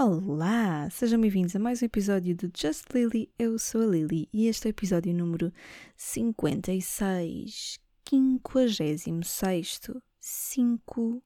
Olá, 0.00 0.88
sejam 0.90 1.20
bem-vindos 1.20 1.56
a 1.56 1.58
mais 1.58 1.82
um 1.82 1.86
episódio 1.86 2.32
de 2.32 2.48
Just 2.56 2.84
Lily. 2.94 3.28
Eu 3.36 3.58
sou 3.58 3.82
a 3.82 3.86
Lily 3.86 4.28
e 4.32 4.46
este 4.46 4.68
é 4.68 4.68
o 4.68 4.70
episódio 4.70 5.12
número 5.12 5.52
56, 5.96 7.80
56, 8.08 9.90
5, 10.20 11.22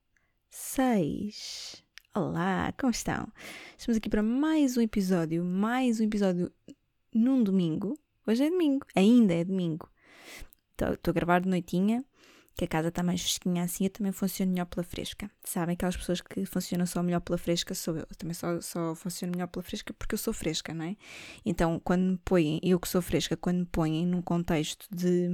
6. 0.48 1.85
Olá, 2.14 2.72
como 2.80 2.90
estão? 2.90 3.30
Estamos 3.77 3.98
aqui 3.98 4.08
para 4.08 4.22
mais 4.22 4.79
um 4.79 4.80
episódio, 4.80 5.45
mais 5.45 6.00
um 6.00 6.04
episódio 6.04 6.50
num 7.14 7.43
domingo. 7.43 7.98
Hoje 8.27 8.45
é 8.45 8.50
domingo, 8.50 8.86
ainda 8.96 9.34
é 9.34 9.45
domingo. 9.45 9.86
Estou 10.70 11.11
a 11.11 11.12
gravar 11.12 11.43
de 11.43 11.48
noitinha 11.50 12.02
que 12.57 12.64
a 12.64 12.69
casa 12.69 12.89
está 12.89 13.03
mais 13.03 13.21
fresquinha 13.21 13.64
assim, 13.64 13.85
eu 13.85 13.91
também 13.91 14.12
funciono 14.12 14.53
melhor 14.53 14.66
pela 14.66 14.85
fresca. 14.85 15.30
Sabem, 15.45 15.75
aquelas 15.75 15.96
pessoas 15.96 16.21
que 16.21 16.45
funcionam 16.45 16.86
só 16.86 17.03
melhor 17.03 17.21
pela 17.21 17.39
fresca 17.39 17.75
sou 17.75 17.96
eu. 17.96 18.07
Eu 18.09 18.17
também 18.17 18.35
só, 18.35 18.61
só 18.61 18.95
funciono 18.95 19.32
melhor 19.32 19.48
pela 19.48 19.62
fresca 19.62 19.93
porque 19.95 20.14
eu 20.14 20.18
sou 20.18 20.32
fresca, 20.32 20.75
não 20.75 20.85
é? 20.85 20.96
Então, 21.45 21.81
quando 21.82 22.03
me 22.03 22.18
põem, 22.25 22.61
eu 22.62 22.79
que 22.79 22.89
sou 22.89 23.00
fresca, 23.00 23.36
quando 23.36 23.59
me 23.61 23.67
põem 23.67 24.07
num 24.07 24.23
contexto 24.23 24.86
de, 24.95 25.29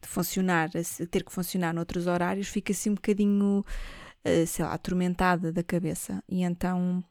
de 0.00 0.08
funcionar, 0.08 0.70
ter 1.10 1.24
que 1.24 1.32
funcionar 1.32 1.74
noutros 1.74 2.06
horários, 2.06 2.48
fica 2.48 2.72
assim 2.72 2.90
um 2.90 2.94
bocadinho, 2.94 3.64
eh, 4.24 4.46
sei 4.46 4.64
lá, 4.64 4.72
atormentada 4.72 5.52
da 5.52 5.62
cabeça. 5.64 6.22
E 6.28 6.42
então 6.42 7.04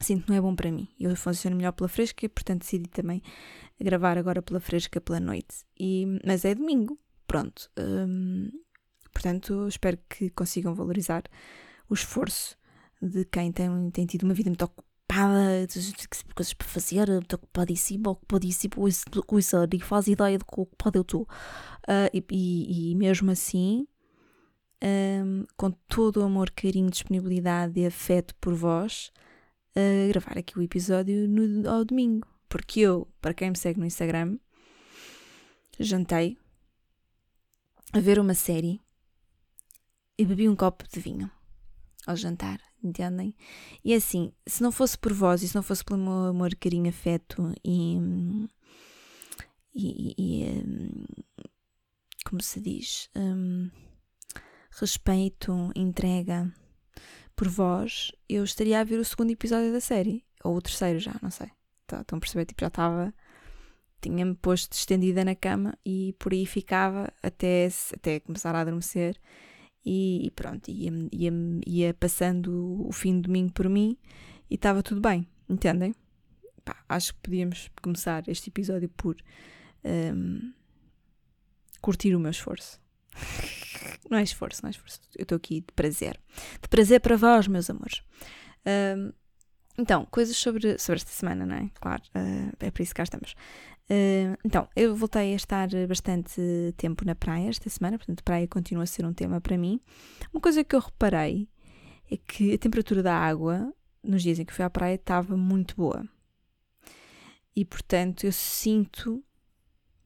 sinto 0.00 0.24
que 0.24 0.30
não 0.30 0.36
é 0.36 0.40
bom 0.40 0.54
para 0.54 0.70
mim. 0.70 0.88
Eu 0.98 1.14
funciono 1.16 1.56
melhor 1.56 1.72
pela 1.72 1.88
fresca 1.88 2.26
e, 2.26 2.28
portanto, 2.28 2.60
decidi 2.60 2.88
também 2.88 3.22
gravar 3.80 4.18
agora 4.18 4.42
pela 4.42 4.60
fresca 4.60 5.00
pela 5.00 5.20
noite. 5.20 5.64
E, 5.78 6.06
mas 6.24 6.44
é 6.44 6.54
domingo, 6.54 6.98
pronto. 7.26 7.70
Hum, 7.78 8.50
portanto, 9.16 9.66
espero 9.66 9.98
que 10.10 10.28
consigam 10.28 10.74
valorizar 10.74 11.22
o 11.88 11.94
esforço 11.94 12.54
de 13.00 13.24
quem 13.24 13.50
tem, 13.50 13.90
tem 13.90 14.04
tido 14.04 14.24
uma 14.24 14.34
vida 14.34 14.50
muito 14.50 14.62
ocupada, 14.62 15.66
coisas 16.34 16.52
para 16.52 16.66
fazer, 16.68 17.08
muito 17.08 17.34
ocupadíssima, 17.34 18.10
ocupadíssima, 18.10 18.74
coisa, 19.26 19.66
nem 19.66 19.80
faz 19.80 20.06
ideia 20.06 20.36
de 20.36 20.44
que 20.44 20.60
ocupado 20.60 20.98
eu 20.98 21.02
estou. 21.02 21.22
Uh, 21.22 22.12
e, 22.12 22.24
e, 22.30 22.90
e, 22.90 22.94
mesmo 22.94 23.30
assim, 23.30 23.86
um, 24.84 25.46
com 25.56 25.70
todo 25.70 26.18
o 26.18 26.22
amor, 26.22 26.50
carinho, 26.50 26.90
disponibilidade 26.90 27.80
e 27.80 27.86
afeto 27.86 28.34
por 28.34 28.54
vós, 28.54 29.10
uh, 29.74 30.08
gravar 30.08 30.36
aqui 30.36 30.58
o 30.58 30.62
episódio 30.62 31.26
no, 31.26 31.66
ao 31.70 31.86
domingo. 31.86 32.28
Porque 32.50 32.80
eu, 32.80 33.08
para 33.22 33.32
quem 33.32 33.48
me 33.48 33.56
segue 33.56 33.80
no 33.80 33.86
Instagram, 33.86 34.38
jantei 35.80 36.36
a 37.94 38.00
ver 38.00 38.18
uma 38.18 38.34
série 38.34 38.84
e 40.18 40.24
bebi 40.24 40.48
um 40.48 40.56
copo 40.56 40.84
de 40.88 41.00
vinho 41.00 41.30
ao 42.06 42.16
jantar, 42.16 42.60
entendem? 42.82 43.34
E 43.84 43.92
é 43.92 43.96
assim, 43.96 44.32
se 44.46 44.62
não 44.62 44.72
fosse 44.72 44.96
por 44.96 45.12
vós 45.12 45.42
e 45.42 45.48
se 45.48 45.54
não 45.54 45.62
fosse 45.62 45.84
pelo 45.84 45.98
meu 45.98 46.30
amor, 46.30 46.54
carinho, 46.56 46.88
afeto 46.88 47.52
e. 47.64 47.98
e, 49.74 50.14
e 50.18 51.06
como 52.24 52.42
se 52.42 52.60
diz? 52.60 53.08
Um, 53.16 53.70
respeito, 54.80 55.70
entrega 55.74 56.52
por 57.34 57.48
vós, 57.48 58.12
eu 58.28 58.44
estaria 58.44 58.80
a 58.80 58.84
ver 58.84 58.98
o 58.98 59.04
segundo 59.04 59.30
episódio 59.30 59.72
da 59.72 59.80
série. 59.80 60.24
Ou 60.42 60.56
o 60.56 60.62
terceiro 60.62 60.98
já, 60.98 61.14
não 61.22 61.30
sei. 61.30 61.50
Tá, 61.86 62.00
estão 62.00 62.16
a 62.16 62.20
perceber? 62.20 62.46
Tipo, 62.46 62.62
já 62.62 62.68
estava 62.68 63.14
tinha-me 64.00 64.34
posto 64.34 64.72
estendida 64.72 65.24
na 65.24 65.34
cama 65.34 65.76
e 65.84 66.14
por 66.18 66.32
aí 66.32 66.46
ficava 66.46 67.12
até, 67.22 67.68
até 67.94 68.20
começar 68.20 68.54
a 68.54 68.60
adormecer. 68.60 69.16
E, 69.88 70.32
pronto, 70.34 70.68
ia, 70.68 70.90
ia, 71.12 71.32
ia 71.64 71.94
passando 71.94 72.84
o 72.88 72.90
fim 72.90 73.20
de 73.20 73.28
domingo 73.28 73.52
por 73.52 73.68
mim 73.68 73.96
e 74.50 74.56
estava 74.56 74.82
tudo 74.82 75.00
bem, 75.00 75.28
entendem? 75.48 75.94
Pá, 76.64 76.76
acho 76.88 77.14
que 77.14 77.20
podíamos 77.20 77.70
começar 77.80 78.28
este 78.28 78.50
episódio 78.50 78.88
por 78.88 79.16
um, 79.84 80.52
curtir 81.80 82.16
o 82.16 82.18
meu 82.18 82.32
esforço. 82.32 82.80
não 84.10 84.18
é 84.18 84.24
esforço, 84.24 84.60
não 84.64 84.68
é 84.68 84.72
esforço. 84.72 85.00
Eu 85.16 85.22
estou 85.22 85.36
aqui 85.36 85.60
de 85.60 85.72
prazer. 85.72 86.18
De 86.60 86.68
prazer 86.68 87.00
para 87.00 87.16
vós, 87.16 87.46
meus 87.46 87.70
amores. 87.70 88.02
Um, 88.66 89.12
então, 89.78 90.04
coisas 90.06 90.36
sobre, 90.36 90.78
sobre 90.78 90.96
esta 90.96 91.12
semana, 91.12 91.46
não 91.46 91.54
é? 91.54 91.70
Claro, 91.74 92.02
uh, 92.16 92.56
é 92.58 92.70
por 92.72 92.82
isso 92.82 92.92
que 92.92 92.96
cá 92.96 93.04
estamos. 93.04 93.36
Uh, 93.88 94.36
então, 94.44 94.68
eu 94.74 94.96
voltei 94.96 95.32
a 95.32 95.36
estar 95.36 95.68
bastante 95.86 96.40
tempo 96.76 97.04
na 97.04 97.14
praia 97.14 97.48
esta 97.48 97.70
semana, 97.70 97.96
portanto, 97.96 98.24
praia 98.24 98.48
continua 98.48 98.82
a 98.82 98.86
ser 98.86 99.04
um 99.06 99.12
tema 99.12 99.40
para 99.40 99.56
mim. 99.56 99.80
Uma 100.32 100.40
coisa 100.40 100.64
que 100.64 100.74
eu 100.74 100.80
reparei 100.80 101.48
é 102.10 102.16
que 102.16 102.54
a 102.54 102.58
temperatura 102.58 103.02
da 103.02 103.14
água 103.14 103.72
nos 104.02 104.22
dias 104.22 104.38
em 104.38 104.44
que 104.44 104.52
fui 104.52 104.64
à 104.64 104.70
praia 104.70 104.94
estava 104.94 105.36
muito 105.36 105.76
boa. 105.76 106.08
E, 107.54 107.64
portanto, 107.64 108.24
eu 108.24 108.32
sinto 108.32 109.24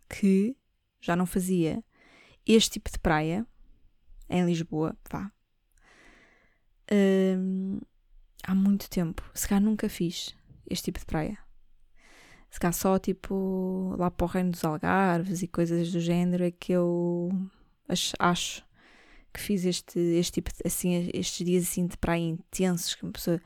que 0.09 0.57
já 1.01 1.17
não 1.17 1.27
fazia 1.27 1.83
este 2.47 2.73
tipo 2.73 2.91
de 2.91 2.99
praia 2.99 3.47
em 4.29 4.45
Lisboa, 4.45 4.97
vá. 5.11 5.33
Uh, 6.93 7.81
há 8.45 8.55
muito 8.55 8.91
tempo. 8.91 9.23
Se 9.35 9.49
calhar 9.49 9.63
nunca 9.63 9.89
fiz 9.89 10.35
este 10.69 10.87
tipo 10.87 10.99
de 10.99 11.07
praia 11.07 11.39
se 12.51 12.59
calhar 12.59 12.75
só 12.75 12.99
tipo 12.99 13.95
lá 13.99 14.11
para 14.11 14.25
o 14.25 14.29
reino 14.29 14.51
dos 14.51 14.65
Algarves 14.65 15.43
e 15.43 15.49
coisas 15.49 15.93
do 15.93 16.01
género 16.01 16.45
é 16.45 16.51
que 16.51 16.73
eu 16.73 17.31
acho, 18.19 18.65
que 19.33 19.41
fiz 19.41 19.65
este, 19.65 19.99
este 19.99 20.35
tipo 20.35 20.51
de, 20.51 20.59
assim, 20.65 21.11
estes 21.15 21.47
dias 21.47 21.65
assim 21.65 21.87
de 21.87 21.97
praia 21.97 22.21
intensos 22.21 22.95
que 22.95 23.05
uma 23.05 23.13
pessoa 23.13 23.41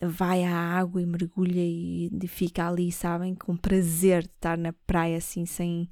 vai 0.00 0.44
à 0.44 0.54
água 0.54 1.02
e 1.02 1.06
mergulha 1.06 1.60
e 1.60 2.10
fica 2.28 2.68
ali, 2.68 2.92
sabem, 2.92 3.34
com 3.34 3.56
prazer 3.56 4.22
de 4.22 4.28
estar 4.28 4.56
na 4.56 4.72
praia 4.86 5.18
assim 5.18 5.44
sem 5.44 5.88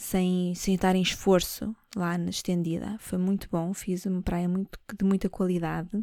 sem, 0.00 0.54
sem 0.54 0.76
estar 0.76 0.96
em 0.96 1.02
esforço 1.02 1.76
lá 1.94 2.16
na 2.16 2.30
estendida. 2.30 2.96
Foi 2.98 3.18
muito 3.18 3.48
bom, 3.50 3.74
fiz 3.74 4.06
uma 4.06 4.22
praia 4.22 4.48
muito, 4.48 4.78
de 4.98 5.04
muita 5.04 5.28
qualidade. 5.28 5.94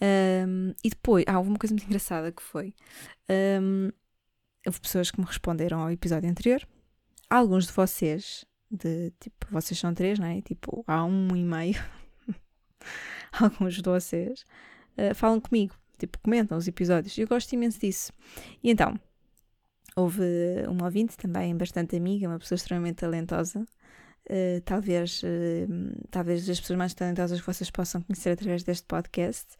Um, 0.00 0.72
e 0.82 0.88
depois, 0.88 1.24
ah, 1.26 1.36
houve 1.36 1.50
uma 1.50 1.58
coisa 1.58 1.74
muito 1.74 1.84
engraçada 1.84 2.32
que 2.32 2.42
foi. 2.42 2.74
Um, 3.60 3.90
houve 4.68 4.80
pessoas 4.80 5.10
que 5.10 5.18
me 5.18 5.26
responderam 5.26 5.80
ao 5.80 5.90
episódio 5.90 6.30
anterior. 6.30 6.66
Alguns 7.28 7.66
de 7.66 7.72
vocês, 7.72 8.44
de 8.70 9.10
tipo, 9.18 9.46
vocês 9.50 9.78
são 9.78 9.92
três, 9.92 10.18
não 10.18 10.26
é? 10.26 10.40
Tipo, 10.42 10.84
há 10.86 11.04
um 11.04 11.34
e 11.34 11.42
meio. 11.42 11.82
Alguns 13.32 13.76
de 13.76 13.82
vocês 13.82 14.44
uh, 14.96 15.14
falam 15.14 15.40
comigo, 15.40 15.74
tipo, 15.98 16.18
comentam 16.20 16.56
os 16.56 16.68
episódios. 16.68 17.16
Eu 17.16 17.26
gosto 17.26 17.52
imenso 17.52 17.80
disso. 17.80 18.12
E 18.62 18.70
então, 18.70 18.98
houve 19.96 20.22
uma 20.68 20.84
ouvinte 20.84 21.16
também 21.16 21.56
bastante 21.56 21.96
amiga, 21.96 22.28
uma 22.28 22.38
pessoa 22.38 22.56
extremamente 22.56 22.96
talentosa. 22.96 23.66
Uh, 24.30 24.60
talvez, 24.66 25.22
uh, 25.22 26.06
talvez 26.10 26.48
as 26.48 26.60
pessoas 26.60 26.78
mais 26.78 26.92
talentosas 26.92 27.40
que 27.40 27.46
vocês 27.46 27.70
possam 27.70 28.02
conhecer 28.02 28.30
através 28.30 28.62
deste 28.62 28.86
podcast 28.86 29.56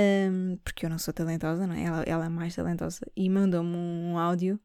um, 0.00 0.56
porque 0.64 0.86
eu 0.86 0.90
não 0.90 0.98
sou 0.98 1.12
talentosa, 1.12 1.66
não 1.66 1.74
é? 1.74 1.84
Ela, 1.84 2.02
ela 2.02 2.26
é 2.26 2.28
mais 2.28 2.54
talentosa, 2.54 3.00
e 3.16 3.28
mandou-me 3.28 3.76
um 3.76 4.18
áudio 4.18 4.60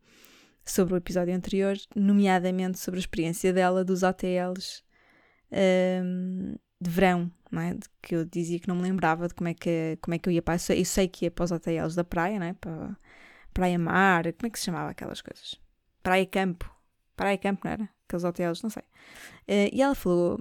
sobre 0.65 0.93
o 0.93 0.97
episódio 0.97 1.33
anterior, 1.33 1.75
nomeadamente 1.95 2.79
sobre 2.79 2.97
a 2.97 3.01
experiência 3.01 3.53
dela 3.53 3.83
dos 3.83 4.03
OTLs 4.03 4.83
um, 5.51 6.55
de 6.81 6.89
verão, 6.89 7.31
não 7.51 7.61
é? 7.61 7.73
De 7.73 7.87
que 8.01 8.15
eu 8.15 8.25
dizia 8.25 8.59
que 8.59 8.67
não 8.67 8.75
me 8.75 8.81
lembrava 8.83 9.27
de 9.27 9.33
como 9.33 9.47
é 9.47 9.53
que, 9.53 9.97
como 10.01 10.15
é 10.15 10.19
que 10.19 10.29
eu 10.29 10.33
ia 10.33 10.41
para. 10.41 10.55
Eu 10.55 10.85
sei 10.85 11.07
que 11.07 11.25
ia 11.25 11.31
para 11.31 11.45
os 11.45 11.51
OTLs 11.51 11.95
da 11.95 12.03
praia, 12.03 12.39
não 12.39 12.47
é? 12.47 12.53
Para 12.53 12.97
praia 13.53 13.79
mar, 13.79 14.23
como 14.33 14.47
é 14.47 14.49
que 14.49 14.59
se 14.59 14.65
chamava 14.65 14.89
aquelas 14.91 15.21
coisas? 15.21 15.55
Praia 16.03 16.25
campo. 16.25 16.69
Praia 17.15 17.37
campo, 17.37 17.61
não 17.63 17.71
era? 17.71 17.94
Aqueles 18.07 18.23
hotéis, 18.23 18.61
não 18.61 18.69
sei. 18.69 18.83
Uh, 19.47 19.69
e 19.73 19.81
ela 19.81 19.95
falou, 19.95 20.37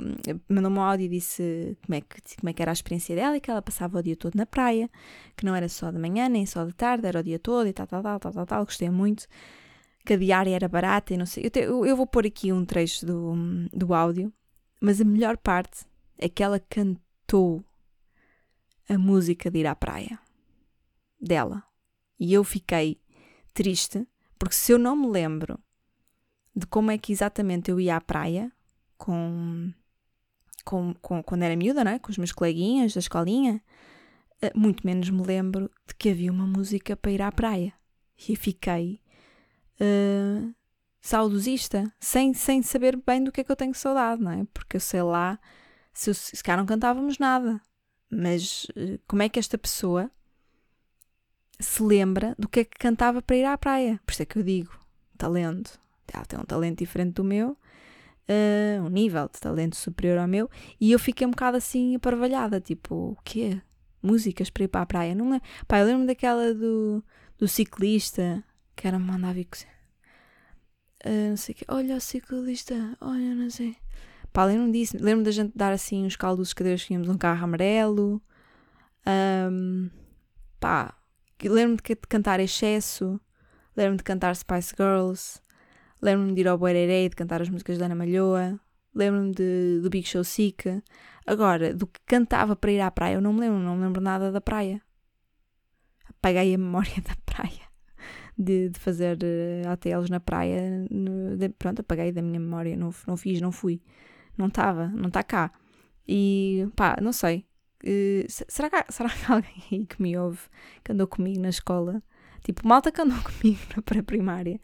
mandou-me 0.49 0.79
um 0.79 0.83
áudio 0.83 1.07
e 1.07 1.09
disse 1.09 1.77
como 1.85 1.97
é, 1.97 2.01
que, 2.01 2.37
como 2.37 2.49
é 2.51 2.53
que 2.53 2.63
era 2.63 2.71
a 2.71 2.75
experiência 2.75 3.15
dela 3.17 3.41
que 3.41 3.51
ela 3.51 3.63
passava 3.63 3.99
o 3.99 4.03
dia 4.03 4.17
todo 4.17 4.35
na 4.37 4.47
praia, 4.47 4.91
que 5.37 5.45
não 5.45 5.55
era 5.55 5.69
só 5.69 5.91
de 5.91 5.99
manhã 5.99 6.29
nem 6.29 6.47
só 6.47 6.65
de 6.65 6.73
tarde, 6.73 7.07
era 7.07 7.21
o 7.21 7.23
dia 7.23 7.38
todo 7.38 7.67
e 7.67 7.73
tal, 7.73 7.87
tal, 7.87 8.03
tal, 8.03 8.21
tal, 8.21 8.33
tal, 8.33 8.47
tal. 8.47 8.65
Gostei 8.65 8.91
muito, 8.91 9.27
que 10.05 10.12
a 10.12 10.17
diária 10.17 10.55
era 10.55 10.69
barata 10.69 11.15
e 11.15 11.17
não 11.17 11.27
sei. 11.27 11.47
Eu, 11.47 11.50
te, 11.50 11.61
eu, 11.61 11.87
eu 11.87 11.97
vou 11.97 12.06
pôr 12.06 12.27
aqui 12.27 12.53
um 12.53 12.65
trecho 12.65 13.06
do, 13.06 13.35
do 13.73 13.94
áudio, 13.94 14.33
mas 14.81 15.00
a 15.00 15.05
melhor 15.05 15.37
parte 15.37 15.85
é 16.19 16.29
que 16.29 16.43
ela 16.43 16.61
cantou 16.61 17.65
a 18.88 18.99
música 18.99 19.50
de 19.50 19.61
ir 19.61 19.67
à 19.67 19.75
praia 19.75 20.19
dela. 21.21 21.62
E 22.21 22.33
eu 22.33 22.44
fiquei 22.44 23.00
triste, 23.53 24.06
porque 24.38 24.55
se 24.55 24.73
eu 24.73 24.79
não 24.79 24.94
me 24.94 25.09
lembro 25.09 25.59
de 26.55 26.67
como 26.67 26.91
é 26.91 26.99
que 26.99 27.12
exatamente 27.12 27.71
eu 27.71 27.81
ia 27.81 27.97
à 27.97 28.01
praia 28.01 28.53
com, 28.97 29.73
com, 30.65 30.95
com 30.95 31.23
quando 31.23 31.43
era 31.43 31.56
miúda, 31.56 31.83
né? 31.85 31.99
com 31.99 32.11
os 32.11 32.19
meus 32.19 32.33
coleguinhas 32.33 32.95
da 32.95 33.01
escolinha, 33.01 33.62
eh, 34.41 34.53
muito 34.55 34.87
menos 34.87 35.11
me 35.11 35.23
lembro 35.23 35.71
de 35.87 35.95
que 35.95 36.11
havia 36.11 36.31
uma 36.31 36.47
música 36.47 36.97
para 36.97 37.11
ir 37.11 37.23
à 37.23 37.33
praia. 37.33 37.73
E 38.29 38.37
fiquei 38.37 39.01
uh, 39.81 40.55
saudosista, 41.01 41.93
sem, 41.99 42.33
sem 42.33 42.62
saber 42.62 42.97
bem 42.97 43.25
do 43.25 43.33
que 43.33 43.41
é 43.41 43.45
que 43.45 43.50
eu 43.50 43.57
tenho 43.57 43.75
saudade, 43.75 44.23
não 44.23 44.31
é? 44.31 44.47
Porque 44.55 44.77
eu 44.77 44.81
sei 44.81 45.03
lá, 45.03 45.39
se, 45.93 46.11
eu, 46.11 46.15
se 46.15 46.43
cá 46.43 46.57
não 46.57 46.65
cantávamos 46.65 47.19
nada, 47.19 47.61
mas 48.09 48.65
uh, 48.77 49.00
como 49.09 49.23
é 49.23 49.29
que 49.29 49.39
esta 49.39 49.59
pessoa 49.59 50.11
se 51.59 51.83
lembra 51.83 52.35
do 52.39 52.49
que 52.49 52.61
é 52.61 52.65
que 52.65 52.79
cantava 52.79 53.23
para 53.23 53.37
ir 53.37 53.45
à 53.45 53.57
praia. 53.57 54.00
Por 54.05 54.12
isso 54.12 54.23
é 54.23 54.27
que 54.27 54.39
eu 54.39 54.43
digo: 54.43 54.79
talento. 55.17 55.81
Ela 56.12 56.25
tem 56.25 56.39
um 56.39 56.45
talento 56.45 56.79
diferente 56.79 57.15
do 57.15 57.25
meu, 57.25 57.51
uh, 57.51 58.83
um 58.85 58.89
nível 58.89 59.29
de 59.33 59.41
talento 59.41 59.77
superior 59.77 60.19
ao 60.19 60.29
meu, 60.29 60.51
e 60.81 60.93
eu 60.93 60.99
fiquei 60.99 61.27
um 61.27 61.31
bocado 61.31 61.56
assim 61.56 61.97
aparvalhada: 61.97 62.61
tipo, 62.61 62.95
o 63.12 63.17
quê? 63.25 63.61
Músicas 64.03 64.51
para 64.51 64.65
ir 64.65 64.69
para 64.69 64.83
a 64.83 64.87
praia? 64.87 65.15
Não 65.15 65.35
é? 65.35 65.41
Pá, 65.67 65.79
eu 65.79 65.87
lembro 65.87 66.06
daquela 66.06 66.53
do, 66.53 67.03
do 67.39 67.49
ciclista 67.49 68.45
que 68.77 68.87
era 68.87 68.99
mandar 68.99 69.33
vir 69.33 69.47
uh, 71.05 71.31
não 71.31 71.37
sei 71.37 71.55
o 71.55 71.59
quê. 71.59 71.65
Olha 71.69 71.97
o 71.97 72.01
ciclista, 72.01 72.97
olha, 73.00 73.35
não 73.35 73.50
sei. 73.50 73.77
Pá, 74.33 74.45
lembro 74.45 74.73
disso. 74.73 74.97
Lembro 75.00 75.25
da 75.25 75.31
gente 75.31 75.53
dar 75.57 75.73
assim 75.73 76.05
uns 76.05 76.17
caldos 76.17 76.53
que 76.53 76.65
Deus 76.65 76.85
tínhamos 76.85 77.09
um 77.09 77.17
carro 77.17 77.45
amarelo. 77.45 78.21
Um, 79.07 79.91
pá, 80.59 80.95
lembro-me 81.41 81.77
de 81.77 81.97
cantar 82.09 82.41
Excesso. 82.41 83.21
Lembro-me 83.77 83.99
de 83.99 84.05
cantar 84.05 84.35
Spice 84.35 84.75
Girls. 84.77 85.41
Lembro-me 86.05 86.35
de 86.35 86.43
ir 86.43 86.49
ao 86.49 86.59
Boererê 86.59 87.09
de 87.09 87.17
cantar 87.17 87.41
as 87.41 87.49
músicas 87.49 87.79
da 87.79 87.87
Ana 87.87 87.95
Malhoa. 87.95 88.61
Lembro-me 88.95 89.33
do 89.81 89.89
Big 89.89 90.06
Show 90.06 90.23
Sick. 90.23 90.83
Agora, 91.27 91.73
do 91.73 91.87
que 91.87 91.99
cantava 92.05 92.55
para 92.55 92.71
ir 92.71 92.81
à 92.81 92.91
praia, 92.91 93.15
eu 93.15 93.23
não 93.23 93.33
me 93.33 93.41
lembro. 93.41 93.59
Não 93.59 93.75
me 93.75 93.85
lembro 93.85 94.03
nada 94.03 94.31
da 94.31 94.39
praia. 94.39 94.83
Apaguei 96.11 96.55
a 96.55 96.59
memória 96.59 96.93
da 97.01 97.17
praia 97.25 97.65
de, 98.37 98.69
de 98.69 98.79
fazer 98.79 99.17
uh, 99.17 99.71
ATLs 99.71 100.11
na 100.11 100.21
praia. 100.21 100.85
De, 101.39 101.49
pronto, 101.49 101.81
apaguei 101.81 102.12
da 102.12 102.21
minha 102.21 102.39
memória, 102.39 102.77
não, 102.77 102.93
não 103.07 103.17
fiz, 103.17 103.41
não 103.41 103.50
fui. 103.50 103.81
Não 104.37 104.49
estava, 104.49 104.89
não 104.89 105.09
está 105.09 105.23
cá. 105.23 105.53
E 106.07 106.69
pá, 106.77 106.99
não 107.00 107.15
sei. 107.15 107.47
Uh, 107.83 108.27
será, 108.29 108.69
que, 108.69 108.93
será 108.93 109.09
que 109.09 109.33
alguém 109.33 109.62
aí 109.73 109.87
que 109.87 110.03
me 110.03 110.19
ouve, 110.19 110.41
que 110.85 110.93
andou 110.93 111.07
comigo 111.07 111.41
na 111.41 111.49
escola, 111.49 112.03
tipo, 112.43 112.69
malta 112.69 112.93
que 112.93 113.00
andou 113.00 113.19
comigo 113.25 113.61
na 113.75 113.83
pré-primária, 113.83 114.61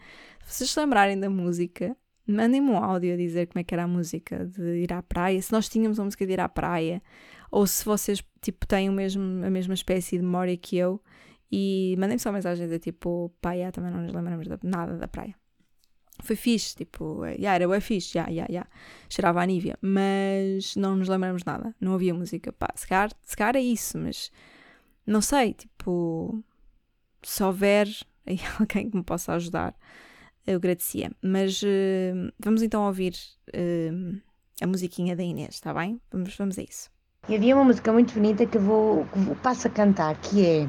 se 0.50 0.58
vocês 0.58 0.76
lembrarem 0.76 1.18
da 1.18 1.30
música, 1.30 1.96
mandem-me 2.26 2.70
um 2.70 2.76
áudio 2.76 3.14
a 3.14 3.16
dizer 3.16 3.46
como 3.46 3.60
é 3.60 3.64
que 3.64 3.72
era 3.74 3.84
a 3.84 3.88
música 3.88 4.46
de 4.46 4.82
ir 4.82 4.92
à 4.92 5.02
praia, 5.02 5.40
se 5.40 5.52
nós 5.52 5.68
tínhamos 5.68 5.98
a 6.00 6.04
música 6.04 6.26
de 6.26 6.32
ir 6.32 6.40
à 6.40 6.48
praia, 6.48 7.02
ou 7.50 7.66
se 7.66 7.84
vocês, 7.84 8.22
tipo, 8.40 8.66
têm 8.66 8.88
o 8.88 8.92
mesmo, 8.92 9.44
a 9.44 9.50
mesma 9.50 9.74
espécie 9.74 10.16
de 10.16 10.22
memória 10.22 10.56
que 10.56 10.76
eu, 10.76 11.00
e 11.50 11.94
mandei-me 11.98 12.20
só 12.20 12.30
mensagem 12.30 12.68
de 12.68 12.78
tipo, 12.78 13.32
pá, 13.40 13.50
também 13.72 13.90
não 13.90 14.02
nos 14.02 14.12
lembramos 14.12 14.46
de 14.46 14.58
nada 14.62 14.96
da 14.96 15.08
praia. 15.08 15.34
Foi 16.22 16.36
fixe, 16.36 16.76
tipo, 16.76 17.24
yeah, 17.24 17.54
era 17.54 17.68
bem 17.68 17.80
fixe, 17.80 18.14
já, 18.14 18.30
já, 18.30 18.46
já. 18.48 18.66
Cheirava 19.08 19.40
a 19.40 19.46
Nívia, 19.46 19.78
mas 19.80 20.76
não 20.76 20.96
nos 20.96 21.08
lembramos 21.08 21.44
nada, 21.44 21.74
não 21.80 21.94
havia 21.94 22.12
música. 22.12 22.52
Pá, 22.52 22.68
se 22.74 22.86
calhar, 22.86 23.10
se 23.22 23.36
calhar 23.36 23.56
é 23.56 23.60
isso, 23.60 23.98
mas 23.98 24.30
não 25.06 25.20
sei, 25.20 25.54
tipo, 25.54 26.44
se 27.22 27.42
houver 27.42 27.88
alguém 28.60 28.90
que 28.90 28.96
me 28.96 29.02
possa 29.02 29.32
ajudar, 29.32 29.74
eu 30.52 30.56
agradecia. 30.56 31.10
Mas 31.22 31.62
uh, 31.62 32.32
vamos 32.38 32.62
então 32.62 32.86
ouvir 32.86 33.14
uh, 33.54 34.20
a 34.62 34.66
musiquinha 34.66 35.16
da 35.16 35.22
Inês, 35.22 35.54
está 35.54 35.72
bem? 35.72 36.00
Vamos, 36.12 36.36
vamos 36.36 36.58
a 36.58 36.62
isso. 36.62 36.90
E 37.28 37.34
havia 37.34 37.54
uma 37.54 37.64
música 37.64 37.92
muito 37.92 38.14
bonita 38.14 38.46
que 38.46 38.58
vou, 38.58 39.04
que 39.06 39.18
vou 39.18 39.36
passo 39.36 39.68
a 39.68 39.70
cantar, 39.70 40.16
que 40.20 40.44
é 40.44 40.68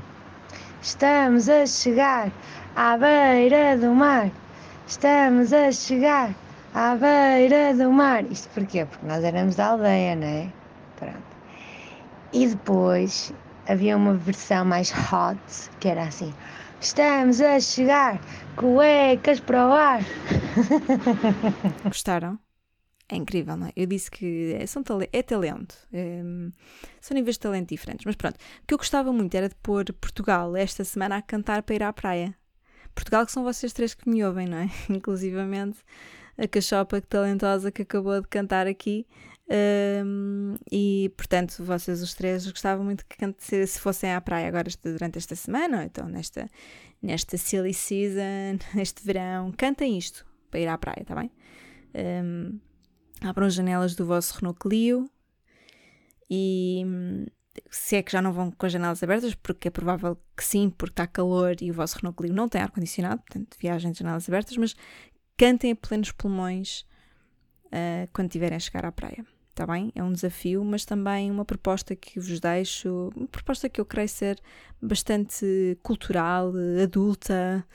Estamos 0.81 1.47
a 1.47 1.63
chegar 1.67 2.31
à 2.75 2.97
beira 2.97 3.77
do 3.77 3.93
mar. 3.93 4.31
Estamos 4.87 5.53
a 5.53 5.71
chegar 5.71 6.33
à 6.73 6.95
beira 6.95 7.73
do 7.75 7.91
mar. 7.91 8.23
Isto 8.31 8.49
porquê? 8.49 8.85
Porque 8.85 9.05
nós 9.05 9.23
éramos 9.23 9.55
da 9.55 9.67
aldeia, 9.67 10.15
não 10.15 10.27
é? 10.27 10.51
Pronto. 10.97 11.21
E 12.33 12.47
depois 12.47 13.31
havia 13.67 13.95
uma 13.95 14.15
versão 14.15 14.65
mais 14.65 14.91
hot, 14.91 15.39
que 15.79 15.87
era 15.87 16.03
assim: 16.03 16.33
Estamos 16.81 17.39
a 17.39 17.59
chegar, 17.59 18.19
cuecas 18.55 19.39
para 19.39 19.67
o 19.67 19.71
ar. 19.71 20.01
Gostaram? 21.85 22.39
É 23.07 23.15
incrível, 23.15 23.55
não 23.55 23.67
é? 23.67 23.71
Eu 23.75 23.85
disse 23.85 24.09
que 24.09 24.55
é, 24.59 24.65
são, 24.65 24.83
é 25.13 25.21
talento. 25.21 25.77
É, 25.93 26.23
são 26.99 27.13
níveis 27.13 27.35
de 27.35 27.41
talento 27.41 27.69
diferentes. 27.69 28.03
Mas 28.03 28.15
pronto, 28.15 28.35
o 28.35 28.67
que 28.67 28.73
eu 28.73 28.79
gostava 28.79 29.13
muito 29.13 29.35
era 29.35 29.47
de 29.47 29.53
pôr 29.55 29.93
Portugal 29.93 30.55
esta 30.55 30.83
semana 30.83 31.17
a 31.17 31.21
cantar 31.21 31.61
para 31.61 31.75
ir 31.75 31.83
à 31.83 31.93
praia. 31.93 32.35
Portugal, 32.95 33.27
que 33.27 33.31
são 33.31 33.43
vocês 33.43 33.71
três 33.73 33.93
que 33.93 34.09
me 34.09 34.23
ouvem, 34.23 34.47
não 34.47 34.57
é? 34.57 34.69
Inclusivamente 34.89 35.77
a 36.35 36.47
cachopa 36.47 36.99
talentosa 36.99 37.71
que 37.71 37.83
acabou 37.83 38.19
de 38.19 38.27
cantar 38.27 38.65
aqui. 38.65 39.05
Um, 39.53 40.55
e 40.71 41.11
portanto, 41.17 41.61
vocês 41.63 42.01
os 42.01 42.13
três 42.13 42.49
gostavam 42.49 42.85
muito 42.85 43.05
que 43.05 43.17
se, 43.39 43.67
se 43.67 43.79
fossem 43.79 44.13
à 44.13 44.21
praia 44.21 44.47
agora 44.47 44.69
durante 44.81 45.17
esta 45.17 45.35
semana, 45.35 45.79
ou 45.79 45.83
então 45.83 46.07
nesta, 46.07 46.49
nesta 47.01 47.37
silly 47.37 47.73
season, 47.73 48.59
neste 48.73 49.03
verão, 49.03 49.51
cantem 49.51 49.97
isto 49.97 50.25
para 50.49 50.59
ir 50.61 50.67
à 50.67 50.77
praia, 50.77 51.03
tá 51.05 51.15
bem? 51.15 51.29
Um, 51.93 52.59
abram 53.21 53.47
as 53.47 53.53
janelas 53.53 53.93
do 53.93 54.05
vosso 54.05 54.37
Renault 54.37 54.57
Clio 54.57 55.09
e 56.29 56.85
se 57.69 57.97
é 57.97 58.01
que 58.01 58.11
já 58.11 58.21
não 58.21 58.31
vão 58.31 58.51
com 58.51 58.65
as 58.65 58.71
janelas 58.71 59.03
abertas, 59.03 59.35
porque 59.35 59.67
é 59.67 59.71
provável 59.71 60.17
que 60.37 60.45
sim, 60.45 60.69
porque 60.69 60.93
está 60.93 61.05
calor 61.05 61.57
e 61.61 61.71
o 61.71 61.73
vosso 61.73 61.97
Renault 61.97 62.15
Clio 62.15 62.33
não 62.33 62.47
tem 62.47 62.61
ar-condicionado, 62.61 63.21
portanto 63.21 63.57
viajem 63.59 63.91
de 63.91 63.99
janelas 63.99 64.29
abertas, 64.29 64.55
mas 64.55 64.77
cantem 65.35 65.73
a 65.73 65.75
plenos 65.75 66.13
pulmões 66.13 66.85
uh, 67.65 68.07
quando 68.13 68.29
tiverem 68.29 68.55
a 68.55 68.59
chegar 68.59 68.85
à 68.85 68.93
praia. 68.93 69.25
Está 69.51 69.67
bem? 69.67 69.91
É 69.93 70.01
um 70.01 70.13
desafio, 70.13 70.63
mas 70.63 70.85
também 70.85 71.29
uma 71.29 71.43
proposta 71.43 71.93
que 71.93 72.19
vos 72.19 72.39
deixo, 72.39 73.11
uma 73.15 73.27
proposta 73.27 73.67
que 73.67 73.81
eu 73.81 73.85
creio 73.85 74.07
ser 74.07 74.39
bastante 74.81 75.77
cultural, 75.83 76.53
adulta 76.81 77.65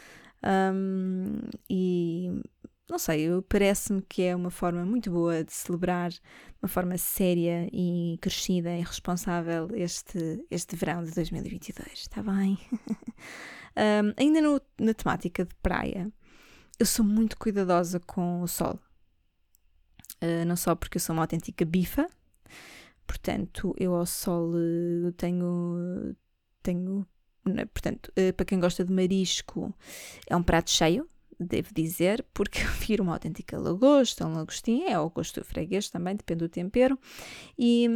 um, 0.42 1.38
e 1.68 2.42
não 2.88 2.98
sei, 2.98 3.28
parece-me 3.48 4.00
que 4.00 4.22
é 4.22 4.34
uma 4.34 4.50
forma 4.50 4.84
muito 4.86 5.10
boa 5.10 5.44
de 5.44 5.52
celebrar 5.52 6.10
de 6.10 6.20
uma 6.62 6.68
forma 6.68 6.96
séria 6.96 7.68
e 7.70 8.16
crescida 8.22 8.70
e 8.74 8.80
responsável 8.80 9.68
este, 9.74 10.44
este 10.50 10.76
verão 10.76 11.04
de 11.04 11.10
2022, 11.12 11.92
está 11.92 12.22
bem? 12.22 12.58
um, 13.76 14.14
ainda 14.16 14.40
no, 14.40 14.60
na 14.80 14.94
temática 14.94 15.44
de 15.44 15.54
praia, 15.56 16.10
eu 16.78 16.86
sou 16.86 17.04
muito 17.04 17.36
cuidadosa 17.36 18.00
com 18.00 18.40
o 18.40 18.48
sol. 18.48 18.80
Uh, 20.26 20.44
não 20.46 20.56
só 20.56 20.74
porque 20.74 20.96
eu 20.96 21.00
sou 21.00 21.14
uma 21.14 21.22
autêntica 21.22 21.64
bifa, 21.64 22.08
portanto, 23.06 23.74
eu 23.78 23.94
ao 23.94 24.06
sol 24.06 24.50
uh, 24.50 25.12
tenho. 25.12 26.16
tenho 26.62 27.06
né, 27.44 27.64
portanto, 27.66 28.12
uh, 28.18 28.32
para 28.32 28.46
quem 28.46 28.58
gosta 28.58 28.84
de 28.84 28.92
marisco, 28.92 29.74
é 30.26 30.36
um 30.36 30.42
prato 30.42 30.70
cheio 30.70 31.08
devo 31.38 31.72
dizer, 31.74 32.24
porque 32.32 32.60
eu 32.64 32.70
viro 32.80 33.02
uma 33.02 33.12
autêntica 33.14 33.58
lagosta, 33.58 34.26
um 34.26 34.34
lagostim, 34.34 34.84
é 34.84 34.98
ou 34.98 35.10
gosto 35.10 35.44
freguês 35.44 35.90
também, 35.90 36.16
depende 36.16 36.40
do 36.40 36.48
tempero, 36.48 36.98
e, 37.58 37.88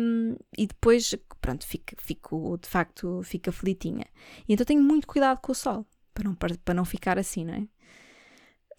e 0.56 0.66
depois, 0.66 1.14
pronto, 1.40 1.66
fico, 1.66 1.94
fico, 1.98 2.58
de 2.58 2.68
facto, 2.68 3.22
fica 3.24 3.50
felitinha. 3.50 4.06
E 4.48 4.52
então 4.52 4.66
tenho 4.66 4.82
muito 4.82 5.06
cuidado 5.06 5.40
com 5.40 5.52
o 5.52 5.54
sol, 5.54 5.86
para 6.14 6.24
não, 6.24 6.34
para 6.34 6.74
não 6.74 6.84
ficar 6.84 7.18
assim, 7.18 7.44
não 7.44 7.54
é? 7.54 7.66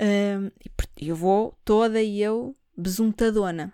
Um, 0.03 0.51
eu 1.00 1.15
vou 1.15 1.55
toda 1.63 2.01
e 2.01 2.22
eu 2.22 2.55
besuntadona. 2.81 3.73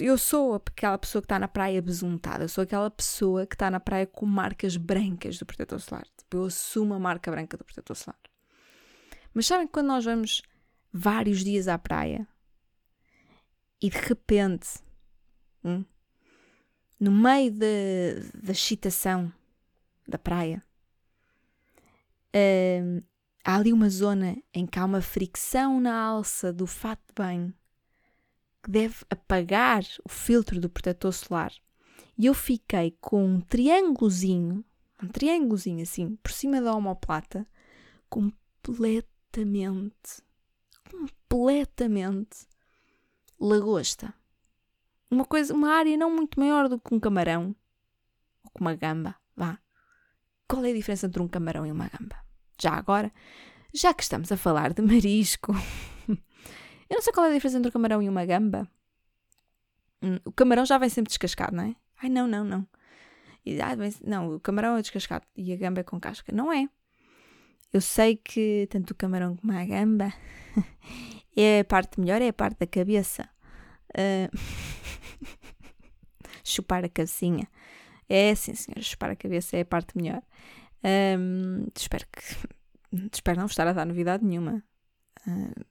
Eu 0.00 0.16
sou 0.16 0.54
aquela 0.54 0.96
pessoa 0.96 1.20
que 1.20 1.26
está 1.26 1.38
na 1.38 1.46
praia 1.46 1.82
besuntada, 1.82 2.44
eu 2.44 2.48
sou 2.48 2.62
aquela 2.62 2.90
pessoa 2.90 3.46
que 3.46 3.54
está 3.54 3.70
na 3.70 3.78
praia 3.78 4.06
com 4.06 4.24
marcas 4.24 4.76
brancas 4.76 5.38
do 5.38 5.44
protetor 5.44 5.78
solar. 5.80 6.06
Tipo, 6.16 6.38
eu 6.38 6.44
assumo 6.46 6.94
a 6.94 6.98
marca 6.98 7.30
branca 7.30 7.58
do 7.58 7.64
protetor 7.64 7.94
solar. 7.94 8.18
Mas 9.34 9.46
sabem 9.46 9.66
que 9.66 9.74
quando 9.74 9.88
nós 9.88 10.04
vamos 10.04 10.40
vários 10.90 11.44
dias 11.44 11.68
à 11.68 11.78
praia 11.78 12.26
e 13.82 13.90
de 13.90 13.98
repente, 13.98 14.66
hum, 15.62 15.84
no 16.98 17.12
meio 17.12 17.52
da 17.52 18.52
excitação 18.52 19.30
da 20.08 20.16
praia, 20.16 20.64
hum, 22.34 23.02
há 23.44 23.56
ali 23.56 23.74
uma 23.74 23.90
zona 23.90 24.38
em 24.54 24.66
que 24.66 24.78
há 24.78 24.86
uma 24.86 25.02
fricção 25.02 25.78
na 25.80 25.94
alça 26.00 26.50
do 26.50 26.66
fato 26.66 27.02
de 27.08 27.14
banho 27.14 27.54
que 28.66 28.70
deve 28.72 28.96
apagar 29.08 29.84
o 30.04 30.08
filtro 30.08 30.60
do 30.60 30.68
protetor 30.68 31.12
solar. 31.12 31.52
E 32.18 32.26
eu 32.26 32.34
fiquei 32.34 32.96
com 33.00 33.24
um 33.24 33.40
triângulozinho, 33.40 34.64
um 35.00 35.06
triângulozinho 35.06 35.84
assim, 35.84 36.16
por 36.16 36.32
cima 36.32 36.60
da 36.60 36.74
omoplata, 36.74 37.46
completamente, 38.10 40.20
completamente 40.90 42.48
lagosta. 43.38 44.12
Uma 45.08 45.24
coisa, 45.24 45.54
uma 45.54 45.70
área 45.70 45.96
não 45.96 46.10
muito 46.10 46.40
maior 46.40 46.68
do 46.68 46.80
que 46.80 46.92
um 46.92 46.98
camarão 46.98 47.54
ou 48.42 48.50
que 48.50 48.60
uma 48.60 48.74
gamba, 48.74 49.14
vá. 49.36 49.60
Qual 50.48 50.64
é 50.64 50.70
a 50.70 50.74
diferença 50.74 51.06
entre 51.06 51.22
um 51.22 51.28
camarão 51.28 51.64
e 51.64 51.70
uma 51.70 51.86
gamba? 51.86 52.16
Já 52.60 52.72
agora, 52.72 53.12
já 53.72 53.94
que 53.94 54.02
estamos 54.02 54.32
a 54.32 54.36
falar 54.36 54.72
de 54.72 54.82
marisco, 54.82 55.54
eu 56.88 56.94
não 56.94 57.02
sei 57.02 57.12
qual 57.12 57.26
é 57.26 57.30
a 57.30 57.34
diferença 57.34 57.58
entre 57.58 57.68
um 57.68 57.72
camarão 57.72 58.02
e 58.02 58.08
uma 58.08 58.24
gamba. 58.24 58.68
Hum, 60.02 60.18
o 60.24 60.32
camarão 60.32 60.64
já 60.64 60.78
vem 60.78 60.88
sempre 60.88 61.08
descascado, 61.08 61.56
não 61.56 61.64
é? 61.64 61.76
Ai, 62.02 62.08
não, 62.08 62.26
não, 62.26 62.44
não. 62.44 62.66
não, 64.04 64.34
o 64.34 64.40
camarão 64.40 64.76
é 64.76 64.82
descascado 64.82 65.26
e 65.36 65.52
a 65.52 65.56
gamba 65.56 65.80
é 65.80 65.84
com 65.84 65.98
casca. 65.98 66.32
Não 66.32 66.52
é. 66.52 66.68
Eu 67.72 67.80
sei 67.80 68.16
que 68.16 68.68
tanto 68.70 68.92
o 68.92 68.94
camarão 68.94 69.36
como 69.36 69.52
a 69.52 69.64
gamba 69.64 70.12
é 71.36 71.60
a 71.60 71.64
parte 71.64 72.00
melhor, 72.00 72.22
é 72.22 72.28
a 72.28 72.32
parte 72.32 72.58
da 72.58 72.66
cabeça. 72.66 73.28
Uh... 73.90 74.36
chupar 76.44 76.84
a 76.84 76.88
cabecinha. 76.88 77.48
É 78.08 78.34
sim, 78.34 78.54
senhora, 78.54 78.82
chupar 78.82 79.10
a 79.10 79.16
cabeça 79.16 79.56
é 79.56 79.62
a 79.62 79.64
parte 79.64 79.96
melhor. 79.96 80.22
Um, 81.18 81.66
espero 81.76 82.06
que. 82.06 82.56
Espero 83.12 83.40
não 83.40 83.46
estar 83.46 83.66
a 83.66 83.72
dar 83.72 83.84
novidade 83.84 84.24
nenhuma. 84.24 84.62
Uh, 85.26 85.64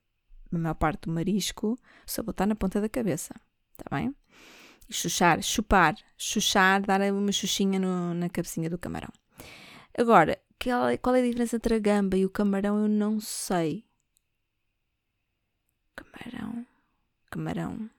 a 0.52 0.58
maior 0.58 0.75
parte 0.75 1.02
do 1.02 1.12
marisco 1.12 1.78
só 2.06 2.24
botar 2.24 2.46
na 2.46 2.56
ponta 2.56 2.80
da 2.82 2.90
cabeça. 2.90 3.34
Está 3.72 3.96
bem? 3.96 4.16
E 4.90 4.94
chuchar, 4.94 5.42
chupar, 5.42 5.96
chuchar, 6.18 6.82
dar 6.82 7.02
uma 7.12 7.32
chuchinha 7.32 7.80
no, 7.80 8.14
na 8.14 8.30
cabecinha 8.30 8.70
do 8.70 8.78
camarão. 8.78 9.10
Agora, 9.98 10.40
qual 11.02 11.16
é 11.16 11.20
a 11.20 11.25
diferença 11.25 11.56
entre 11.56 11.75
a 11.75 11.80
gamba 11.80 12.18
e 12.18 12.25
o 12.25 12.30
camarão? 12.30 12.80
Eu 12.82 12.88
não 12.88 13.20
sei. 13.20 13.86
Camarão. 15.96 16.66
Camarão. 17.30 17.90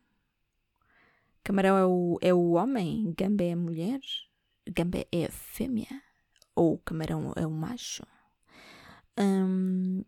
Camarão 1.42 1.76
é 1.76 1.86
o, 1.86 2.18
é 2.20 2.34
o 2.34 2.52
homem, 2.52 3.14
gamba 3.16 3.44
é 3.44 3.52
a 3.52 3.56
mulher, 3.56 4.00
gamba 4.68 5.06
é 5.12 5.26
a 5.26 5.30
fêmea, 5.30 6.02
ou 6.56 6.76
camarão 6.78 7.32
é 7.36 7.46
o 7.46 7.50
macho. 7.50 8.04
Hum, 9.16 10.04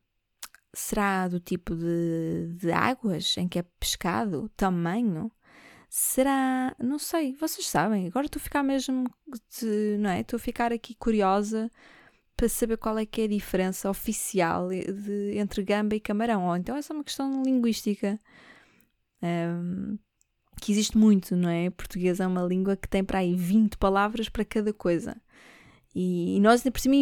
será 0.79 1.29
do 1.29 1.41
tipo 1.41 1.75
de, 1.75 2.55
de 2.57 2.71
águas 2.71 3.37
em 3.37 3.49
que 3.49 3.59
é 3.59 3.63
pescado? 3.81 4.49
Tamanho? 4.57 5.31
Será. 5.91 6.75
Não 6.79 6.99
sei, 6.99 7.35
vocês 7.35 7.67
sabem. 7.69 8.07
Agora 8.07 8.27
estou 8.27 8.41
a 8.41 8.43
ficar 8.43 8.63
mesmo. 8.63 9.05
De, 9.59 9.97
não 9.99 10.11
é? 10.11 10.21
Estou 10.21 10.37
a 10.37 10.41
ficar 10.41 10.73
aqui 10.73 10.95
curiosa 10.95 11.71
para 12.37 12.49
saber 12.49 12.77
qual 12.77 12.97
é 12.99 13.05
que 13.05 13.23
é 13.23 13.25
a 13.25 13.29
diferença 13.29 13.91
oficial 13.91 14.69
de, 14.69 15.37
entre 15.37 15.63
gamba 15.63 15.97
e 15.97 16.01
camarão. 16.01 16.47
Ou 16.47 16.57
então 16.57 16.77
é 16.77 16.83
só 16.83 16.95
uma 16.95 17.05
questão 17.05 17.43
linguística. 17.43 18.21
Um, 19.23 19.99
que 20.61 20.73
existe 20.73 20.97
muito, 20.97 21.37
não 21.37 21.49
é? 21.49 21.71
português 21.71 22.21
é 22.21 22.27
uma 22.27 22.43
língua 22.43 22.77
que 22.77 22.89
tem 22.89 23.05
para 23.05 23.19
aí 23.19 23.35
20 23.35 23.77
palavras 23.79 24.29
para 24.29 24.45
cada 24.45 24.73
coisa. 24.73 25.21
E, 25.95 26.39
nós, 26.41 26.63
por 26.63 26.79
cima, 26.79 26.95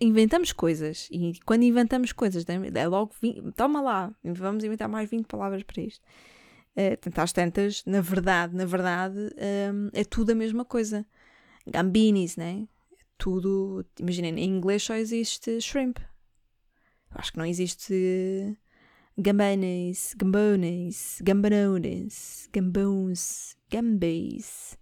inventamos 0.00 0.52
coisas. 0.52 1.08
E 1.10 1.38
quando 1.44 1.62
inventamos 1.62 2.12
coisas, 2.12 2.44
é 2.74 2.88
logo, 2.88 3.12
20, 3.20 3.52
toma 3.52 3.80
lá, 3.80 4.14
vamos 4.24 4.64
inventar 4.64 4.88
mais 4.88 5.10
20 5.10 5.26
palavras 5.26 5.62
para 5.62 5.82
isto. 5.82 6.02
Uh, 6.76 7.20
às 7.20 7.32
tantas, 7.32 7.84
na 7.84 8.00
verdade, 8.00 8.56
na 8.56 8.64
verdade, 8.64 9.18
um, 9.72 9.90
é 9.92 10.04
tudo 10.04 10.30
a 10.30 10.34
mesma 10.34 10.64
coisa. 10.64 11.06
Gambinis, 11.66 12.36
né? 12.36 12.66
É 12.92 12.96
tudo. 13.18 13.84
Imaginem, 13.98 14.38
em 14.38 14.48
inglês 14.48 14.82
só 14.82 14.94
existe 14.94 15.60
shrimp. 15.60 15.98
Eu 15.98 17.16
acho 17.18 17.32
que 17.32 17.38
não 17.38 17.44
existe 17.44 18.56
gambanes, 19.18 20.14
gambones, 20.16 21.20
gambanones, 21.22 22.48
gambons, 22.52 23.56
gambes. 23.70 24.78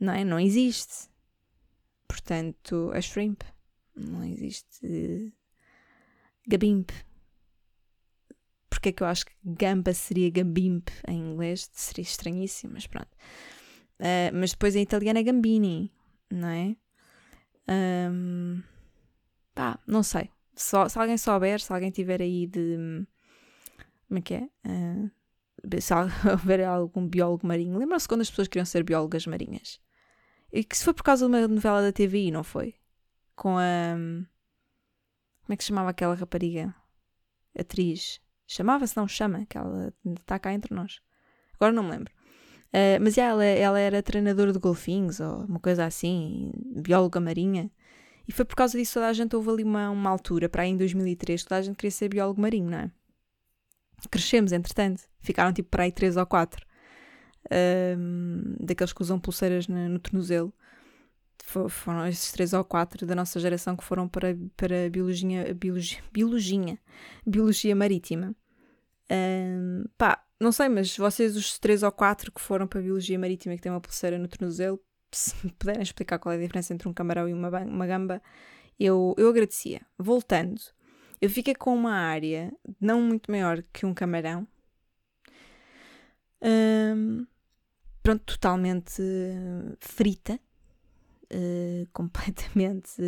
Não 0.00 0.12
é? 0.12 0.24
Não 0.24 0.40
existe. 0.40 1.08
Portanto, 2.24 2.90
a 2.94 3.00
shrimp. 3.02 3.42
Não 3.94 4.24
existe 4.24 5.32
gabimp. 6.48 6.90
Porque 8.70 8.88
é 8.88 8.92
que 8.92 9.02
eu 9.02 9.06
acho 9.06 9.26
que 9.26 9.32
gamba 9.44 9.92
seria 9.92 10.30
gabimp 10.30 10.88
em 11.06 11.18
inglês? 11.18 11.68
Seria 11.72 12.02
estranhíssimo, 12.02 12.72
mas 12.72 12.86
pronto. 12.86 13.10
Uh, 14.00 14.32
mas 14.32 14.52
depois 14.52 14.74
em 14.74 14.80
italiano 14.80 15.18
é 15.18 15.22
gambini, 15.22 15.92
não 16.30 16.48
é? 16.48 16.76
Um, 18.10 18.62
pá, 19.54 19.78
não 19.86 20.02
sei. 20.02 20.30
Só, 20.56 20.88
se 20.88 20.98
alguém 20.98 21.18
souber, 21.18 21.60
se 21.60 21.72
alguém 21.72 21.90
tiver 21.90 22.22
aí 22.22 22.46
de 22.46 23.06
como 24.08 24.18
é 24.18 24.22
que 24.22 24.34
é? 24.34 24.48
Uh, 24.66 25.10
se 25.78 25.92
houver 26.30 26.64
algum 26.64 27.06
biólogo 27.06 27.46
marinho. 27.46 27.78
Lembram-se 27.78 28.08
quando 28.08 28.22
as 28.22 28.30
pessoas 28.30 28.48
queriam 28.48 28.64
ser 28.64 28.82
biólogas 28.82 29.26
marinhas? 29.26 29.78
Que 30.62 30.76
se 30.76 30.84
foi 30.84 30.94
por 30.94 31.02
causa 31.02 31.26
de 31.26 31.32
uma 31.32 31.48
novela 31.48 31.82
da 31.82 31.92
TVI, 31.92 32.30
não 32.30 32.44
foi? 32.44 32.74
Com 33.34 33.58
a. 33.58 33.96
Como 35.42 35.52
é 35.52 35.56
que 35.56 35.64
se 35.64 35.68
chamava 35.68 35.90
aquela 35.90 36.14
rapariga? 36.14 36.74
Atriz. 37.58 38.20
Chamava-se, 38.46 38.96
não 38.96 39.08
chama, 39.08 39.46
que 39.46 39.58
ela 39.58 39.92
está 40.20 40.38
cá 40.38 40.52
entre 40.52 40.74
nós. 40.74 41.00
Agora 41.54 41.72
não 41.72 41.82
me 41.82 41.90
lembro. 41.90 42.12
Uh, 42.68 42.98
mas 43.00 43.16
yeah, 43.16 43.32
ela, 43.32 43.44
ela 43.44 43.78
era 43.78 44.02
treinadora 44.02 44.52
de 44.52 44.58
golfinhos 44.58 45.20
ou 45.20 45.44
uma 45.44 45.60
coisa 45.60 45.84
assim, 45.84 46.50
bióloga 46.76 47.20
marinha. 47.20 47.70
E 48.26 48.32
foi 48.32 48.44
por 48.44 48.56
causa 48.56 48.76
disso 48.76 48.94
toda 48.94 49.08
a 49.08 49.12
gente 49.12 49.36
houve 49.36 49.50
ali 49.50 49.62
uma, 49.62 49.90
uma 49.90 50.10
altura, 50.10 50.48
para 50.48 50.62
aí 50.62 50.70
em 50.70 50.76
2003, 50.76 51.44
toda 51.44 51.56
a 51.58 51.62
gente 51.62 51.76
queria 51.76 51.90
ser 51.90 52.08
biólogo 52.08 52.40
marinho, 52.40 52.70
não 52.70 52.78
é? 52.78 52.90
Crescemos, 54.10 54.52
entretanto. 54.52 55.02
Ficaram 55.20 55.52
tipo 55.52 55.70
para 55.70 55.84
aí 55.84 55.92
três 55.92 56.16
ou 56.16 56.26
quatro. 56.26 56.66
Um, 57.50 58.56
daqueles 58.60 58.92
que 58.92 59.02
usam 59.02 59.18
pulseiras 59.18 59.68
no, 59.68 59.88
no 59.88 59.98
tornozelo. 59.98 60.52
For, 61.42 61.68
foram 61.68 62.06
esses 62.06 62.32
três 62.32 62.52
ou 62.52 62.64
quatro 62.64 63.06
da 63.06 63.14
nossa 63.14 63.38
geração 63.38 63.76
que 63.76 63.84
foram 63.84 64.08
para, 64.08 64.36
para 64.56 64.88
biologia, 64.88 65.52
biologia, 65.54 66.02
biologia, 66.12 66.78
biologia 67.26 67.76
marítima. 67.76 68.34
Um, 69.10 69.84
pá, 69.98 70.24
não 70.40 70.52
sei, 70.52 70.68
mas 70.68 70.96
vocês, 70.96 71.36
os 71.36 71.58
três 71.58 71.82
ou 71.82 71.92
quatro 71.92 72.32
que 72.32 72.40
foram 72.40 72.66
para 72.66 72.78
a 72.78 72.82
biologia 72.82 73.18
marítima 73.18 73.54
que 73.54 73.62
têm 73.62 73.72
uma 73.72 73.80
pulseira 73.80 74.18
no 74.18 74.28
tornozelo, 74.28 74.80
se 75.12 75.34
me 75.44 75.52
puderem 75.52 75.82
explicar 75.82 76.18
qual 76.18 76.32
é 76.32 76.36
a 76.36 76.40
diferença 76.40 76.72
entre 76.72 76.88
um 76.88 76.92
camarão 76.92 77.28
e 77.28 77.32
uma, 77.32 77.48
uma 77.60 77.86
gamba, 77.86 78.22
eu, 78.78 79.14
eu 79.18 79.28
agradecia. 79.28 79.82
Voltando, 79.98 80.60
eu 81.20 81.30
fiquei 81.30 81.54
com 81.54 81.74
uma 81.74 81.92
área 81.92 82.52
não 82.80 83.00
muito 83.00 83.30
maior 83.30 83.62
que 83.72 83.86
um 83.86 83.94
camarão. 83.94 84.46
Um, 86.42 87.26
pronto, 88.04 88.22
totalmente 88.24 89.02
frita. 89.80 90.38
Uh, 91.32 91.88
completamente, 91.92 93.02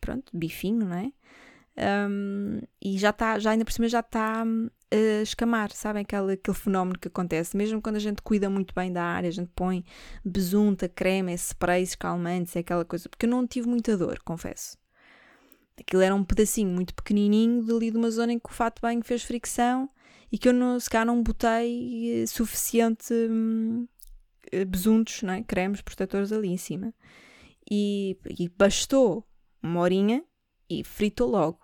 pronto, 0.00 0.30
bifinho, 0.36 0.86
não 0.86 0.94
é? 0.94 1.12
Um, 2.08 2.60
e 2.80 2.96
já 2.98 3.10
está, 3.10 3.36
já 3.40 3.50
ainda 3.50 3.64
por 3.64 3.72
cima 3.72 3.88
já 3.88 3.98
está 3.98 4.44
a 4.44 5.22
escamar, 5.22 5.72
sabem? 5.72 6.02
Aquele, 6.02 6.34
aquele 6.34 6.56
fenómeno 6.56 6.98
que 6.98 7.08
acontece, 7.08 7.56
mesmo 7.56 7.82
quando 7.82 7.96
a 7.96 8.00
gente 8.00 8.22
cuida 8.22 8.48
muito 8.48 8.72
bem 8.74 8.92
da 8.92 9.02
área, 9.02 9.28
a 9.28 9.32
gente 9.32 9.50
põe 9.56 9.84
besunta, 10.24 10.88
creme, 10.88 11.34
sprays 11.34 11.96
calmantes, 11.96 12.54
é 12.54 12.60
aquela 12.60 12.84
coisa, 12.84 13.08
porque 13.08 13.26
eu 13.26 13.30
não 13.30 13.46
tive 13.46 13.66
muita 13.66 13.96
dor, 13.96 14.20
confesso. 14.24 14.78
Aquilo 15.76 16.02
era 16.02 16.14
um 16.14 16.22
pedacinho 16.22 16.70
muito 16.70 16.94
pequenininho 16.94 17.64
dali 17.64 17.90
de 17.90 17.96
uma 17.96 18.10
zona 18.10 18.32
em 18.32 18.38
que 18.38 18.48
o 18.48 18.52
fato 18.52 18.80
banho 18.80 19.02
fez 19.02 19.24
fricção 19.24 19.88
e 20.30 20.38
que 20.38 20.48
eu 20.48 20.52
não, 20.52 20.78
se 20.78 20.88
calhar 20.88 21.06
não 21.06 21.22
botei 21.22 22.22
eh, 22.22 22.26
suficiente 22.26 23.12
hum, 23.12 23.86
eh, 23.86 23.93
besuntos, 24.66 25.22
não 25.22 25.34
é? 25.34 25.42
cremes 25.42 25.80
protetores 25.80 26.32
ali 26.32 26.48
em 26.48 26.56
cima. 26.56 26.94
E, 27.70 28.18
e 28.38 28.48
bastou 28.48 29.26
uma 29.62 29.80
horinha 29.80 30.22
e 30.68 30.84
fritou 30.84 31.28
logo. 31.28 31.60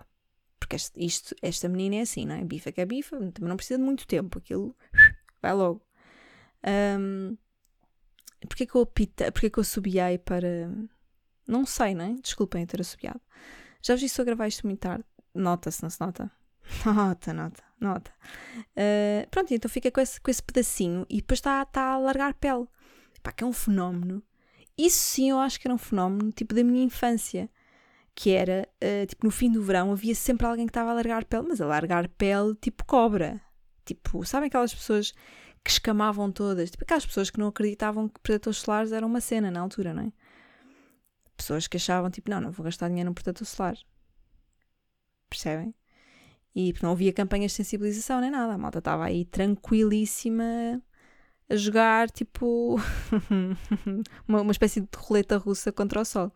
Porque 0.59 0.77
este, 0.77 1.05
isto, 1.05 1.35
esta 1.43 1.69
menina 1.69 1.97
é 1.97 2.01
assim, 2.03 2.27
não 2.27 2.35
é? 2.35 2.45
Bifa 2.45 2.73
que 2.73 2.81
é 2.81 2.87
bifa, 2.87 3.17
também 3.17 3.49
não 3.49 3.57
precisa 3.57 3.79
de 3.79 3.85
muito 3.85 4.07
tempo, 4.07 4.39
aquilo 4.39 4.77
vai 5.43 5.53
logo. 5.53 5.83
Um, 6.99 7.37
porquê 8.47 8.67
que 8.67 8.75
eu 8.75 8.83
apita, 8.83 9.33
porquê 9.33 9.51
que 9.51 9.59
eu 9.59 9.65
subiei 9.65 10.19
para. 10.19 10.71
Não 11.47 11.67
sei, 11.67 11.95
não 11.95 12.05
é? 12.05 12.15
Desculpem 12.23 12.67
ter 12.67 12.81
assobiado. 12.81 13.21
Já 13.83 13.95
vos 13.95 14.01
disse 14.01 14.21
eu 14.21 14.25
gravar 14.25 14.47
isto 14.49 14.67
muito 14.67 14.81
tarde. 14.81 15.05
Nota-se, 15.35 15.83
não 15.83 15.91
se 15.91 16.01
nota? 16.01 16.31
Nota, 16.85 17.33
nota, 17.33 17.65
nota. 17.81 18.13
Uh, 18.77 19.29
pronto, 19.29 19.53
então 19.53 19.69
fica 19.69 19.91
com 19.91 20.01
esse, 20.01 20.21
com 20.21 20.31
esse 20.31 20.43
pedacinho 20.43 21.05
e 21.11 21.17
depois 21.17 21.39
está 21.39 21.65
tá 21.65 21.95
a 21.95 21.99
largar 21.99 22.35
pele. 22.35 22.67
Pá, 23.23 23.33
que 23.33 23.45
é 23.45 23.47
um 23.47 23.53
fenómeno. 23.53 24.23
Isso 24.77 24.99
sim 24.99 25.31
eu 25.31 25.39
acho 25.39 25.61
que 25.61 25.67
era 25.67 25.75
um 25.75 25.79
fenómeno 25.79 26.33
tipo 26.33 26.55
da 26.55 26.65
minha 26.65 26.85
infância. 26.85 27.51
Que 28.15 28.31
era, 28.31 28.69
uh, 28.83 29.07
tipo, 29.07 29.25
no 29.25 29.31
fim 29.31 29.51
do 29.51 29.63
verão 29.63 29.93
havia 29.93 30.15
sempre 30.15 30.47
alguém 30.47 30.67
que 30.67 30.71
estava 30.71 30.91
a 30.91 30.95
largar 30.95 31.25
pele, 31.25 31.47
mas 31.49 31.61
a 31.61 31.67
largar 31.67 32.09
pele 32.09 32.55
tipo 32.61 32.85
cobra. 32.85 33.41
Tipo, 33.85 34.25
sabem 34.25 34.49
aquelas 34.49 34.75
pessoas 34.75 35.13
que 35.65 35.71
escamavam 35.71 36.31
todas? 36.33 36.71
Tipo, 36.71 36.85
aquelas 36.85 37.07
pessoas 37.07 37.31
que 37.31 37.39
não 37.39 37.49
acreditavam 37.49 38.09
que 38.09 38.21
protetores 38.21 38.59
solares 38.59 38.93
eram 38.93 39.09
uma 39.09 39.21
cena 39.21 39.51
na 39.51 39.61
altura, 39.61 39.95
não 39.95 40.05
é? 40.05 40.13
pessoas 41.41 41.67
que 41.67 41.77
achavam 41.77 42.11
tipo, 42.11 42.31
não, 42.31 42.41
não 42.41 42.53
vou 42.53 42.65
gastar 42.65 42.89
dinheiro 42.89 43.09
num 43.09 43.15
protetor 43.15 43.47
solar. 43.47 43.77
Percebem? 45.29 45.75
E 46.55 46.75
não 46.83 46.93
havia 46.93 47.13
campanhas 47.13 47.53
de 47.53 47.57
sensibilização 47.57 48.21
nem 48.21 48.31
nada. 48.31 48.55
A 48.55 48.59
malta 48.59 48.79
estava 48.79 49.05
aí 49.05 49.25
tranquilíssima 49.25 50.83
a 51.51 51.57
jogar 51.57 52.11
tipo 52.11 52.77
uma, 54.27 54.41
uma 54.43 54.53
espécie 54.53 54.81
de 54.81 54.89
roleta 54.97 55.37
russa 55.37 55.73
contra 55.73 56.01
o 56.01 56.05
sol. 56.05 56.33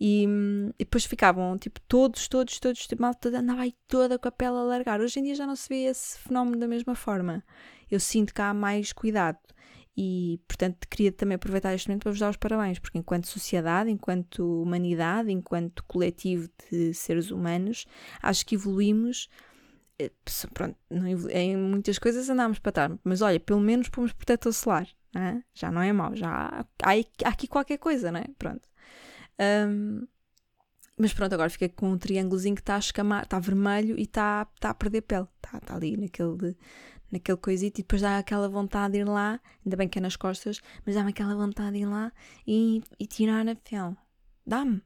E, 0.00 0.24
e, 0.24 0.84
depois 0.84 1.04
ficavam 1.04 1.58
tipo 1.58 1.78
todos, 1.82 2.26
todos, 2.26 2.58
todos, 2.58 2.86
tipo, 2.86 3.02
malta 3.02 3.28
andava 3.28 3.62
aí 3.62 3.74
toda 3.86 4.18
com 4.18 4.28
a 4.28 4.32
pele 4.32 4.56
a 4.56 4.62
largar. 4.62 5.00
Hoje 5.00 5.20
em 5.20 5.24
dia 5.24 5.34
já 5.34 5.46
não 5.46 5.54
se 5.54 5.68
vê 5.68 5.84
esse 5.84 6.18
fenómeno 6.18 6.58
da 6.58 6.66
mesma 6.66 6.94
forma. 6.94 7.44
Eu 7.90 8.00
sinto 8.00 8.34
que 8.34 8.40
há 8.40 8.54
mais 8.54 8.92
cuidado. 8.92 9.38
E, 9.96 10.40
portanto, 10.48 10.88
queria 10.88 11.12
também 11.12 11.34
aproveitar 11.34 11.74
este 11.74 11.88
momento 11.88 12.04
para 12.04 12.12
vos 12.12 12.20
dar 12.20 12.30
os 12.30 12.36
parabéns, 12.36 12.78
porque 12.78 12.96
enquanto 12.96 13.26
sociedade, 13.26 13.90
enquanto 13.90 14.62
humanidade, 14.62 15.30
enquanto 15.30 15.84
coletivo 15.84 16.48
de 16.70 16.94
seres 16.94 17.30
humanos, 17.30 17.84
acho 18.22 18.46
que 18.46 18.54
evoluímos. 18.54 19.28
Eh, 20.00 20.10
pronto, 20.54 20.76
em 21.30 21.56
muitas 21.56 21.98
coisas 21.98 22.28
andámos 22.30 22.58
para 22.58 22.72
trás, 22.72 22.92
mas 23.04 23.20
olha, 23.20 23.38
pelo 23.38 23.60
menos 23.60 23.88
pomos 23.90 24.12
protetor 24.12 24.52
solar, 24.52 24.88
não 25.14 25.20
é? 25.20 25.44
já 25.54 25.70
não 25.70 25.82
é 25.82 25.92
mau, 25.92 26.16
já 26.16 26.30
há, 26.30 26.64
há, 26.82 27.28
aqui 27.28 27.46
qualquer 27.46 27.78
coisa, 27.78 28.10
não 28.10 28.20
é? 28.20 28.24
Pronto. 28.38 28.66
Um, 29.68 30.06
mas 30.96 31.12
pronto, 31.12 31.34
agora 31.34 31.50
fica 31.50 31.68
com 31.68 31.90
um 31.92 31.98
triângulozinho 31.98 32.54
que 32.54 32.62
está 32.62 32.76
a 32.76 32.78
escamar, 32.78 33.24
está 33.24 33.38
vermelho 33.38 33.98
e 33.98 34.02
está, 34.02 34.46
está 34.54 34.70
a 34.70 34.74
perder 34.74 35.02
pele. 35.02 35.26
Está, 35.36 35.58
está 35.58 35.74
ali 35.76 35.96
naquele, 35.96 36.56
naquele 37.10 37.38
coisito 37.38 37.80
e 37.80 37.82
depois 37.82 38.02
dá 38.02 38.18
aquela 38.18 38.48
vontade 38.48 38.92
de 38.94 39.00
ir 39.00 39.04
lá, 39.08 39.40
ainda 39.64 39.76
bem 39.76 39.88
que 39.88 39.98
é 39.98 40.02
nas 40.02 40.16
costas, 40.16 40.60
mas 40.84 40.94
dá-me 40.94 41.10
aquela 41.10 41.34
vontade 41.34 41.72
de 41.72 41.82
ir 41.82 41.86
lá 41.86 42.12
e, 42.46 42.82
e 42.98 43.06
tirar 43.06 43.48
a 43.48 43.54
pele. 43.54 43.96
Dá-me. 44.46 44.82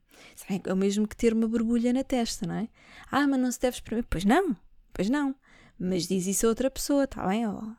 É 0.66 0.72
o 0.72 0.76
mesmo 0.76 1.06
que 1.08 1.16
ter 1.16 1.32
uma 1.32 1.48
borbulha 1.48 1.92
na 1.92 2.04
testa, 2.04 2.46
não 2.46 2.54
é? 2.56 2.68
Ah, 3.10 3.26
mas 3.26 3.40
não 3.40 3.50
se 3.50 3.60
deve 3.60 3.76
exprimir. 3.76 4.04
Pois 4.08 4.24
não, 4.24 4.56
pois 4.94 5.10
não. 5.10 5.34
Mas 5.78 6.06
diz 6.06 6.26
isso 6.26 6.46
a 6.46 6.48
outra 6.48 6.70
pessoa, 6.70 7.04
está 7.04 7.26
bem? 7.26 7.46
Oh. 7.46 7.74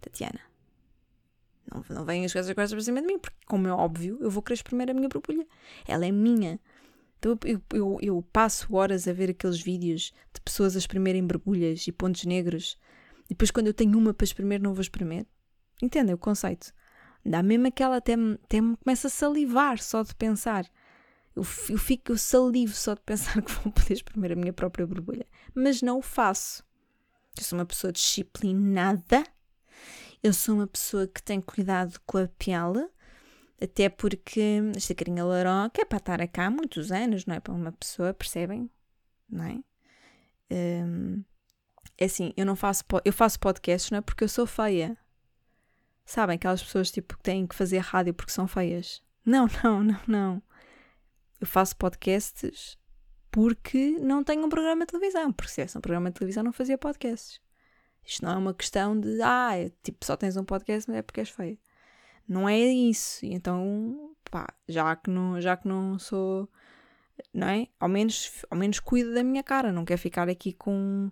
Tatiana. 0.00 0.40
Não, 1.70 1.84
não 1.90 2.04
venham 2.06 2.24
as 2.24 2.32
coisas 2.32 2.50
agora 2.50 2.68
para 2.68 2.80
cima 2.80 3.02
de 3.02 3.06
mim, 3.06 3.18
porque, 3.18 3.36
como 3.46 3.68
é 3.68 3.72
óbvio, 3.72 4.16
eu 4.20 4.30
vou 4.30 4.42
querer 4.42 4.54
exprimir 4.54 4.88
a 4.88 4.94
minha 4.94 5.08
borbulha. 5.08 5.46
Ela 5.86 6.06
é 6.06 6.12
minha. 6.12 6.58
Então 7.18 7.38
eu, 7.44 7.62
eu, 7.72 7.98
eu, 8.00 8.22
passo 8.32 8.74
horas 8.74 9.06
a 9.06 9.12
ver 9.12 9.30
aqueles 9.30 9.60
vídeos 9.60 10.12
de 10.32 10.40
pessoas 10.40 10.76
a 10.76 10.78
espremerem 10.78 11.26
borbulhas 11.26 11.86
e 11.86 11.92
pontos 11.92 12.24
negros 12.24 12.78
e 13.26 13.28
depois, 13.30 13.50
quando 13.50 13.68
eu 13.68 13.74
tenho 13.74 13.96
uma 13.96 14.12
para 14.12 14.24
espremer, 14.24 14.60
não 14.60 14.74
vou 14.74 14.82
espremer. 14.82 15.26
Entendem 15.82 16.14
o 16.14 16.18
conceito? 16.18 16.72
Dá 17.24 17.42
mesmo 17.42 17.66
aquela, 17.66 17.96
até, 17.96 18.14
até 18.14 18.60
me 18.60 18.76
começa 18.76 19.06
a 19.06 19.10
salivar 19.10 19.78
só 19.78 20.02
de 20.02 20.14
pensar. 20.14 20.66
Eu, 21.34 21.42
eu 21.68 21.78
fico, 21.78 22.12
eu 22.12 22.18
salivo 22.18 22.74
só 22.74 22.94
de 22.94 23.00
pensar 23.00 23.40
que 23.42 23.50
vou 23.52 23.72
poder 23.72 23.94
espremer 23.94 24.32
a 24.32 24.36
minha 24.36 24.52
própria 24.52 24.86
borbulha. 24.86 25.26
Mas 25.54 25.82
não 25.82 25.98
o 25.98 26.02
faço. 26.02 26.64
Eu 27.36 27.42
sou 27.42 27.58
uma 27.58 27.66
pessoa 27.66 27.92
disciplinada. 27.92 29.24
Eu 30.22 30.32
sou 30.32 30.54
uma 30.54 30.66
pessoa 30.66 31.06
que 31.06 31.22
tem 31.22 31.40
cuidado 31.40 32.00
com 32.06 32.18
a 32.18 32.28
pele. 32.28 32.88
Até 33.60 33.88
porque 33.88 34.60
esta 34.76 34.94
carinha 34.94 35.24
laroca 35.24 35.82
é 35.82 35.84
para 35.84 35.98
estar 35.98 36.28
cá 36.28 36.46
há 36.46 36.50
muitos 36.50 36.90
anos, 36.90 37.24
não 37.24 37.34
é? 37.34 37.40
Para 37.40 37.54
uma 37.54 37.72
pessoa, 37.72 38.12
percebem? 38.12 38.70
Não 39.28 39.44
é? 39.44 39.60
Um, 40.50 41.24
é 41.96 42.04
assim, 42.04 42.32
eu 42.36 42.44
não 42.44 42.56
faço, 42.56 42.84
eu 43.04 43.12
faço 43.12 43.38
podcasts 43.38 43.90
não 43.90 43.98
é 43.98 44.00
porque 44.00 44.24
eu 44.24 44.28
sou 44.28 44.46
feia. 44.46 44.96
Sabem, 46.04 46.36
aquelas 46.36 46.62
pessoas 46.62 46.90
tipo 46.90 47.16
que 47.16 47.22
têm 47.22 47.46
que 47.46 47.54
fazer 47.54 47.78
rádio 47.78 48.12
porque 48.12 48.32
são 48.32 48.46
feias. 48.46 49.02
Não, 49.24 49.46
não, 49.62 49.82
não, 49.82 50.00
não. 50.06 50.42
Eu 51.44 51.46
faço 51.46 51.76
podcasts 51.76 52.78
porque 53.30 53.98
não 54.00 54.24
tenho 54.24 54.46
um 54.46 54.48
programa 54.48 54.86
de 54.86 54.92
televisão. 54.92 55.30
Porque 55.30 55.50
se 55.50 55.56
tivesse 55.56 55.76
um 55.76 55.80
programa 55.82 56.08
de 56.08 56.14
televisão 56.14 56.42
não 56.42 56.54
fazia 56.54 56.78
podcasts. 56.78 57.38
Isto 58.02 58.24
não 58.24 58.32
é 58.32 58.36
uma 58.38 58.54
questão 58.54 58.98
de, 58.98 59.20
ah, 59.20 59.50
é, 59.54 59.70
tipo, 59.82 60.02
só 60.06 60.16
tens 60.16 60.38
um 60.38 60.44
podcast, 60.44 60.88
mas 60.88 60.98
é 60.98 61.02
porque 61.02 61.20
és 61.20 61.28
feia. 61.28 61.58
Não 62.26 62.48
é 62.48 62.58
isso. 62.58 63.26
Então, 63.26 64.16
pá, 64.30 64.46
já 64.66 64.96
que 64.96 65.10
não, 65.10 65.38
já 65.38 65.54
que 65.54 65.68
não 65.68 65.98
sou, 65.98 66.48
não 67.32 67.46
é? 67.46 67.68
Ao 67.78 67.90
menos, 67.90 68.42
ao 68.50 68.56
menos 68.56 68.80
cuido 68.80 69.12
da 69.12 69.22
minha 69.22 69.42
cara. 69.42 69.70
Não 69.70 69.84
quero 69.84 70.00
ficar 70.00 70.30
aqui 70.30 70.54
com 70.54 71.10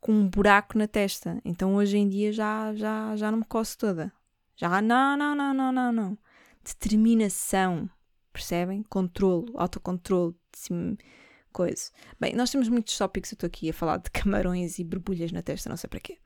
com 0.00 0.12
um 0.12 0.26
buraco 0.26 0.78
na 0.78 0.88
testa. 0.88 1.38
Então 1.44 1.74
hoje 1.74 1.98
em 1.98 2.08
dia 2.08 2.32
já, 2.32 2.72
já, 2.74 3.14
já 3.14 3.30
não 3.30 3.40
me 3.40 3.44
coço 3.44 3.76
toda. 3.76 4.10
Já, 4.56 4.80
não, 4.80 5.18
não, 5.18 5.34
não, 5.34 5.52
não, 5.52 5.70
não, 5.70 5.92
não. 5.92 6.18
Determinação, 6.64 7.90
percebem? 8.32 8.82
Controlo, 8.84 9.52
autocontrole, 9.56 10.34
assim, 10.54 10.96
coisa. 11.52 11.90
Bem, 12.18 12.34
nós 12.34 12.50
temos 12.50 12.68
muitos 12.68 12.96
tópicos, 12.96 13.32
eu 13.32 13.36
estou 13.36 13.46
aqui 13.46 13.70
a 13.70 13.72
falar 13.72 13.98
de 13.98 14.10
camarões 14.12 14.78
e 14.78 14.84
borbulhas 14.84 15.32
na 15.32 15.42
testa, 15.42 15.68
não 15.68 15.76
sei 15.76 15.88
para 15.88 16.00
quê. 16.00 16.18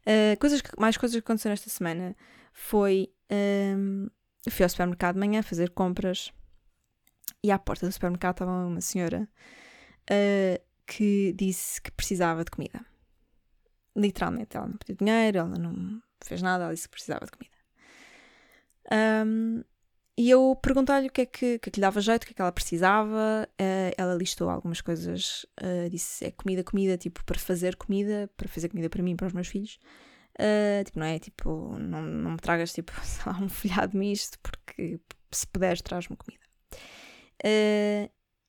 Uh, 0.00 0.38
coisas 0.38 0.60
que, 0.60 0.70
mais 0.78 0.96
coisas 0.96 1.14
que 1.14 1.24
aconteceram 1.24 1.52
esta 1.52 1.70
semana 1.70 2.16
foi. 2.52 3.12
Um, 3.30 4.08
fui 4.50 4.62
ao 4.62 4.68
supermercado 4.68 5.14
de 5.14 5.20
manhã 5.20 5.42
fazer 5.42 5.70
compras 5.70 6.30
e 7.42 7.50
à 7.50 7.58
porta 7.58 7.86
do 7.86 7.92
supermercado 7.92 8.34
estava 8.34 8.66
uma 8.66 8.80
senhora 8.80 9.26
uh, 10.10 10.62
que 10.86 11.32
disse 11.32 11.80
que 11.80 11.90
precisava 11.90 12.44
de 12.44 12.50
comida. 12.50 12.84
Literalmente, 13.96 14.56
ela 14.56 14.66
não 14.66 14.76
pediu 14.76 14.96
dinheiro, 14.96 15.38
ela 15.38 15.58
não 15.58 16.02
fez 16.22 16.42
nada, 16.42 16.64
ela 16.64 16.74
disse 16.74 16.88
que 16.88 16.92
precisava 16.92 17.24
de 17.24 17.32
comida. 17.32 17.54
Um, 19.26 19.62
e 20.16 20.30
eu 20.30 20.56
perguntei-lhe 20.62 21.08
o 21.08 21.10
que 21.10 21.22
é 21.22 21.26
que, 21.26 21.46
é 21.54 21.58
que, 21.58 21.70
lhe 21.74 21.80
dava 21.80 22.00
jeito, 22.00 22.22
o 22.22 22.26
que 22.26 22.32
é 22.32 22.34
que 22.36 22.40
ela 22.40 22.52
precisava. 22.52 23.48
Uh, 23.60 23.92
ela 23.98 24.14
listou 24.14 24.48
algumas 24.48 24.80
coisas, 24.80 25.44
uh, 25.60 25.90
disse: 25.90 26.24
é 26.24 26.30
comida, 26.30 26.62
comida, 26.62 26.96
tipo, 26.96 27.24
para 27.24 27.38
fazer 27.38 27.74
comida, 27.74 28.30
para 28.36 28.48
fazer 28.48 28.68
comida 28.68 28.88
para 28.88 29.02
mim 29.02 29.16
para 29.16 29.26
os 29.26 29.32
meus 29.32 29.48
filhos. 29.48 29.78
Uh, 30.38 30.84
tipo, 30.84 31.00
não 31.00 31.06
é 31.06 31.18
tipo, 31.18 31.76
não, 31.78 32.02
não 32.02 32.30
me 32.32 32.36
tragas 32.36 32.72
tipo, 32.72 32.92
sei 33.02 33.32
lá, 33.32 33.38
um 33.40 33.48
folhado 33.48 33.98
misto, 33.98 34.38
porque 34.40 35.00
se 35.32 35.46
puderes, 35.48 35.82
traz-me 35.82 36.16
comida. 36.16 36.44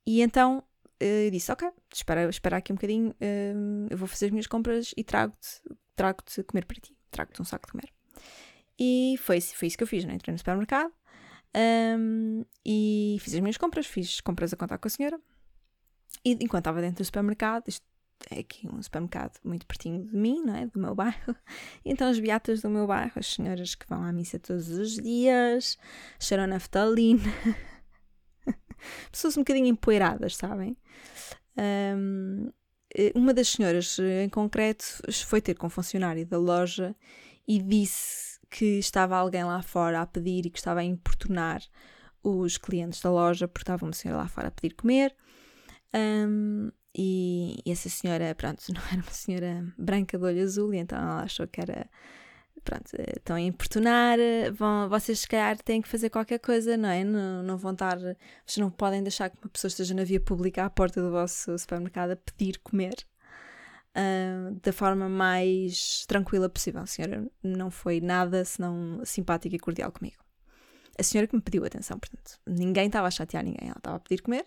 e 0.05 0.21
então 0.21 0.63
eu 0.99 1.31
disse: 1.31 1.51
Ok, 1.51 1.67
espera, 1.91 2.29
espera 2.29 2.57
aqui 2.57 2.71
um 2.73 2.75
bocadinho, 2.75 3.15
eu 3.89 3.97
vou 3.97 4.07
fazer 4.07 4.27
as 4.27 4.31
minhas 4.31 4.47
compras 4.47 4.93
e 4.95 5.03
trago-te 5.03 5.61
trago 5.95 6.21
-te 6.23 6.43
comer 6.43 6.65
para 6.65 6.79
ti, 6.79 6.95
trago-te 7.09 7.41
um 7.41 7.45
saco 7.45 7.65
de 7.65 7.71
comer. 7.71 7.91
E 8.77 9.15
foi, 9.19 9.41
foi 9.41 9.67
isso 9.67 9.77
que 9.77 9.83
eu 9.83 9.87
fiz, 9.87 10.05
né? 10.05 10.13
entrei 10.13 10.31
no 10.31 10.37
supermercado 10.37 10.93
um, 11.55 12.43
e 12.65 13.17
fiz 13.21 13.33
as 13.33 13.39
minhas 13.39 13.57
compras, 13.57 13.85
fiz 13.85 14.19
compras 14.19 14.51
a 14.53 14.57
contar 14.57 14.77
com 14.77 14.87
a 14.87 14.91
senhora. 14.91 15.19
E 16.23 16.31
enquanto 16.41 16.61
estava 16.61 16.81
dentro 16.81 16.97
do 16.97 17.05
supermercado, 17.05 17.67
isto 17.67 17.85
é 18.29 18.39
aqui 18.39 18.67
um 18.67 18.81
supermercado 18.81 19.39
muito 19.43 19.65
pertinho 19.65 20.05
de 20.05 20.15
mim, 20.15 20.41
não 20.43 20.55
é? 20.55 20.65
Do 20.67 20.79
meu 20.79 20.95
bairro. 20.95 21.35
Então 21.85 22.09
as 22.09 22.19
beatas 22.19 22.61
do 22.61 22.69
meu 22.69 22.87
bairro, 22.87 23.13
as 23.15 23.27
senhoras 23.27 23.75
que 23.75 23.87
vão 23.87 24.03
à 24.03 24.11
missa 24.11 24.39
todos 24.39 24.69
os 24.69 24.95
dias, 24.95 25.77
cheiram 26.19 26.47
naftalina. 26.47 27.21
pessoas 29.11 29.37
um 29.37 29.41
bocadinho 29.41 29.67
empoeiradas, 29.67 30.35
sabem? 30.35 30.75
Um, 31.57 32.51
uma 33.13 33.33
das 33.33 33.49
senhoras 33.49 33.99
eh, 33.99 34.23
em 34.23 34.29
concreto 34.29 34.85
foi 35.25 35.41
ter 35.41 35.55
com 35.55 35.67
um 35.67 35.69
funcionário 35.69 36.25
da 36.25 36.37
loja 36.37 36.95
e 37.47 37.61
disse 37.61 38.34
que 38.55 38.79
estava 38.79 39.17
alguém 39.17 39.43
lá 39.43 39.61
fora 39.61 40.01
a 40.01 40.05
pedir 40.07 40.45
e 40.45 40.49
que 40.49 40.57
estava 40.57 40.79
a 40.79 40.83
importunar 40.83 41.61
os 42.23 42.57
clientes 42.57 43.01
da 43.01 43.11
loja 43.11 43.49
porque 43.49 43.63
estava 43.63 43.83
uma 43.83 43.91
senhora 43.91 44.21
lá 44.21 44.27
fora 44.29 44.47
a 44.47 44.51
pedir 44.51 44.73
comer. 44.75 45.13
Um, 45.93 46.71
e, 46.97 47.61
e, 47.65 47.71
essa 47.71 47.89
senhora, 47.89 48.33
pronto, 48.33 48.63
não 48.73 48.81
era 48.89 49.01
uma 49.01 49.11
senhora 49.11 49.73
branca 49.77 50.17
de 50.17 50.23
olho 50.23 50.41
azul, 50.41 50.73
e 50.73 50.77
então 50.77 50.97
ela 50.97 51.23
achou 51.23 51.45
que 51.45 51.59
era 51.59 51.85
pronto, 52.63 52.89
estão 53.17 53.35
a 53.35 53.41
importunar, 53.41 54.17
vão, 54.53 54.87
vocês 54.87 55.19
se 55.19 55.27
calhar 55.27 55.57
têm 55.61 55.81
que 55.81 55.89
fazer 55.89 56.09
qualquer 56.09 56.39
coisa, 56.39 56.77
não 56.77 56.87
é? 56.87 57.03
Não, 57.03 57.43
não 57.43 57.57
vão 57.57 57.73
estar, 57.73 57.97
vocês 57.99 58.57
não 58.57 58.71
podem 58.71 59.03
deixar 59.03 59.29
que 59.29 59.37
uma 59.43 59.49
pessoa 59.49 59.67
esteja 59.67 59.93
na 59.93 60.05
via 60.05 60.21
pública 60.21 60.63
à 60.63 60.69
porta 60.69 61.01
do 61.01 61.11
vosso 61.11 61.59
supermercado 61.59 62.11
a 62.11 62.15
pedir 62.15 62.57
comer 62.59 62.95
uh, 63.95 64.59
da 64.61 64.73
forma 64.73 65.07
mais 65.07 66.05
tranquila 66.07 66.49
possível. 66.49 66.81
A 66.81 66.85
senhora 66.85 67.25
não 67.41 67.71
foi 67.71 68.01
nada 68.01 68.43
senão 68.43 69.01
simpática 69.05 69.55
e 69.55 69.59
cordial 69.59 69.91
comigo. 69.91 70.23
A 70.97 71.03
senhora 71.03 71.27
que 71.27 71.35
me 71.35 71.41
pediu 71.41 71.65
atenção, 71.65 71.99
portanto, 71.99 72.39
ninguém 72.45 72.87
estava 72.87 73.07
a 73.07 73.11
chatear 73.11 73.43
ninguém, 73.43 73.67
ela 73.67 73.77
estava 73.77 73.97
a 73.97 73.99
pedir 73.99 74.21
comer. 74.21 74.45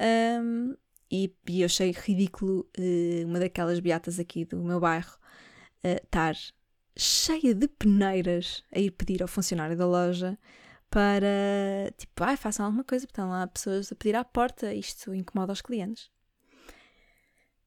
Um, 0.00 0.74
e, 1.10 1.32
e, 1.48 1.60
eu 1.60 1.66
achei 1.66 1.92
ridículo 1.92 2.68
uh, 2.78 3.26
uma 3.26 3.38
daquelas 3.38 3.78
beatas 3.80 4.18
aqui 4.18 4.44
do 4.44 4.62
meu 4.62 4.80
bairro 4.80 5.16
uh, 5.84 6.04
estar 6.04 6.34
cheia 6.96 7.54
de 7.54 7.68
peneiras 7.68 8.64
a 8.74 8.78
ir 8.78 8.90
pedir 8.90 9.22
ao 9.22 9.28
funcionário 9.28 9.76
da 9.76 9.86
loja 9.86 10.38
para, 10.90 11.92
tipo, 11.96 12.24
ai, 12.24 12.36
façam 12.36 12.64
alguma 12.64 12.84
coisa, 12.84 13.06
porque 13.06 13.20
estão 13.20 13.28
lá 13.28 13.46
pessoas 13.46 13.92
a 13.92 13.94
pedir 13.94 14.16
à 14.16 14.24
porta, 14.24 14.72
isto 14.72 15.14
incomoda 15.14 15.52
os 15.52 15.60
clientes. 15.60 16.10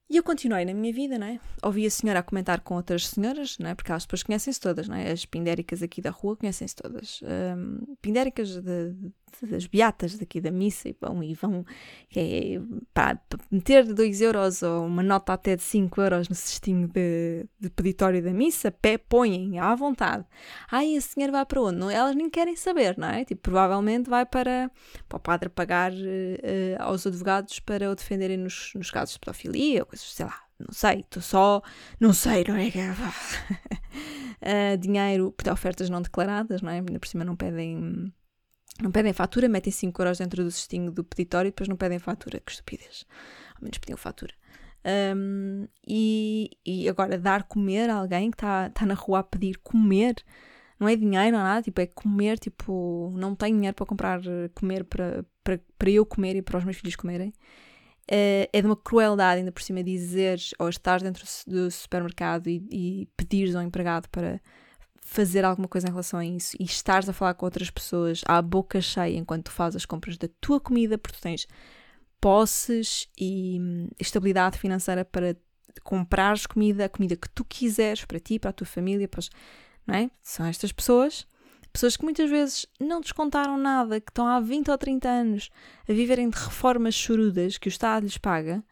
E 0.10 0.18
eu 0.18 0.24
continuei 0.24 0.66
na 0.66 0.74
minha 0.74 0.92
vida, 0.92 1.20
não 1.20 1.28
é? 1.28 1.40
Ouvi 1.62 1.86
a 1.86 1.90
senhora 1.90 2.20
a 2.20 2.24
comentar 2.24 2.62
com 2.62 2.74
outras 2.74 3.08
senhoras, 3.08 3.60
não 3.60 3.70
é? 3.70 3.76
Porque 3.76 3.92
elas 3.92 4.04
depois 4.06 4.24
conhecem-se 4.24 4.60
todas, 4.60 4.88
não 4.88 4.96
é? 4.96 5.12
As 5.12 5.24
pindéricas 5.24 5.84
aqui 5.84 6.02
da 6.02 6.10
rua 6.10 6.36
conhecem-se 6.36 6.76
todas. 6.76 7.22
Um, 7.22 7.96
pindéricas 8.02 8.56
de, 8.56 8.92
de, 8.92 9.12
das 9.42 9.66
beatas 9.66 10.18
daqui 10.18 10.42
da 10.42 10.52
missa 10.52 10.90
e 10.90 10.96
vão, 11.00 11.24
e 11.24 11.34
vão 11.34 11.66
é, 12.16 12.60
para, 12.94 13.20
meter 13.52 13.94
2 13.94 14.22
euros 14.22 14.62
ou 14.62 14.86
uma 14.86 15.04
nota 15.04 15.34
até 15.34 15.56
de 15.56 15.64
5 15.64 16.02
euros 16.02 16.30
no 16.30 16.36
cestinho 16.36 16.88
de, 16.88 17.46
de 17.60 17.70
peditório 17.70 18.24
da 18.24 18.32
missa, 18.32 18.72
pé, 18.72 18.98
põem 18.98 19.60
à 19.60 19.74
vontade. 19.76 20.26
Ai, 20.72 20.96
a 20.96 21.02
senhora 21.02 21.32
vai 21.32 21.46
para 21.46 21.62
onde? 21.62 21.78
Não, 21.78 21.90
elas 21.90 22.16
nem 22.16 22.30
querem 22.30 22.56
saber, 22.56 22.98
não 22.98 23.08
é? 23.08 23.26
Tipo, 23.26 23.42
provavelmente 23.42 24.10
vai 24.10 24.26
para, 24.26 24.72
para 25.08 25.18
o 25.18 25.20
padre 25.20 25.50
pagar 25.50 25.92
uh, 25.92 25.96
aos 26.80 27.06
advogados 27.06 27.60
para 27.60 27.90
o 27.90 27.96
defenderem 27.96 28.38
nos, 28.38 28.72
nos 28.76 28.92
casos 28.92 29.14
de 29.14 29.20
pedofilia 29.20 29.82
ou 29.82 29.86
coisas, 29.86 30.14
sei 30.14 30.26
lá, 30.26 30.42
não 30.60 30.74
sei, 30.74 31.00
estou 31.00 31.22
só, 31.22 31.62
não 32.00 32.12
sei, 32.12 32.44
não 32.46 32.56
é? 32.56 32.68
uh, 34.74 34.78
dinheiro, 34.80 35.34
ofertas 35.52 35.90
não 35.90 36.02
declaradas, 36.02 36.62
não 36.62 36.70
é? 36.70 36.76
Ainda 36.76 37.00
por 37.00 37.08
cima 37.08 37.24
não 37.24 37.36
pedem, 37.36 38.14
não 38.82 38.92
pedem 38.92 39.14
fatura, 39.14 39.50
metem 39.50 39.72
5 39.72 40.02
euros 40.02 40.18
dentro 40.18 40.44
do 40.44 40.52
cestinho 40.52 40.92
do 40.92 41.04
peditório 41.04 41.50
e 41.50 41.52
depois 41.52 41.68
não 41.68 41.76
pedem 41.76 42.00
fatura. 42.00 42.40
Que 42.40 42.52
estupidez. 42.52 43.06
Ao 43.56 43.62
menos 43.62 43.78
pediam 43.78 43.98
fatura. 43.98 44.34
Um, 45.16 45.68
e, 45.86 46.52
e, 46.66 46.88
agora, 46.88 47.18
dar 47.18 47.44
comer 47.44 47.90
a 47.90 47.96
alguém 47.96 48.32
que 48.32 48.38
está 48.38 48.70
tá 48.70 48.86
na 48.86 48.94
rua 48.94 49.20
a 49.20 49.24
pedir 49.24 49.58
comer, 49.58 50.16
não 50.80 50.88
é 50.88 50.96
dinheiro, 50.96 51.36
é 51.36 51.40
nada, 51.40 51.62
tipo, 51.62 51.82
é 51.82 51.86
comer, 51.86 52.40
tipo, 52.40 53.14
não 53.18 53.36
tenho 53.36 53.56
dinheiro 53.56 53.76
para 53.76 53.86
comprar 53.86 54.22
comer 54.56 54.86
para, 54.86 55.26
para, 55.44 55.60
para 55.78 55.90
eu 55.90 56.06
comer 56.06 56.38
e 56.38 56.42
para 56.42 56.58
os 56.58 56.64
meus 56.64 56.78
filhos 56.78 56.96
comerem. 56.96 57.34
Uh, 58.10 58.50
é 58.52 58.62
de 58.62 58.66
uma 58.66 58.76
crueldade, 58.76 59.40
ainda 59.40 59.52
por 59.52 59.62
cima, 59.62 59.84
dizeres 59.84 60.52
ou 60.58 60.68
estar 60.70 61.00
dentro 61.02 61.26
do 61.46 61.70
supermercado 61.70 62.48
e, 62.48 62.66
e 62.72 63.10
pedires 63.16 63.56
ao 63.56 63.62
empregado 63.62 64.10
para 64.10 64.42
fazer 65.02 65.44
alguma 65.44 65.68
coisa 65.68 65.88
em 65.88 65.92
relação 65.92 66.20
a 66.20 66.26
isso 66.26 66.56
e 66.60 66.64
estares 66.64 67.10
a 67.10 67.14
falar 67.14 67.34
com 67.34 67.46
outras 67.46 67.70
pessoas 67.70 68.22
à 68.26 68.42
boca 68.42 68.80
cheia 68.80 69.18
enquanto 69.18 69.46
tu 69.46 69.52
fazes 69.52 69.78
as 69.78 69.86
compras 69.86 70.18
da 70.18 70.28
tua 70.40 70.60
comida, 70.60 70.98
porque 70.98 71.18
tu 71.18 71.22
tens 71.22 71.48
posses 72.22 73.08
e 73.18 73.58
hum, 73.60 73.88
estabilidade 74.00 74.58
financeira 74.58 75.04
para 75.06 75.36
comprares 75.84 76.46
comida, 76.46 76.86
a 76.86 76.90
comida 76.90 77.16
que 77.16 77.30
tu 77.30 77.44
quiseres 77.46 78.06
para 78.06 78.20
ti, 78.20 78.38
para 78.40 78.50
a 78.50 78.54
tua 78.54 78.68
família, 78.68 79.10
os, 79.18 79.30
não 79.86 79.96
é? 79.96 80.12
São 80.22 80.46
estas 80.46 80.72
pessoas, 80.72 81.26
pessoas 81.72 81.96
que 81.96 82.04
muitas 82.04 82.30
vezes 82.30 82.66
não 82.80 83.02
descontaram 83.02 83.58
nada, 83.58 84.00
que 84.00 84.12
estão 84.12 84.28
há 84.28 84.40
20 84.40 84.72
ou 84.72 84.78
30 84.78 85.08
anos 85.08 85.50
a 85.88 85.94
viverem 85.94 86.30
de 86.30 86.38
reformas 86.38 86.96
chorudas 86.96 87.58
que 87.58 87.68
o 87.68 87.70
Estado 87.70 88.04
lhes 88.04 88.18
paga, 88.18 88.64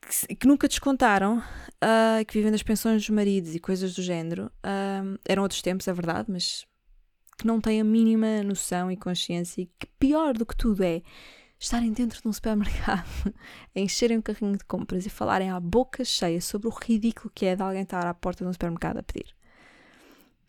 que, 0.00 0.34
que 0.36 0.46
nunca 0.46 0.68
descontaram, 0.68 1.38
uh, 1.38 2.24
que 2.26 2.34
vivem 2.34 2.50
das 2.50 2.62
pensões 2.62 3.02
dos 3.02 3.10
maridos 3.10 3.54
e 3.54 3.60
coisas 3.60 3.94
do 3.94 4.02
género. 4.02 4.46
Uh, 4.64 5.18
eram 5.24 5.42
outros 5.42 5.62
tempos, 5.62 5.86
é 5.88 5.92
verdade, 5.92 6.30
mas 6.30 6.66
que 7.38 7.46
não 7.46 7.60
têm 7.60 7.80
a 7.80 7.84
mínima 7.84 8.42
noção 8.42 8.90
e 8.90 8.96
consciência 8.96 9.62
e 9.62 9.66
que 9.66 9.86
pior 9.98 10.34
do 10.34 10.44
que 10.44 10.56
tudo 10.56 10.82
é 10.82 11.02
estarem 11.58 11.92
dentro 11.92 12.20
de 12.20 12.26
um 12.26 12.32
supermercado, 12.32 13.34
encherem 13.76 14.18
um 14.18 14.22
carrinho 14.22 14.56
de 14.56 14.64
compras 14.64 15.04
e 15.04 15.10
falarem 15.10 15.50
à 15.50 15.60
boca 15.60 16.04
cheia 16.04 16.40
sobre 16.40 16.68
o 16.68 16.70
ridículo 16.70 17.30
que 17.34 17.44
é 17.44 17.54
de 17.54 17.62
alguém 17.62 17.82
estar 17.82 18.06
à 18.06 18.14
porta 18.14 18.44
de 18.44 18.48
um 18.48 18.52
supermercado 18.52 18.98
a 18.98 19.02
pedir. 19.02 19.34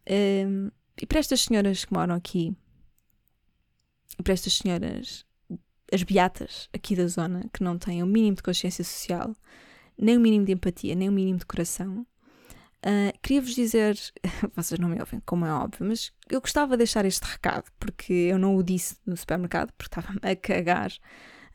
Um, 0.10 0.72
e 1.02 1.06
para 1.06 1.20
estas 1.20 1.42
senhoras 1.42 1.84
que 1.84 1.94
moram 1.94 2.16
aqui, 2.16 2.56
e 4.18 4.24
para 4.24 4.34
estas 4.34 4.54
senhoras, 4.54 5.26
as 5.92 6.04
beatas 6.04 6.70
aqui 6.74 6.96
da 6.96 7.08
zona, 7.08 7.44
que 7.54 7.64
não 7.64 7.78
têm 7.78 8.02
o 8.02 8.06
mínimo 8.06 8.38
de 8.38 8.44
consciência 8.44 8.84
social, 8.84 9.36
nem 9.98 10.18
o 10.18 10.20
mínimo 10.20 10.46
de 10.46 10.54
empatia, 10.54 10.96
nem 10.96 11.10
o 11.10 11.12
mínimo 11.12 11.40
de 11.40 11.46
coração, 11.46 12.06
Uh, 12.84 13.14
Queria-vos 13.22 13.54
dizer, 13.54 13.96
vocês 14.56 14.80
não 14.80 14.90
me 14.90 15.00
ouvem, 15.00 15.22
como 15.24 15.46
é 15.46 15.54
óbvio, 15.54 15.86
mas 15.86 16.12
eu 16.28 16.42
gostava 16.42 16.72
de 16.72 16.78
deixar 16.78 17.06
este 17.06 17.24
recado, 17.24 17.72
porque 17.80 18.12
eu 18.12 18.40
não 18.40 18.56
o 18.56 18.64
disse 18.64 18.98
no 19.06 19.16
supermercado, 19.16 19.72
porque 19.78 20.00
estava 20.00 20.20
a 20.22 20.36
cagar. 20.36 20.92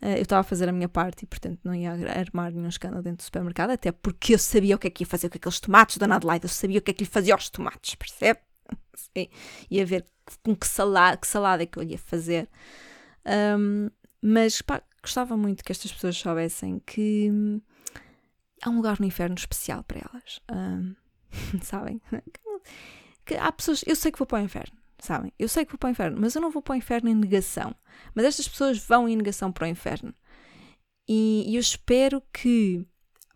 Uh, 0.01 0.16
eu 0.16 0.22
estava 0.22 0.40
a 0.40 0.44
fazer 0.44 0.68
a 0.68 0.72
minha 0.72 0.88
parte 0.88 1.25
e, 1.25 1.27
portanto, 1.27 1.59
não 1.64 1.75
ia 1.75 1.92
armar 1.92 2.53
nenhum 2.53 2.68
escândalo 2.68 3.03
dentro 3.03 3.18
do 3.18 3.22
supermercado, 3.25 3.70
até 3.70 3.90
porque 3.90 4.35
eu 4.35 4.38
sabia 4.38 4.77
o 4.77 4.79
que 4.79 4.87
é 4.87 4.90
que 4.90 5.03
ia 5.03 5.07
fazer 5.07 5.29
com 5.29 5.37
aqueles 5.37 5.59
tomates 5.59 5.99
da 5.99 6.07
Adelaide, 6.14 6.44
eu 6.44 6.49
sabia 6.49 6.79
o 6.79 6.83
que 6.83 6.92
é 6.92 6.94
que 6.94 7.03
lhe 7.03 7.11
fazia 7.11 7.35
aos 7.35 7.51
tomates, 7.51 7.96
percebe? 7.96 8.38
Sim. 8.94 9.29
Ia 9.68 9.85
ver 9.85 10.07
com 10.44 10.55
que 10.55 10.66
salada, 10.66 11.16
que 11.16 11.27
salada 11.27 11.62
é 11.62 11.66
que 11.66 11.79
eu 11.79 11.83
ia 11.83 11.99
fazer. 11.99 12.49
Um, 13.59 13.90
mas, 14.28 14.60
pá, 14.60 14.82
gostava 15.00 15.36
muito 15.36 15.62
que 15.62 15.70
estas 15.70 15.92
pessoas 15.92 16.16
soubessem 16.16 16.80
que 16.84 17.30
hum, 17.30 17.60
há 18.60 18.68
um 18.68 18.76
lugar 18.76 18.98
no 18.98 19.06
inferno 19.06 19.36
especial 19.36 19.84
para 19.84 20.00
elas. 20.00 20.40
Um, 20.50 20.96
sabem? 21.62 22.02
Que 23.24 23.36
há 23.36 23.52
pessoas, 23.52 23.84
eu 23.86 23.94
sei 23.94 24.10
que 24.10 24.18
vou 24.18 24.26
para 24.26 24.42
o 24.42 24.44
inferno, 24.44 24.76
sabem? 24.98 25.32
Eu 25.38 25.48
sei 25.48 25.64
que 25.64 25.70
vou 25.70 25.78
para 25.78 25.86
o 25.86 25.90
inferno, 25.92 26.18
mas 26.20 26.34
eu 26.34 26.42
não 26.42 26.50
vou 26.50 26.60
para 26.60 26.72
o 26.72 26.76
inferno 26.76 27.08
em 27.08 27.14
negação. 27.14 27.72
Mas 28.16 28.24
estas 28.24 28.48
pessoas 28.48 28.78
vão 28.78 29.08
em 29.08 29.14
negação 29.14 29.52
para 29.52 29.64
o 29.64 29.68
inferno. 29.68 30.12
E, 31.08 31.44
e 31.48 31.54
eu 31.54 31.60
espero 31.60 32.20
que 32.32 32.84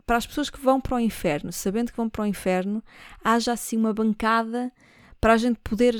para 0.05 0.17
as 0.17 0.27
pessoas 0.27 0.49
que 0.49 0.59
vão 0.59 0.81
para 0.81 0.97
o 0.97 0.99
inferno, 0.99 1.53
sabendo 1.53 1.91
que 1.91 1.97
vão 1.97 2.09
para 2.09 2.23
o 2.23 2.25
inferno, 2.25 2.83
haja 3.23 3.53
assim 3.53 3.77
uma 3.77 3.93
bancada 3.93 4.73
para 5.21 5.33
a 5.33 5.37
gente 5.37 5.59
poder 5.63 5.95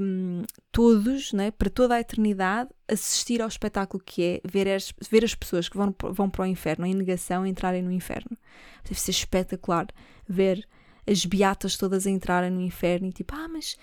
um, 0.00 0.44
todos, 0.70 1.32
né, 1.32 1.50
para 1.50 1.68
toda 1.68 1.96
a 1.96 2.00
eternidade, 2.00 2.70
assistir 2.86 3.42
ao 3.42 3.48
espetáculo 3.48 4.00
que 4.06 4.22
é 4.22 4.40
ver 4.48 4.68
as, 4.68 4.94
ver 5.10 5.24
as 5.24 5.34
pessoas 5.34 5.68
que 5.68 5.76
vão, 5.76 5.92
vão 6.12 6.30
para 6.30 6.44
o 6.44 6.46
inferno 6.46 6.86
em 6.86 6.94
negação 6.94 7.44
entrarem 7.44 7.82
no 7.82 7.90
inferno. 7.90 8.38
Deve 8.84 9.00
ser 9.00 9.10
espetacular 9.10 9.88
ver 10.28 10.66
as 11.04 11.26
beatas 11.26 11.76
todas 11.76 12.06
entrarem 12.06 12.50
no 12.50 12.60
inferno 12.60 13.08
e 13.08 13.12
tipo, 13.12 13.34
ah, 13.34 13.48
mas, 13.48 13.76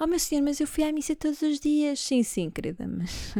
oh 0.00 0.08
meu 0.08 0.18
senhor, 0.18 0.42
mas 0.42 0.58
eu 0.58 0.66
fui 0.66 0.82
à 0.82 0.92
missa 0.92 1.14
todos 1.14 1.40
os 1.40 1.60
dias. 1.60 2.00
Sim, 2.00 2.24
sim, 2.24 2.50
querida, 2.50 2.84
mas. 2.88 3.34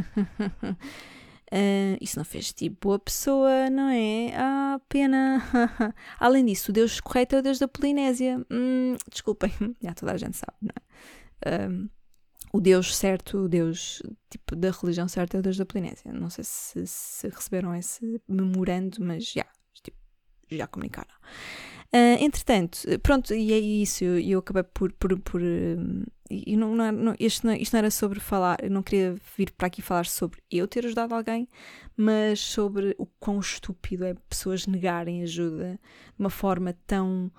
Uh, 1.53 2.01
isso 2.01 2.19
não 2.19 2.25
fez 2.25 2.51
tipo 2.51 2.89
boa 2.89 2.99
pessoa, 2.99 3.69
não 3.69 3.91
é? 3.91 4.33
Ah, 4.35 4.81
pena. 4.89 5.43
Além 6.19 6.47
disso, 6.47 6.71
o 6.71 6.73
Deus 6.73 6.99
correto 6.99 7.37
é 7.37 7.41
o 7.41 7.43
Deus 7.43 7.59
da 7.59 7.69
Polinésia. 7.69 8.43
Hum, 8.51 8.97
desculpem, 9.11 9.53
já 9.83 9.93
toda 9.93 10.13
a 10.13 10.17
gente 10.17 10.39
sabe, 10.39 10.57
não 10.63 10.73
é? 11.45 11.69
O 12.55 12.61
Deus 12.61 12.97
certo, 12.97 13.39
o 13.39 13.49
Deus 13.49 14.03
tipo 14.31 14.57
da 14.57 14.71
religião 14.71 15.09
certa 15.09 15.37
é 15.37 15.41
o 15.41 15.43
Deus 15.43 15.59
da 15.59 15.67
Polinésia. 15.67 16.11
Não 16.11 16.31
sei 16.31 16.45
se, 16.45 16.87
se 16.87 17.29
receberam 17.29 17.75
esse 17.75 18.19
memorando, 18.27 19.05
mas 19.05 19.27
já, 19.27 19.47
tipo, 19.83 19.99
já 20.51 20.67
comunicaram. 20.67 21.15
Uh, 21.95 22.17
entretanto, 22.19 22.79
pronto, 23.03 23.35
e 23.35 23.53
é 23.53 23.59
isso, 23.59 24.05
eu, 24.05 24.19
eu, 24.19 24.39
acabei 24.39 24.63
por. 24.63 24.91
por, 24.95 25.19
por 25.21 25.43
uh, 25.43 26.07
e 26.47 26.57
não, 26.57 26.75
não, 26.75 26.93
não, 26.93 27.15
isto, 27.19 27.47
não, 27.47 27.55
isto 27.55 27.73
não 27.73 27.79
era 27.79 27.91
sobre 27.91 28.21
falar, 28.21 28.59
eu 28.63 28.71
não 28.71 28.83
queria 28.83 29.15
vir 29.37 29.51
para 29.53 29.67
aqui 29.67 29.83
falar 29.83 30.07
sobre 30.07 30.41
eu 30.51 30.67
ter 30.67 30.87
ajudado 30.87 31.15
alguém, 31.15 31.49
mas 31.97 32.41
sobre 32.41 32.95
o 32.99 33.07
quão 33.07 33.39
estúpido 33.41 34.05
é 34.05 34.15
pessoas 34.29 34.67
negarem 34.67 35.23
ajuda 35.23 35.79
de 36.15 36.19
uma 36.19 36.31
forma 36.31 36.75
tão 36.87 37.31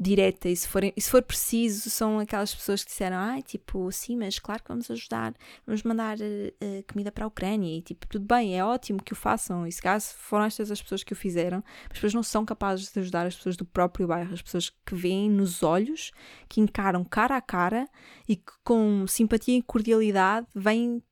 direta 0.00 0.48
e 0.48 0.56
se, 0.56 0.68
forem, 0.68 0.92
e 0.96 1.00
se 1.00 1.10
for 1.10 1.22
preciso, 1.22 1.90
são 1.90 2.20
aquelas 2.20 2.54
pessoas 2.54 2.84
que 2.84 2.90
disseram, 2.90 3.16
ah, 3.16 3.42
tipo, 3.42 3.90
sim, 3.90 4.16
mas 4.16 4.38
claro 4.38 4.62
que 4.62 4.68
vamos 4.68 4.88
ajudar, 4.90 5.34
vamos 5.66 5.82
mandar 5.82 6.16
uh, 6.18 6.84
comida 6.90 7.10
para 7.10 7.24
a 7.24 7.28
Ucrânia. 7.28 7.76
E 7.76 7.82
tipo, 7.82 8.06
tudo 8.06 8.24
bem, 8.24 8.56
é 8.56 8.64
ótimo 8.64 9.02
que 9.02 9.12
o 9.12 9.16
façam, 9.16 9.66
e 9.66 9.72
se 9.72 9.82
caso 9.82 10.14
foram 10.16 10.44
estas 10.44 10.70
as 10.70 10.80
pessoas 10.80 11.02
que 11.02 11.12
o 11.12 11.16
fizeram, 11.16 11.64
as 11.86 11.94
pessoas 11.94 12.14
não 12.14 12.22
são 12.22 12.44
capazes 12.44 12.92
de 12.92 13.00
ajudar 13.00 13.26
as 13.26 13.34
pessoas 13.34 13.56
do 13.56 13.64
próprio 13.64 14.06
bairro, 14.06 14.32
as 14.32 14.42
pessoas 14.42 14.70
que 14.70 14.94
veem 14.94 15.28
nos 15.28 15.62
olhos, 15.62 16.12
que 16.48 16.60
encaram 16.60 17.04
cara 17.04 17.36
a 17.36 17.40
cara 17.40 17.88
e 18.28 18.36
que 18.36 18.52
com 18.62 19.04
simpatia 19.08 19.58
e 19.58 19.62
cordialidade 19.62 20.46
vêm 20.54 21.02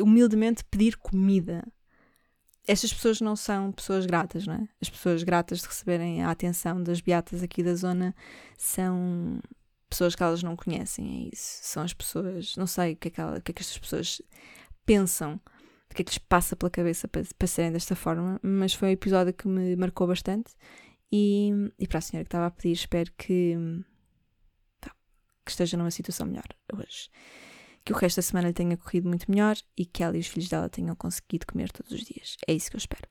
humildemente 0.00 0.64
pedir 0.64 0.96
comida 0.96 1.64
estas 2.68 2.92
pessoas 2.92 3.20
não 3.20 3.34
são 3.34 3.72
pessoas 3.72 4.04
gratas, 4.04 4.46
não 4.46 4.54
é? 4.54 4.68
As 4.80 4.90
pessoas 4.90 5.22
gratas 5.22 5.60
de 5.60 5.66
receberem 5.66 6.22
a 6.22 6.30
atenção 6.30 6.82
das 6.82 7.00
beatas 7.00 7.42
aqui 7.42 7.62
da 7.62 7.74
zona 7.74 8.14
são 8.58 9.40
pessoas 9.88 10.14
que 10.14 10.22
elas 10.22 10.42
não 10.42 10.54
conhecem, 10.54 11.24
é 11.26 11.34
isso. 11.34 11.60
São 11.62 11.82
as 11.82 11.94
pessoas, 11.94 12.54
não 12.56 12.66
sei 12.66 12.92
o 12.92 12.96
que 12.96 13.08
é 13.08 13.10
que, 13.10 13.20
ela, 13.20 13.38
o 13.38 13.40
que, 13.40 13.52
é 13.52 13.54
que 13.54 13.62
estas 13.62 13.78
pessoas 13.78 14.20
pensam, 14.84 15.40
o 15.90 15.94
que 15.94 16.02
é 16.02 16.04
que 16.04 16.10
lhes 16.10 16.18
passa 16.18 16.54
pela 16.54 16.70
cabeça 16.70 17.08
para, 17.08 17.22
para 17.38 17.48
serem 17.48 17.72
desta 17.72 17.96
forma, 17.96 18.38
mas 18.42 18.74
foi 18.74 18.88
um 18.88 18.92
episódio 18.92 19.32
que 19.32 19.48
me 19.48 19.74
marcou 19.74 20.06
bastante. 20.06 20.52
E, 21.10 21.50
e 21.78 21.88
para 21.88 21.98
a 21.98 22.02
senhora 22.02 22.24
que 22.24 22.28
estava 22.28 22.46
a 22.46 22.50
pedir, 22.50 22.72
espero 22.72 23.10
que, 23.16 23.56
que 25.42 25.50
esteja 25.50 25.78
numa 25.78 25.90
situação 25.90 26.26
melhor 26.26 26.44
hoje 26.74 27.08
que 27.88 27.92
o 27.94 27.96
resto 27.96 28.16
da 28.16 28.22
semana 28.22 28.48
lhe 28.48 28.52
tenha 28.52 28.76
corrido 28.76 29.08
muito 29.08 29.30
melhor 29.30 29.56
e 29.74 29.86
que 29.86 30.02
ela 30.02 30.14
e 30.14 30.20
os 30.20 30.26
filhos 30.26 30.50
dela 30.50 30.68
tenham 30.68 30.94
conseguido 30.94 31.46
comer 31.46 31.72
todos 31.72 31.90
os 31.90 32.02
dias. 32.02 32.36
É 32.46 32.52
isso 32.52 32.70
que 32.70 32.76
eu 32.76 32.78
espero. 32.78 33.08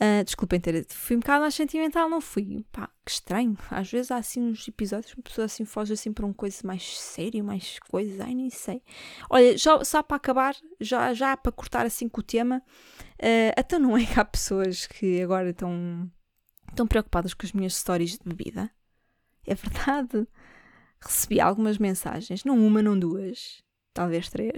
Uh, 0.00 0.24
desculpem 0.24 0.58
ter. 0.58 0.84
Fui 0.90 1.14
um 1.14 1.20
bocado 1.20 1.42
mais 1.42 1.54
sentimental, 1.54 2.10
não 2.10 2.20
fui? 2.20 2.64
Pá, 2.72 2.90
que 3.04 3.12
estranho. 3.12 3.56
Às 3.70 3.88
vezes 3.88 4.10
há 4.10 4.16
assim 4.16 4.42
uns 4.42 4.66
episódios 4.66 5.12
que 5.12 5.20
uma 5.20 5.22
pessoa 5.22 5.44
assim 5.44 5.64
foge 5.64 5.92
assim 5.92 6.12
para 6.12 6.26
uma 6.26 6.34
coisa 6.34 6.58
mais 6.64 6.98
séria, 6.98 7.40
mais 7.40 7.78
coisas. 7.88 8.18
Ai, 8.20 8.34
nem 8.34 8.50
sei. 8.50 8.82
Olha, 9.30 9.56
já, 9.56 9.84
só 9.84 10.02
para 10.02 10.16
acabar, 10.16 10.56
já, 10.80 11.14
já 11.14 11.36
para 11.36 11.52
cortar 11.52 11.86
assim 11.86 12.08
com 12.08 12.20
o 12.20 12.24
tema, 12.24 12.60
uh, 13.22 13.52
até 13.56 13.78
não 13.78 13.96
é 13.96 14.04
que 14.04 14.18
há 14.18 14.24
pessoas 14.24 14.88
que 14.88 15.22
agora 15.22 15.50
estão, 15.50 16.10
estão 16.68 16.84
preocupadas 16.84 17.32
com 17.32 17.46
as 17.46 17.52
minhas 17.52 17.74
histórias 17.74 18.10
de 18.10 18.24
bebida? 18.24 18.72
É 19.46 19.54
verdade. 19.54 20.26
Recebi 21.00 21.40
algumas 21.40 21.78
mensagens, 21.78 22.42
não 22.42 22.58
uma, 22.58 22.82
não 22.82 22.98
duas 22.98 23.64
talvez 23.96 24.28
três. 24.28 24.52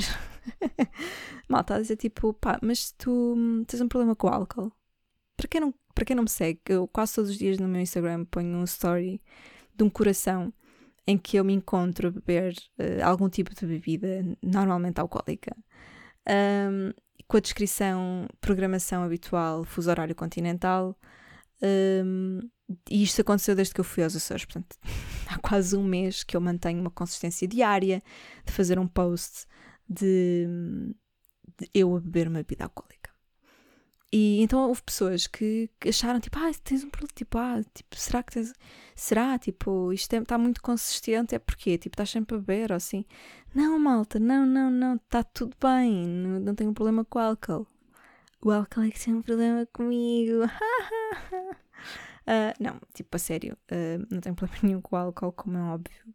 Mal 1.49 1.61
está 1.61 1.77
a 1.77 1.81
dizer 1.81 1.97
tipo, 1.97 2.35
pá, 2.35 2.59
mas 2.61 2.91
tu 2.93 3.37
tens 3.67 3.81
um 3.81 3.89
problema 3.89 4.17
com 4.17 4.27
o 4.27 4.31
álcool. 4.31 4.73
Para 5.37 5.47
quem, 5.49 5.61
não, 5.61 5.73
para 5.95 6.05
quem 6.05 6.17
não 6.17 6.25
me 6.25 6.29
segue, 6.29 6.61
eu 6.67 6.89
quase 6.89 7.15
todos 7.15 7.31
os 7.31 7.39
dias 7.39 7.59
no 7.59 7.69
meu 7.69 7.81
Instagram 7.81 8.25
ponho 8.25 8.59
um 8.59 8.65
story 8.65 9.23
de 9.75 9.85
um 9.85 9.89
coração 9.89 10.53
em 11.07 11.17
que 11.17 11.37
eu 11.37 11.45
me 11.45 11.55
encontro 11.55 12.09
a 12.09 12.11
beber 12.11 12.55
uh, 12.79 13.05
algum 13.05 13.29
tipo 13.29 13.55
de 13.55 13.65
bebida, 13.65 14.25
normalmente 14.43 15.01
alcoólica. 15.01 15.57
Um, 16.29 16.93
com 17.27 17.37
a 17.37 17.41
descrição 17.41 18.27
programação 18.41 19.05
habitual, 19.05 19.65
fuso 19.65 19.89
horário 19.89 20.15
continental. 20.15 20.99
Um, 21.63 22.41
e 22.91 23.03
isto 23.03 23.21
aconteceu 23.21 23.55
desde 23.55 23.73
que 23.75 23.81
eu 23.81 23.85
fui 23.85 24.03
aos 24.03 24.15
Açores, 24.15 24.45
portanto, 24.45 24.77
há 25.29 25.39
quase 25.39 25.77
um 25.77 25.85
mês 25.85 26.23
que 26.23 26.37
eu 26.37 26.41
mantenho 26.41 26.81
uma 26.81 26.91
consistência 26.91 27.49
diária 27.49 28.03
de 28.45 28.53
fazer 28.53 28.79
um 28.79 28.87
post 28.87 29.47
de, 29.89 30.47
de 31.59 31.71
eu 31.73 31.97
a 31.97 32.01
beber 32.01 32.29
uma 32.29 32.39
bebida 32.39 32.65
alcoólica. 32.65 32.99
E 34.11 34.41
então 34.43 34.69
houve 34.69 34.83
pessoas 34.83 35.27
que, 35.27 35.71
acharam 35.87 36.19
tipo, 36.19 36.39
ah, 36.39 36.51
tens 36.65 36.83
um 36.83 36.89
problema, 36.89 37.13
tipo, 37.15 37.39
ah, 37.39 37.63
tipo, 37.75 37.97
será 37.97 38.23
que 38.23 38.33
tens. 38.33 38.55
Será? 38.95 39.39
Tipo, 39.39 39.93
isto 39.93 40.15
está 40.15 40.35
é, 40.35 40.39
muito 40.39 40.63
consistente, 40.63 41.35
é 41.35 41.39
porque 41.39 41.77
Tipo, 41.77 41.95
estás 41.95 42.11
sempre 42.11 42.37
a 42.37 42.39
beber 42.39 42.71
ou 42.73 42.77
assim. 42.77 43.05
Não, 43.55 43.79
malta, 43.79 44.19
não, 44.19 44.47
não, 44.47 44.71
não, 44.71 44.97
está 44.97 45.23
tudo 45.23 45.55
bem, 45.61 46.07
não, 46.07 46.41
não 46.41 46.55
tenho 46.55 46.73
problema 46.73 47.05
com 47.05 47.19
o 47.19 47.23
álcool. 47.23 47.67
O 48.41 48.51
álcool 48.51 48.83
é 48.83 48.91
que 48.91 49.05
tem 49.05 49.15
um 49.15 49.23
problema 49.23 49.67
comigo. 49.67 50.45
uh, 52.29 52.55
não, 52.61 52.79
tipo, 52.95 53.17
a 53.17 53.19
sério, 53.19 53.57
uh, 53.73 54.07
não 54.11 54.21
tenho 54.21 54.35
problema 54.35 54.61
nenhum 54.63 54.81
com 54.81 54.95
o 54.95 54.99
álcool, 54.99 55.33
como 55.33 55.57
é 55.57 55.63
óbvio. 55.63 56.15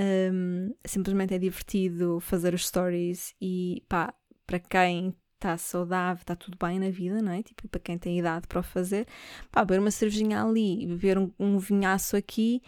Um, 0.00 0.72
simplesmente 0.84 1.34
é 1.34 1.38
divertido 1.38 2.20
fazer 2.20 2.54
os 2.54 2.66
stories 2.68 3.34
e 3.40 3.82
pá, 3.88 4.14
para 4.46 4.60
quem 4.60 5.12
está 5.34 5.56
saudável, 5.56 6.20
está 6.20 6.36
tudo 6.36 6.56
bem 6.60 6.78
na 6.78 6.90
vida, 6.90 7.20
não 7.20 7.32
é? 7.32 7.42
Tipo, 7.42 7.66
para 7.68 7.80
quem 7.80 7.98
tem 7.98 8.18
idade 8.18 8.46
para 8.46 8.60
o 8.60 8.62
fazer, 8.62 9.06
pá, 9.50 9.64
beber 9.64 9.80
uma 9.80 9.90
cervejinha 9.90 10.42
ali, 10.42 10.86
beber 10.86 11.18
um, 11.18 11.32
um 11.38 11.58
vinhaço 11.58 12.16
aqui, 12.16 12.62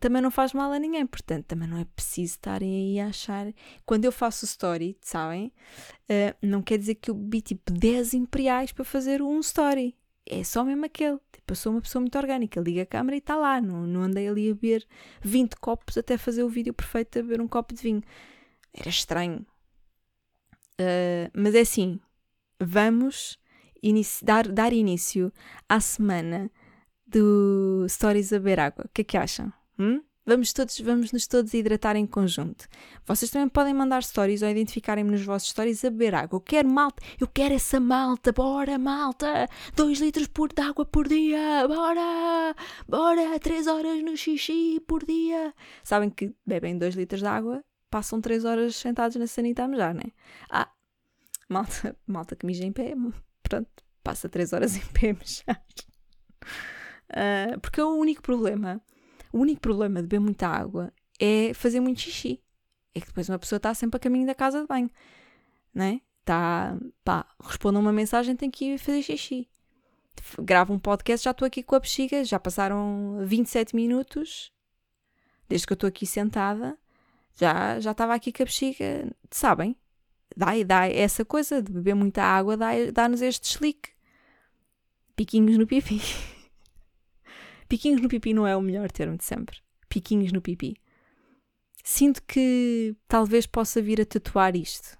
também 0.00 0.22
não 0.22 0.30
faz 0.30 0.52
mal 0.52 0.72
a 0.72 0.78
ninguém, 0.78 1.06
portanto, 1.06 1.46
também 1.46 1.68
não 1.68 1.78
é 1.78 1.84
preciso 1.84 2.34
estarem 2.34 2.74
aí 2.74 3.00
a 3.00 3.08
achar. 3.08 3.52
Quando 3.84 4.04
eu 4.04 4.12
faço 4.12 4.44
story, 4.44 4.96
sabem? 5.00 5.52
Uh, 6.08 6.34
não 6.42 6.62
quer 6.62 6.78
dizer 6.78 6.94
que 6.96 7.10
eu 7.10 7.14
bebi 7.14 7.42
tipo 7.42 7.72
10 7.72 8.14
imperiais 8.14 8.72
para 8.72 8.84
fazer 8.84 9.20
um 9.22 9.38
story. 9.40 9.96
É 10.26 10.44
só 10.44 10.64
mesmo 10.64 10.84
aquele. 10.84 11.18
Tipo, 11.32 11.52
eu 11.52 11.56
sou 11.56 11.72
uma 11.72 11.80
pessoa 11.80 12.00
muito 12.00 12.16
orgânica. 12.16 12.60
Liga 12.60 12.82
a 12.82 12.86
câmera 12.86 13.16
e 13.16 13.18
está 13.18 13.36
lá. 13.36 13.60
Não, 13.60 13.86
não 13.86 14.02
andei 14.02 14.28
ali 14.28 14.50
a 14.50 14.54
beber 14.54 14.86
20 15.22 15.56
copos 15.56 15.98
até 15.98 16.16
fazer 16.16 16.42
o 16.42 16.48
vídeo 16.48 16.72
perfeito 16.72 17.18
a 17.18 17.22
beber 17.22 17.40
um 17.40 17.48
copo 17.48 17.74
de 17.74 17.82
vinho. 17.82 18.02
Era 18.72 18.88
estranho. 18.88 19.44
Uh, 20.80 21.30
mas 21.34 21.54
é 21.54 21.60
assim, 21.60 22.00
vamos 22.58 23.38
dar, 24.22 24.48
dar 24.48 24.72
início 24.72 25.32
à 25.68 25.80
semana 25.80 26.50
do 27.06 27.86
Stories 27.88 28.32
a 28.32 28.38
Beber 28.38 28.60
Água. 28.60 28.84
O 28.86 28.88
que 28.88 29.02
é 29.02 29.04
que 29.04 29.16
acham? 29.16 29.52
Hum? 29.78 30.02
Vamos, 30.24 30.52
todos, 30.52 30.78
vamos 30.78 31.10
nos 31.10 31.26
todos 31.26 31.52
hidratar 31.52 31.96
em 31.96 32.06
conjunto. 32.06 32.68
Vocês 33.04 33.28
também 33.28 33.48
podem 33.48 33.74
mandar 33.74 34.04
stories 34.04 34.42
ou 34.42 34.48
identificarem-me 34.48 35.10
nos 35.10 35.24
vossos 35.24 35.48
stories 35.50 35.84
a 35.84 35.90
beber 35.90 36.14
água. 36.14 36.36
Eu 36.36 36.40
quero 36.40 36.68
malta, 36.68 37.02
eu 37.20 37.26
quero 37.26 37.54
essa 37.54 37.80
malta, 37.80 38.30
bora 38.30 38.78
malta! 38.78 39.48
2 39.74 39.98
litros 39.98 40.28
por 40.28 40.52
de 40.52 40.62
água 40.62 40.86
por 40.86 41.08
dia, 41.08 41.66
bora! 41.66 42.54
Bora! 42.88 43.36
3 43.40 43.66
horas 43.66 44.00
no 44.04 44.16
xixi 44.16 44.78
por 44.86 45.04
dia. 45.04 45.52
Sabem 45.82 46.08
que 46.08 46.32
bebem 46.46 46.78
2 46.78 46.94
litros 46.94 47.20
de 47.20 47.26
água, 47.26 47.64
passam 47.90 48.20
3 48.20 48.44
horas 48.44 48.76
sentados 48.76 49.16
na 49.16 49.26
sanita 49.26 49.64
a 49.64 49.68
mejar, 49.68 49.92
né? 49.92 50.04
Ah, 50.48 50.70
malta, 51.48 51.96
malta 52.06 52.36
que 52.36 52.46
mija 52.46 52.64
em 52.64 52.72
pé, 52.72 52.94
pronto, 53.42 53.68
passa 54.04 54.28
3 54.28 54.52
horas 54.52 54.76
em 54.76 54.86
pé 54.92 55.10
a 55.10 55.14
mejar. 55.14 55.64
Uh, 57.10 57.60
porque 57.60 57.80
é 57.80 57.84
o 57.84 57.96
único 57.96 58.22
problema 58.22 58.80
o 59.32 59.38
único 59.38 59.60
problema 59.60 60.00
de 60.00 60.08
beber 60.08 60.20
muita 60.20 60.48
água 60.48 60.92
é 61.18 61.52
fazer 61.54 61.80
muito 61.80 62.00
xixi. 62.00 62.42
É 62.94 63.00
que 63.00 63.06
depois 63.06 63.28
uma 63.28 63.38
pessoa 63.38 63.56
está 63.56 63.72
sempre 63.74 63.96
a 63.96 64.00
caminho 64.00 64.26
da 64.26 64.34
casa 64.34 64.60
de 64.60 64.66
banho, 64.66 64.90
né? 65.74 66.00
Está, 66.20 66.76
pá, 67.02 67.26
responda 67.42 67.78
uma 67.78 67.92
mensagem, 67.92 68.36
tem 68.36 68.50
que 68.50 68.66
ir 68.66 68.78
fazer 68.78 69.02
xixi. 69.02 69.48
Gravo 70.40 70.74
um 70.74 70.78
podcast, 70.78 71.24
já 71.24 71.30
estou 71.30 71.46
aqui 71.46 71.62
com 71.62 71.74
a 71.74 71.80
bexiga, 71.80 72.24
já 72.24 72.38
passaram 72.38 73.18
27 73.24 73.74
minutos 73.74 74.52
desde 75.48 75.66
que 75.66 75.72
eu 75.72 75.74
estou 75.74 75.88
aqui 75.88 76.06
sentada, 76.06 76.78
já 77.36 77.78
já 77.80 77.92
estava 77.92 78.14
aqui 78.14 78.32
com 78.32 78.42
a 78.42 78.46
bexiga, 78.46 79.10
sabem? 79.30 79.76
Dá, 80.36 80.46
dá 80.64 80.88
essa 80.88 81.24
coisa 81.24 81.62
de 81.62 81.72
beber 81.72 81.94
muita 81.94 82.22
água, 82.22 82.56
dá-nos 82.56 83.20
dá 83.20 83.26
este 83.26 83.48
slick. 83.48 83.90
Piquinhos 85.14 85.58
no 85.58 85.66
pipi. 85.66 86.00
Piquinhos 87.72 88.02
no 88.02 88.08
pipi 88.08 88.34
não 88.34 88.46
é 88.46 88.54
o 88.54 88.60
melhor 88.60 88.92
termo 88.92 89.16
de 89.16 89.24
sempre. 89.24 89.56
Piquinhos 89.88 90.30
no 90.30 90.42
pipi. 90.42 90.76
Sinto 91.82 92.22
que 92.24 92.94
talvez 93.08 93.46
possa 93.46 93.80
vir 93.80 93.98
a 93.98 94.04
tatuar 94.04 94.54
isto. 94.54 94.98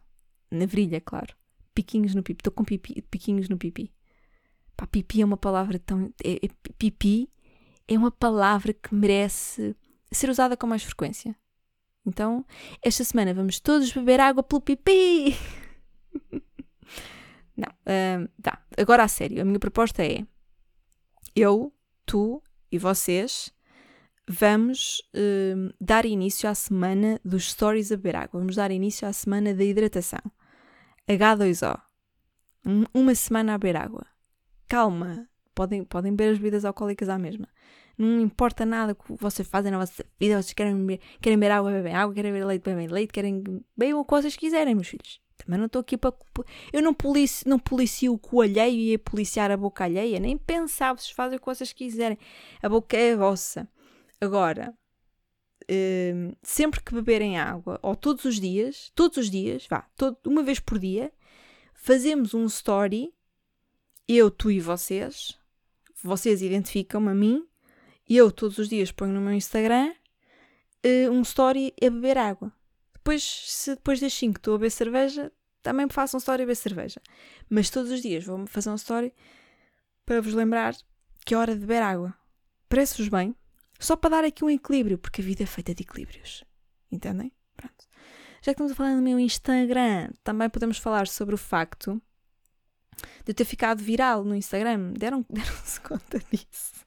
Na 0.50 0.64
virilha, 0.64 0.98
claro. 0.98 1.36
Piquinhos 1.74 2.14
no 2.14 2.22
pipi. 2.22 2.40
Estou 2.40 2.50
com 2.50 2.64
pipi, 2.64 3.02
piquinhos 3.10 3.50
no 3.50 3.58
pipi. 3.58 3.92
Pá, 4.74 4.86
pipi 4.86 5.20
é 5.20 5.24
uma 5.26 5.36
palavra 5.36 5.78
tão. 5.78 6.14
É, 6.24 6.46
é, 6.46 6.48
pipi 6.78 7.30
é 7.86 7.98
uma 7.98 8.10
palavra 8.10 8.72
que 8.72 8.94
merece 8.94 9.76
ser 10.10 10.30
usada 10.30 10.56
com 10.56 10.66
mais 10.66 10.82
frequência. 10.82 11.36
Então, 12.06 12.42
esta 12.82 13.04
semana 13.04 13.34
vamos 13.34 13.60
todos 13.60 13.92
beber 13.92 14.18
água 14.18 14.42
pelo 14.42 14.62
pipi. 14.62 15.36
Não, 17.54 17.68
uh, 17.68 18.30
tá. 18.40 18.64
Agora 18.78 19.04
a 19.04 19.08
sério, 19.08 19.42
a 19.42 19.44
minha 19.44 19.60
proposta 19.60 20.02
é: 20.02 20.26
eu, 21.36 21.70
tu 22.06 22.42
e 22.72 22.78
vocês, 22.78 23.52
vamos 24.26 25.02
uh, 25.14 25.74
dar 25.78 26.06
início 26.06 26.48
à 26.48 26.54
semana 26.54 27.20
dos 27.22 27.50
Stories 27.50 27.92
a 27.92 27.96
beber 27.96 28.16
água. 28.16 28.40
Vamos 28.40 28.56
dar 28.56 28.70
início 28.70 29.06
à 29.06 29.12
semana 29.12 29.54
da 29.54 29.62
hidratação. 29.62 30.22
H2O. 31.06 31.78
Um, 32.64 32.84
uma 32.94 33.14
semana 33.14 33.54
a 33.54 33.58
beber 33.58 33.76
água. 33.76 34.06
Calma. 34.66 35.28
Podem, 35.54 35.84
podem 35.84 36.16
beber 36.16 36.32
as 36.32 36.38
bebidas 36.38 36.64
alcoólicas 36.64 37.10
à 37.10 37.18
mesma. 37.18 37.46
Não 37.98 38.20
importa 38.22 38.64
nada 38.64 38.94
que 38.94 39.04
vocês 39.20 39.46
fazem 39.46 39.70
na 39.70 39.78
vossa 39.78 40.02
vida. 40.18 40.40
Vocês 40.40 40.54
querem 40.54 40.74
beber, 40.74 41.00
querem 41.20 41.38
beber 41.38 41.52
água, 41.52 41.70
bebem 41.70 41.94
água. 41.94 42.14
Querem 42.14 42.32
beber 42.32 42.46
leite, 42.46 42.62
bebem 42.62 42.88
leite. 42.88 43.12
Querem 43.12 43.42
beber 43.76 43.94
o 43.94 44.04
que 44.04 44.10
vocês 44.10 44.34
quiserem, 44.34 44.74
meus 44.74 44.88
filhos. 44.88 45.20
Também 45.36 45.58
não 45.58 45.66
estou 45.66 45.80
aqui 45.80 45.96
para. 45.96 46.14
Eu 46.72 46.82
não, 46.82 46.94
policio, 46.94 47.48
não 47.48 47.58
policio 47.58 48.12
o 48.12 48.18
cu 48.18 48.42
alheio 48.42 48.74
e 48.74 48.90
ia 48.90 48.98
policiar 48.98 49.50
a 49.50 49.56
boca 49.56 49.84
alheia. 49.84 50.20
Nem 50.20 50.36
pensar, 50.36 50.96
vocês 50.96 51.10
fazem 51.10 51.36
o 51.36 51.40
que 51.40 51.46
vocês 51.46 51.72
quiserem. 51.72 52.18
A 52.62 52.68
boca 52.68 52.96
é 52.96 53.12
a 53.12 53.16
vossa. 53.16 53.68
Agora, 54.20 54.72
hum, 55.70 56.32
sempre 56.42 56.80
que 56.82 56.94
beberem 56.94 57.38
água, 57.38 57.78
ou 57.82 57.96
todos 57.96 58.24
os 58.24 58.38
dias, 58.38 58.92
todos 58.94 59.16
os 59.18 59.30
dias, 59.30 59.66
vá, 59.68 59.86
todo, 59.96 60.16
uma 60.26 60.42
vez 60.42 60.60
por 60.60 60.78
dia, 60.78 61.12
fazemos 61.74 62.34
um 62.34 62.46
story, 62.46 63.12
eu, 64.06 64.30
tu 64.30 64.50
e 64.50 64.60
vocês. 64.60 65.38
Vocês 66.02 66.42
identificam-me 66.42 67.10
a 67.10 67.14
mim. 67.14 67.46
Eu, 68.08 68.30
todos 68.30 68.58
os 68.58 68.68
dias, 68.68 68.92
ponho 68.92 69.12
no 69.12 69.20
meu 69.20 69.32
Instagram 69.32 69.92
uh, 70.84 71.10
um 71.10 71.22
story 71.22 71.72
a 71.80 71.90
beber 71.90 72.18
água. 72.18 72.52
Depois, 73.02 73.24
se 73.24 73.74
depois 73.74 73.98
das 73.98 74.14
5 74.14 74.38
estou 74.38 74.54
a 74.54 74.58
beber 74.58 74.70
cerveja, 74.70 75.32
também 75.60 75.88
faço 75.88 76.16
um 76.16 76.18
story 76.18 76.42
a 76.42 76.46
beber 76.46 76.54
cerveja. 76.54 77.02
Mas 77.50 77.68
todos 77.68 77.90
os 77.90 78.00
dias 78.00 78.24
vou 78.24 78.46
fazer 78.46 78.70
um 78.70 78.76
story 78.76 79.12
para 80.06 80.20
vos 80.20 80.34
lembrar 80.34 80.76
que 81.26 81.34
é 81.34 81.36
hora 81.36 81.54
de 81.54 81.60
beber 81.60 81.82
água. 81.82 82.14
Parece-vos 82.68 83.08
bem? 83.08 83.34
Só 83.80 83.96
para 83.96 84.10
dar 84.10 84.24
aqui 84.24 84.44
um 84.44 84.50
equilíbrio, 84.50 84.98
porque 84.98 85.20
a 85.20 85.24
vida 85.24 85.42
é 85.42 85.46
feita 85.46 85.74
de 85.74 85.82
equilíbrios. 85.82 86.44
Entendem? 86.92 87.32
Pronto. 87.56 87.84
Já 88.36 88.44
que 88.44 88.50
estamos 88.50 88.72
a 88.72 88.74
falar 88.76 88.94
do 88.94 89.02
meu 89.02 89.18
Instagram, 89.18 90.10
também 90.22 90.48
podemos 90.48 90.78
falar 90.78 91.08
sobre 91.08 91.34
o 91.34 91.38
facto 91.38 92.00
de 93.24 93.32
eu 93.32 93.34
ter 93.34 93.44
ficado 93.44 93.82
viral 93.82 94.22
no 94.22 94.36
Instagram. 94.36 94.92
Deram-se 94.98 95.80
deram 95.80 95.82
conta 95.82 96.20
disso? 96.30 96.86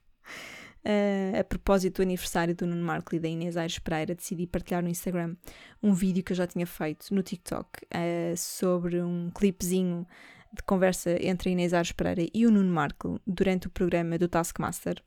Uh, 0.85 1.39
a 1.39 1.43
propósito 1.43 1.95
do 1.95 2.01
aniversário 2.03 2.53
do 2.53 2.67
Nuno 2.67 2.83
Marco 2.83 3.15
e 3.15 3.19
da 3.19 3.27
Inês 3.27 3.57
Aires 3.57 3.79
Pereira, 3.79 4.13
decidi 4.13 4.45
partilhar 4.45 4.83
no 4.83 4.89
Instagram 4.89 5.35
um 5.81 5.95
vídeo 5.95 6.23
que 6.23 6.31
eu 6.31 6.35
já 6.35 6.45
tinha 6.45 6.67
feito 6.67 7.11
no 7.11 7.23
TikTok 7.23 7.67
uh, 7.85 8.37
sobre 8.37 9.01
um 9.01 9.31
clipezinho 9.33 10.05
de 10.53 10.61
conversa 10.61 11.17
entre 11.25 11.49
a 11.49 11.51
Inês 11.53 11.73
Aires 11.73 11.91
Pereira 11.91 12.29
e 12.31 12.45
o 12.45 12.51
Nuno 12.51 12.71
Marco 12.71 13.19
durante 13.25 13.65
o 13.65 13.69
programa 13.71 14.19
do 14.19 14.27
Taskmaster. 14.27 15.01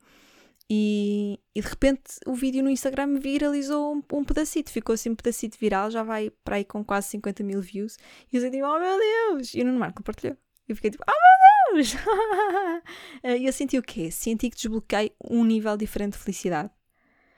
E, 0.69 1.39
e, 1.55 1.61
de 1.61 1.67
repente 1.67 2.19
o 2.27 2.35
vídeo 2.35 2.61
no 2.61 2.69
Instagram 2.69 3.17
viralizou 3.17 3.95
um, 3.95 4.03
um 4.13 4.23
pedacito, 4.23 4.69
ficou 4.69 4.93
assim 4.93 5.09
um 5.09 5.15
pedacito 5.15 5.57
viral, 5.57 5.89
já 5.89 6.03
vai 6.03 6.29
para 6.43 6.57
aí 6.57 6.65
com 6.65 6.83
quase 6.83 7.07
50 7.07 7.41
mil 7.43 7.61
views. 7.61 7.97
E 8.31 8.35
eu 8.35 8.43
disse, 8.43 8.61
oh 8.61 8.79
meu 8.79 8.99
Deus! 8.99 9.53
E 9.55 9.61
o 9.61 9.65
Nuno 9.65 9.79
Marco 9.79 10.03
partilhou. 10.03 10.37
Eu 10.67 10.75
fiquei 10.75 10.91
tipo, 10.91 11.03
oh 11.07 11.11
meu 11.11 11.39
Deus! 11.39 11.48
e 13.23 13.45
eu 13.45 13.53
senti 13.53 13.77
o 13.77 13.83
quê? 13.83 14.11
Senti 14.11 14.49
que 14.49 14.55
desbloqueei 14.55 15.13
um 15.23 15.43
nível 15.43 15.75
diferente 15.77 16.13
de 16.13 16.19
felicidade. 16.19 16.69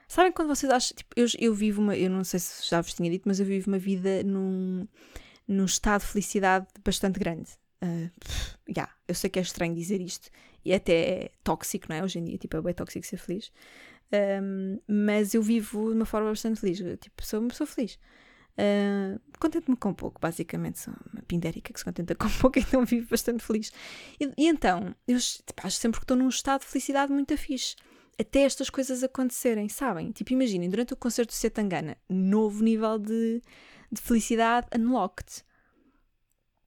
Sabem 0.08 0.32
quando 0.32 0.50
vocês 0.50 0.72
acham. 0.72 0.96
Tipo, 0.96 1.14
eu, 1.16 1.26
eu 1.40 1.54
vivo 1.54 1.82
uma. 1.82 1.96
Eu 1.96 2.10
não 2.10 2.24
sei 2.24 2.40
se 2.40 2.70
já 2.70 2.82
vos 2.82 2.94
tinha 2.94 3.10
dito, 3.10 3.24
mas 3.26 3.40
eu 3.40 3.46
vivo 3.46 3.70
uma 3.70 3.78
vida 3.80 4.24
num, 4.24 4.88
num 5.48 5.66
estado 5.66 6.02
de 6.02 6.08
felicidade 6.08 6.68
bastante 6.84 7.20
grande. 7.20 7.50
Uh, 7.84 8.12
yeah, 8.70 8.94
eu 9.08 9.16
sei 9.16 9.30
que 9.30 9.40
é 9.40 9.42
estranho 9.42 9.74
dizer 9.74 10.02
isto 10.02 10.30
e 10.64 10.74
até 10.74 10.94
é 10.94 11.32
tóxico, 11.44 11.88
não 11.90 11.96
é? 11.96 12.04
Hoje 12.04 12.20
em 12.20 12.26
dia, 12.26 12.38
tipo, 12.38 12.58
é 12.58 12.62
bem 12.62 12.74
tóxico 12.74 13.06
ser 13.06 13.18
feliz. 13.18 13.52
Um, 14.44 14.80
mas 14.88 15.34
eu 15.34 15.42
vivo 15.42 15.90
de 15.90 15.96
uma 15.96 16.06
forma 16.06 16.30
bastante 16.30 16.60
feliz. 16.60 16.80
Tipo, 17.00 17.26
sou 17.26 17.40
uma 17.40 17.50
pessoa 17.50 17.68
feliz. 17.68 17.98
Uh, 18.58 19.20
Contento-me 19.42 19.76
com 19.76 19.92
pouco, 19.92 20.22
basicamente. 20.22 20.80
Sou 20.80 20.94
uma 21.12 21.24
pindérica 21.24 21.74
que 21.74 21.80
se 21.80 21.84
contenta 21.84 22.14
com 22.14 22.30
pouco, 22.40 22.60
então 22.60 22.86
vivo 22.86 23.08
bastante 23.10 23.44
feliz. 23.44 23.72
E, 24.20 24.32
e 24.38 24.48
então, 24.48 24.96
eu 25.08 25.18
tipo, 25.18 25.66
acho 25.66 25.78
sempre 25.78 26.00
que 26.00 26.04
estou 26.04 26.16
num 26.16 26.30
estado 26.30 26.62
de 26.62 26.68
felicidade 26.68 27.12
muito 27.12 27.36
fixe. 27.36 27.76
até 28.20 28.42
estas 28.42 28.70
coisas 28.70 29.04
acontecerem, 29.04 29.68
sabem? 29.68 30.12
Tipo, 30.12 30.34
imaginem, 30.34 30.70
durante 30.70 30.94
o 30.94 30.98
concerto 30.98 31.34
do 31.34 31.36
Setangana, 31.36 31.98
novo 32.08 32.64
nível 32.64 33.00
de, 33.00 33.42
de 33.92 34.00
felicidade 34.00 34.68
unlocked. 34.78 35.44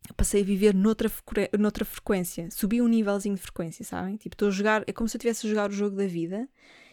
Eu 0.09 0.15
passei 0.17 0.43
a 0.43 0.45
viver 0.45 0.75
noutra, 0.75 1.11
noutra 1.59 1.85
frequência, 1.85 2.51
subi 2.51 2.83
um 2.83 2.89
nívelzinho 2.89 3.37
de 3.37 3.41
frequência, 3.41 3.85
sabem? 3.85 4.17
Tipo, 4.17 4.35
estou 4.35 4.49
a 4.49 4.51
jogar, 4.51 4.85
é 4.87 4.93
como 4.93 5.09
se 5.09 5.17
eu 5.17 5.19
estivesse 5.19 5.47
a 5.47 5.51
jogar 5.51 5.71
o 5.71 5.73
jogo 5.73 5.97
da 5.97 6.07
vida 6.07 6.49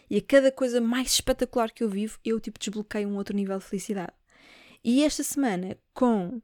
e 0.08 0.16
a 0.16 0.22
cada 0.22 0.52
coisa 0.52 0.80
mais 0.80 1.08
espetacular 1.08 1.72
que 1.72 1.82
eu 1.82 1.88
vivo, 1.88 2.18
eu 2.24 2.38
tipo 2.38 2.58
desbloqueio 2.58 3.08
um 3.08 3.16
outro 3.16 3.34
nível 3.34 3.58
de 3.58 3.64
felicidade. 3.64 4.12
E 4.84 5.04
esta 5.04 5.22
semana, 5.22 5.78
com 5.94 6.42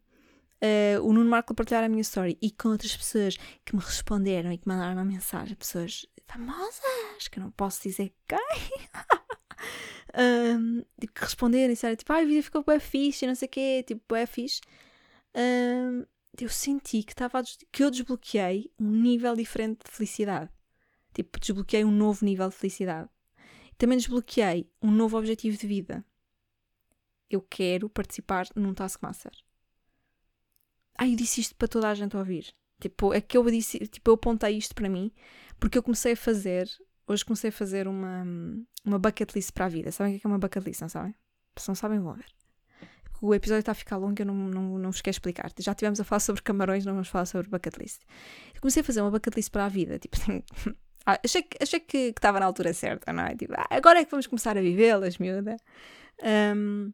uh, 0.63 1.03
o 1.03 1.13
Nuno 1.13 1.29
Marco 1.29 1.53
a 1.53 1.57
partilhar 1.57 1.85
a 1.85 1.89
minha 1.89 2.03
story 2.03 2.39
e 2.41 2.51
com 2.51 2.69
outras 2.69 2.97
pessoas 2.97 3.37
que 3.65 3.75
me 3.75 3.83
responderam 3.83 4.53
e 4.53 4.59
que 4.59 4.69
mandaram 4.69 4.95
uma 4.95 5.05
mensagem, 5.05 5.57
pessoas 5.57 6.07
famosas, 6.27 7.29
que 7.31 7.39
eu 7.39 7.45
não 7.45 7.51
posso 7.51 7.83
dizer 7.83 8.13
quem, 8.29 8.39
um, 10.57 10.85
tipo, 11.01 11.15
que 11.15 11.21
responderem, 11.21 11.75
sério, 11.75 11.97
tipo, 11.97 12.13
ah, 12.13 12.19
a 12.19 12.25
vida 12.25 12.43
ficou 12.43 12.63
bem 12.63 12.79
fixe, 12.79 13.27
não 13.27 13.35
sei 13.35 13.47
o 13.47 13.51
quê, 13.51 13.85
tipo, 13.87 14.15
bem 14.15 14.27
fixe. 14.27 14.61
Um, 15.35 16.05
eu 16.41 16.49
senti 16.49 17.03
que, 17.03 17.13
estava 17.13 17.43
que 17.73 17.83
eu 17.83 17.91
desbloqueei 17.91 18.71
um 18.79 18.91
nível 18.91 19.35
diferente 19.35 19.81
de 19.85 19.91
felicidade. 19.91 20.51
Tipo, 21.13 21.41
desbloqueei 21.41 21.85
um 21.85 21.91
novo 21.91 22.25
nível 22.25 22.49
de 22.49 22.55
felicidade. 22.55 23.09
Também 23.77 23.99
desbloqueei 23.99 24.71
um 24.83 24.91
novo 24.91 25.19
objetivo 25.19 25.57
de 25.57 25.67
vida. 25.67 26.05
Eu 27.31 27.41
quero 27.43 27.89
participar 27.89 28.47
num 28.55 28.73
Taskmaster. 28.75 29.33
Ai, 30.97 31.13
eu 31.13 31.17
disse 31.17 31.41
isto 31.41 31.55
para 31.55 31.69
toda 31.69 31.89
a 31.89 31.95
gente 31.95 32.17
ouvir. 32.17 32.55
Tipo, 32.81 33.13
é 33.13 33.21
que 33.21 33.37
eu 33.37 33.45
disse, 33.51 33.79
tipo, 33.89 34.11
eu 34.11 34.15
apontei 34.15 34.57
isto 34.57 34.75
para 34.75 34.89
mim 34.89 35.13
porque 35.59 35.77
eu 35.79 35.83
comecei 35.83 36.13
a 36.13 36.17
fazer, 36.17 36.69
hoje 37.07 37.25
comecei 37.25 37.51
a 37.51 37.53
fazer 37.53 37.89
uma, 37.89 38.25
uma 38.85 38.99
bucket 38.99 39.35
list 39.35 39.53
para 39.53 39.67
a 39.67 39.69
vida. 39.69 39.91
Sabem 39.91 40.17
o 40.17 40.21
que 40.21 40.27
é 40.27 40.29
uma 40.29 40.39
bucket 40.39 40.65
list, 40.65 40.81
não 40.81 40.89
sabem? 40.89 41.15
Se 41.57 41.69
não 41.69 41.75
sabem, 41.75 41.99
vão 41.99 42.15
ver. 42.15 42.27
O 43.21 43.35
episódio 43.35 43.61
está 43.61 43.73
a 43.73 43.75
ficar 43.75 43.97
longo, 43.97 44.15
eu 44.21 44.27
não, 44.27 44.35
não, 44.35 44.79
não 44.79 44.93
vos 44.93 45.01
quero 45.01 45.15
explicar. 45.15 45.51
Já 45.59 45.75
tivemos 45.75 45.99
a 46.01 46.05
falar 46.05 46.21
sobre 46.21 46.41
camarões, 46.43 46.87
não 46.87 46.93
vamos 46.93 47.09
falar 47.09 47.27
sobre 47.27 47.49
bucket 47.49 47.77
list. 47.77 48.01
Eu 48.55 48.61
comecei 48.61 48.81
a 48.81 48.85
fazer 48.85 49.01
uma 49.01 49.11
bucket 49.11 49.35
list 49.35 49.51
para 49.51 49.65
a 49.65 49.69
vida. 49.69 49.99
Tipo, 49.99 50.17
ah, 51.05 51.19
achei, 51.25 51.43
que, 51.43 51.59
achei 51.61 51.81
que 51.81 51.99
estava 52.17 52.39
na 52.39 52.47
altura 52.47 52.73
certa, 52.73 53.13
não 53.13 53.25
é? 53.25 53.35
Tipo, 53.35 53.55
ah, 53.57 53.67
agora 53.71 53.99
é 53.99 54.05
que 54.05 54.11
vamos 54.13 54.29
começar 54.29 54.57
a 54.57 54.61
vivê-las, 54.61 55.19
miúda. 55.19 55.57
Um, 56.23 56.93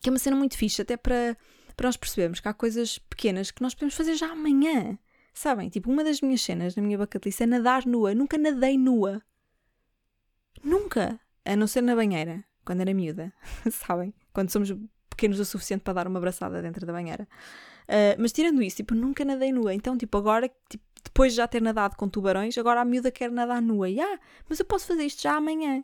que 0.00 0.08
é 0.08 0.12
uma 0.12 0.18
cena 0.18 0.36
muito 0.36 0.56
fixe, 0.56 0.82
até 0.82 0.96
para, 0.96 1.36
para 1.76 1.88
nós 1.88 1.96
percebermos 1.96 2.40
que 2.40 2.48
há 2.48 2.54
coisas 2.54 2.98
pequenas 2.98 3.50
que 3.50 3.62
nós 3.62 3.74
podemos 3.74 3.94
fazer 3.94 4.14
já 4.14 4.30
amanhã. 4.30 4.98
Sabem? 5.34 5.68
Tipo, 5.68 5.90
uma 5.90 6.02
das 6.02 6.20
minhas 6.20 6.40
cenas 6.40 6.74
na 6.74 6.82
minha 6.82 6.98
bucket 6.98 7.24
list 7.24 7.40
é 7.40 7.46
nadar 7.46 7.86
nua. 7.86 8.14
Nunca 8.14 8.36
nadei 8.36 8.76
nua. 8.76 9.22
Nunca. 10.64 11.20
A 11.44 11.54
não 11.54 11.66
ser 11.66 11.80
na 11.80 11.94
banheira, 11.94 12.44
quando 12.64 12.80
era 12.80 12.92
miúda. 12.92 13.32
Sabem? 13.70 14.12
Quando 14.32 14.50
somos 14.50 14.74
pequenos 15.08 15.38
o 15.38 15.44
suficiente 15.44 15.82
para 15.82 15.94
dar 15.94 16.08
uma 16.08 16.18
abraçada 16.18 16.60
dentro 16.60 16.84
da 16.84 16.92
banheira. 16.92 17.28
Uh, 17.84 18.20
mas 18.20 18.32
tirando 18.32 18.60
isso, 18.62 18.76
tipo, 18.76 18.94
nunca 18.94 19.24
nadei 19.24 19.52
nua. 19.52 19.72
Então, 19.72 19.96
tipo, 19.96 20.18
agora, 20.18 20.50
tipo, 20.68 20.84
depois 21.04 21.32
de 21.32 21.36
já 21.36 21.48
ter 21.48 21.62
nadado 21.62 21.96
com 21.96 22.08
tubarões, 22.08 22.58
agora 22.58 22.80
a 22.80 22.84
miúda 22.84 23.10
quer 23.10 23.30
nadar 23.30 23.62
nua. 23.62 23.88
E, 23.88 24.00
ah, 24.00 24.18
mas 24.48 24.58
eu 24.58 24.64
posso 24.64 24.86
fazer 24.86 25.04
isto 25.04 25.22
já 25.22 25.36
amanhã. 25.36 25.82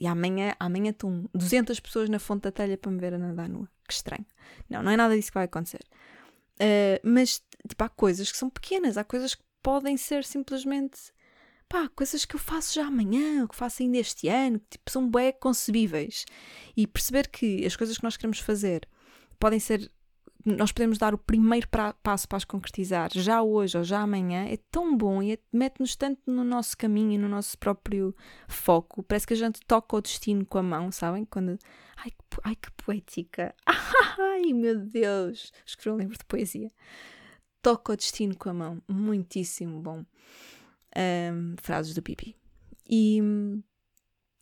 E 0.00 0.06
amanhã, 0.06 0.54
amanhã 0.58 0.92
estão 0.92 1.28
200 1.34 1.78
pessoas 1.78 2.08
na 2.08 2.18
fonte 2.18 2.44
da 2.44 2.50
telha 2.50 2.78
para 2.78 2.90
me 2.90 2.98
ver 2.98 3.12
a 3.12 3.18
nadar 3.18 3.50
nua. 3.50 3.68
Que 3.86 3.92
estranho. 3.92 4.24
Não, 4.66 4.82
não 4.82 4.90
é 4.90 4.96
nada 4.96 5.14
disso 5.14 5.28
que 5.28 5.34
vai 5.34 5.44
acontecer. 5.44 5.84
Uh, 6.58 6.98
mas, 7.04 7.42
tipo, 7.68 7.84
há 7.84 7.88
coisas 7.90 8.32
que 8.32 8.38
são 8.38 8.48
pequenas, 8.48 8.96
há 8.96 9.04
coisas 9.04 9.34
que 9.34 9.42
podem 9.62 9.98
ser 9.98 10.24
simplesmente, 10.24 11.12
pá, 11.68 11.86
coisas 11.94 12.24
que 12.24 12.34
eu 12.34 12.40
faço 12.40 12.74
já 12.74 12.86
amanhã, 12.86 13.42
ou 13.42 13.48
que 13.48 13.54
faço 13.54 13.82
ainda 13.82 13.98
este 13.98 14.26
ano, 14.26 14.58
que 14.58 14.78
tipo, 14.78 14.90
são 14.90 15.06
bem 15.06 15.34
concebíveis. 15.38 16.24
E 16.74 16.86
perceber 16.86 17.28
que 17.28 17.66
as 17.66 17.76
coisas 17.76 17.98
que 17.98 18.04
nós 18.04 18.16
queremos 18.16 18.38
fazer 18.38 18.88
podem 19.38 19.60
ser 19.60 19.92
nós 20.44 20.72
podemos 20.72 20.96
dar 20.98 21.14
o 21.14 21.18
primeiro 21.18 21.68
pra, 21.68 21.92
passo 21.92 22.26
para 22.26 22.38
as 22.38 22.44
concretizar 22.44 23.10
já 23.12 23.42
hoje 23.42 23.76
ou 23.76 23.84
já 23.84 24.00
amanhã 24.00 24.46
é 24.46 24.56
tão 24.70 24.96
bom 24.96 25.22
e 25.22 25.32
é, 25.32 25.38
mete-nos 25.52 25.94
tanto 25.96 26.20
no 26.26 26.42
nosso 26.44 26.76
caminho 26.76 27.12
e 27.12 27.18
no 27.18 27.28
nosso 27.28 27.58
próprio 27.58 28.14
foco. 28.48 29.02
Parece 29.02 29.26
que 29.26 29.34
a 29.34 29.36
gente 29.36 29.60
toca 29.66 29.96
o 29.96 30.00
destino 30.00 30.44
com 30.46 30.58
a 30.58 30.62
mão, 30.62 30.90
sabem? 30.90 31.24
Quando. 31.24 31.58
Ai, 31.96 32.10
que, 32.10 32.40
ai, 32.44 32.56
que 32.56 32.70
poética! 32.72 33.54
Ai, 34.18 34.52
meu 34.52 34.78
Deus! 34.78 35.52
Escrevi 35.66 35.96
um 35.96 35.98
livro 35.98 36.16
de 36.16 36.24
poesia. 36.24 36.72
Toca 37.60 37.92
o 37.92 37.96
destino 37.96 38.34
com 38.36 38.48
a 38.48 38.54
mão. 38.54 38.82
Muitíssimo 38.88 39.80
bom. 39.80 40.04
Um, 40.96 41.54
frases 41.62 41.94
do 41.94 42.02
Pipi. 42.02 42.34
E. 42.88 43.20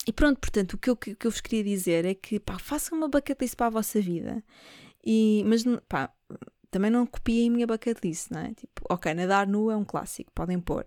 E 0.07 0.13
pronto, 0.13 0.41
portanto, 0.41 0.73
o 0.73 0.79
que 0.79 0.89
eu, 0.89 0.97
que 0.97 1.27
eu 1.27 1.31
vos 1.31 1.41
queria 1.41 1.63
dizer 1.63 2.07
é 2.07 2.15
que 2.15 2.41
pá, 2.41 2.59
façam 2.59 2.97
uma 2.97 3.09
bucket 3.09 3.39
list 3.39 3.55
para 3.55 3.67
a 3.67 3.71
vossa 3.71 4.01
vida 4.01 4.43
e, 5.05 5.43
mas, 5.47 5.65
pá, 5.89 6.13
também 6.71 6.91
não 6.91 7.07
copiei 7.07 7.49
a 7.49 7.51
minha 7.51 7.67
bucket 7.67 7.99
list, 8.05 8.31
não 8.31 8.41
é? 8.41 8.55
Tipo, 8.55 8.83
ok, 8.91 9.15
nadar 9.15 9.47
nu 9.47 9.71
é 9.71 9.77
um 9.77 9.85
clássico, 9.85 10.31
podem 10.33 10.61
pôr. 10.61 10.87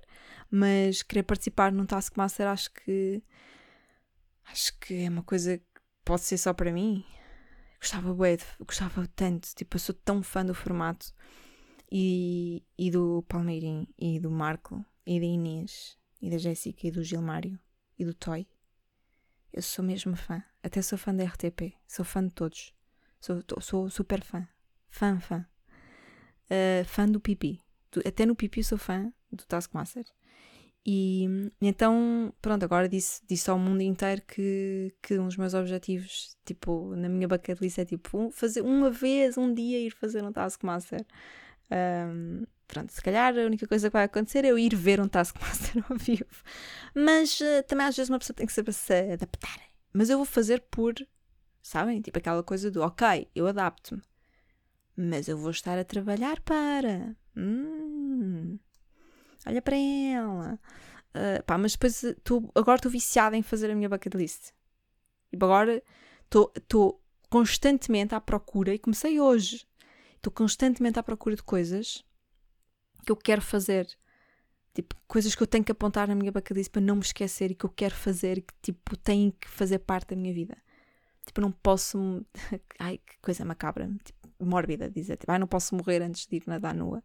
Mas 0.50 1.02
querer 1.02 1.24
participar 1.24 1.72
num 1.72 1.86
Taskmaster 1.86 2.48
acho 2.48 2.72
que. 2.74 3.24
Acho 4.46 4.78
que 4.80 5.06
é 5.06 5.10
uma 5.10 5.24
coisa 5.24 5.58
que 5.58 5.82
pode 6.04 6.22
ser 6.22 6.38
só 6.38 6.54
para 6.54 6.72
mim. 6.72 7.04
Gostava 7.80 8.14
bué, 8.14 8.38
gostava 8.60 9.08
tanto. 9.16 9.48
Tipo, 9.56 9.76
eu 9.76 9.80
sou 9.80 9.96
tão 9.96 10.22
fã 10.22 10.46
do 10.46 10.54
formato. 10.54 11.14
E, 11.92 12.64
e 12.78 12.90
do 12.90 13.22
Palmeirim, 13.28 13.86
e 13.98 14.18
do 14.18 14.32
Marco, 14.32 14.86
e 15.06 15.20
da 15.20 15.26
Inês, 15.26 15.98
e 16.22 16.30
da 16.30 16.38
Jéssica, 16.38 16.88
e 16.88 16.92
do 16.92 17.04
Gilmário, 17.04 17.60
e 18.00 18.06
do 18.06 18.14
Toy. 18.14 18.48
Eu 19.52 19.62
sou 19.62 19.84
mesmo 19.84 20.16
fã. 20.16 20.42
Até 20.64 20.82
sou 20.82 20.98
fã 20.98 21.14
da 21.14 21.26
RTP. 21.26 21.74
Sou 21.86 22.06
fã 22.06 22.26
de 22.26 22.34
todos. 22.34 22.74
Sou, 23.22 23.42
sou 23.62 23.90
super 23.90 24.24
fã. 24.24 24.48
Fã, 24.90 25.20
fã. 25.20 25.46
Uh, 26.50 26.84
fã 26.86 27.06
do 27.06 27.20
Pipi. 27.20 27.62
Até 28.06 28.26
no 28.26 28.36
Pipi 28.36 28.64
sou 28.64 28.78
fã 28.78 29.14
do 29.32 29.46
Taskmaster. 29.46 30.06
E 30.84 31.28
então, 31.62 32.34
pronto, 32.42 32.64
agora 32.66 32.90
disse, 32.90 33.22
disse 33.28 33.50
ao 33.52 33.60
mundo 33.60 33.82
inteiro 33.82 34.24
que, 34.28 34.92
que 35.02 35.20
um 35.20 35.28
dos 35.28 35.38
meus 35.38 35.54
objetivos, 35.54 36.36
tipo, 36.44 36.96
na 36.96 37.08
minha 37.08 37.28
bucket 37.28 37.62
list 37.62 37.78
é 37.78 37.86
tipo, 37.86 38.18
um, 38.18 38.32
fazer 38.32 38.62
uma 38.62 38.90
vez, 38.90 39.38
um 39.38 39.54
dia, 39.54 39.80
ir 39.80 39.92
fazer 39.92 40.24
um 40.24 40.32
Taskmaster. 40.32 41.06
Um, 41.72 42.44
pronto, 42.68 42.92
se 42.92 43.02
calhar 43.02 43.38
a 43.38 43.46
única 43.46 43.68
coisa 43.68 43.90
que 43.90 43.94
vai 43.94 44.06
acontecer 44.06 44.44
é 44.44 44.48
eu 44.48 44.58
ir 44.58 44.76
ver 44.76 45.00
um 45.00 45.08
Taskmaster 45.08 45.86
ao 45.88 45.96
vivo. 45.98 46.26
Mas 46.96 47.40
uh, 47.40 47.64
também 47.68 47.86
às 47.86 47.96
vezes 47.96 48.10
uma 48.10 48.18
pessoa 48.18 48.36
tem 48.36 48.48
que 48.48 48.54
saber 48.54 48.74
se 48.74 49.14
adaptar. 49.14 49.62
Mas 49.94 50.10
eu 50.10 50.18
vou 50.18 50.26
fazer 50.26 50.62
por 50.72 50.96
Sabem? 51.62 52.02
Tipo 52.02 52.18
aquela 52.18 52.44
coisa 52.44 52.72
do 52.72 52.82
ok, 52.82 53.30
eu 53.36 53.48
adapto-me, 53.48 54.02
mas 54.96 55.28
eu 55.28 55.38
vou 55.38 55.52
estar 55.52 55.78
a 55.78 55.84
trabalhar 55.84 56.40
para. 56.42 57.16
Hum, 57.36 58.58
olha 59.46 59.62
para 59.62 59.78
ela. 59.78 60.60
Uh, 61.14 61.44
pá, 61.44 61.58
mas 61.58 61.74
depois 61.74 62.04
tô, 62.24 62.50
agora 62.56 62.78
estou 62.78 62.92
viciada 62.92 63.36
em 63.36 63.44
fazer 63.44 63.70
a 63.70 63.76
minha 63.76 63.90
bucket 63.90 64.14
list. 64.16 64.52
Tipo, 65.30 65.46
agora 65.46 65.84
estou 66.24 67.02
constantemente 67.30 68.16
à 68.16 68.22
procura, 68.22 68.74
e 68.74 68.80
comecei 68.80 69.20
hoje, 69.20 69.68
estou 70.16 70.32
constantemente 70.32 71.00
à 71.00 71.04
procura 71.04 71.36
de 71.36 71.44
coisas 71.44 72.06
que 73.06 73.12
eu 73.12 73.16
quero 73.16 73.42
fazer. 73.42 73.88
Tipo, 74.74 74.96
coisas 75.08 75.36
que 75.36 75.44
eu 75.44 75.48
tenho 75.48 75.64
que 75.64 75.72
apontar 75.72 76.08
na 76.08 76.16
minha 76.16 76.32
bucket 76.32 76.56
list 76.56 76.72
para 76.72 76.82
não 76.82 76.96
me 76.96 77.02
esquecer 77.02 77.52
e 77.52 77.56
que 77.56 77.66
eu 77.66 77.70
quero 77.70 77.94
fazer 77.94 78.38
e 78.38 78.42
que, 78.42 78.54
tipo, 78.62 78.96
têm 78.98 79.32
que 79.32 79.50
fazer 79.50 79.80
parte 79.80 80.10
da 80.10 80.16
minha 80.16 80.34
vida. 80.34 80.58
Tipo, 81.32 81.40
não 81.40 81.52
posso. 81.52 82.26
Ai, 82.78 82.98
que 82.98 83.18
coisa 83.22 83.46
macabra. 83.46 83.90
Tipo, 84.04 84.20
mórbida 84.46 84.90
dizer. 84.90 85.16
Tipo, 85.16 85.32
ai, 85.32 85.40
não 85.40 85.48
posso 85.48 85.74
morrer 85.76 86.02
antes 86.02 86.28
de 86.28 86.36
ir 86.36 86.44
nadar 86.46 86.76
nua. 86.76 87.02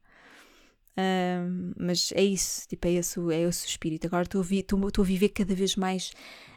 Um, 0.99 1.73
mas 1.79 2.11
é 2.13 2.23
isso, 2.25 2.67
tipo, 2.67 2.89
é 2.89 2.93
esse, 2.93 3.21
é 3.33 3.43
esse 3.43 3.67
o 3.67 3.69
espírito. 3.69 4.07
Agora 4.07 4.25
estou 4.25 4.41
a, 4.41 4.45
vi, 4.45 4.65
a 4.69 5.03
viver 5.03 5.29
cada 5.29 5.55
vez 5.55 5.77
mais 5.77 6.13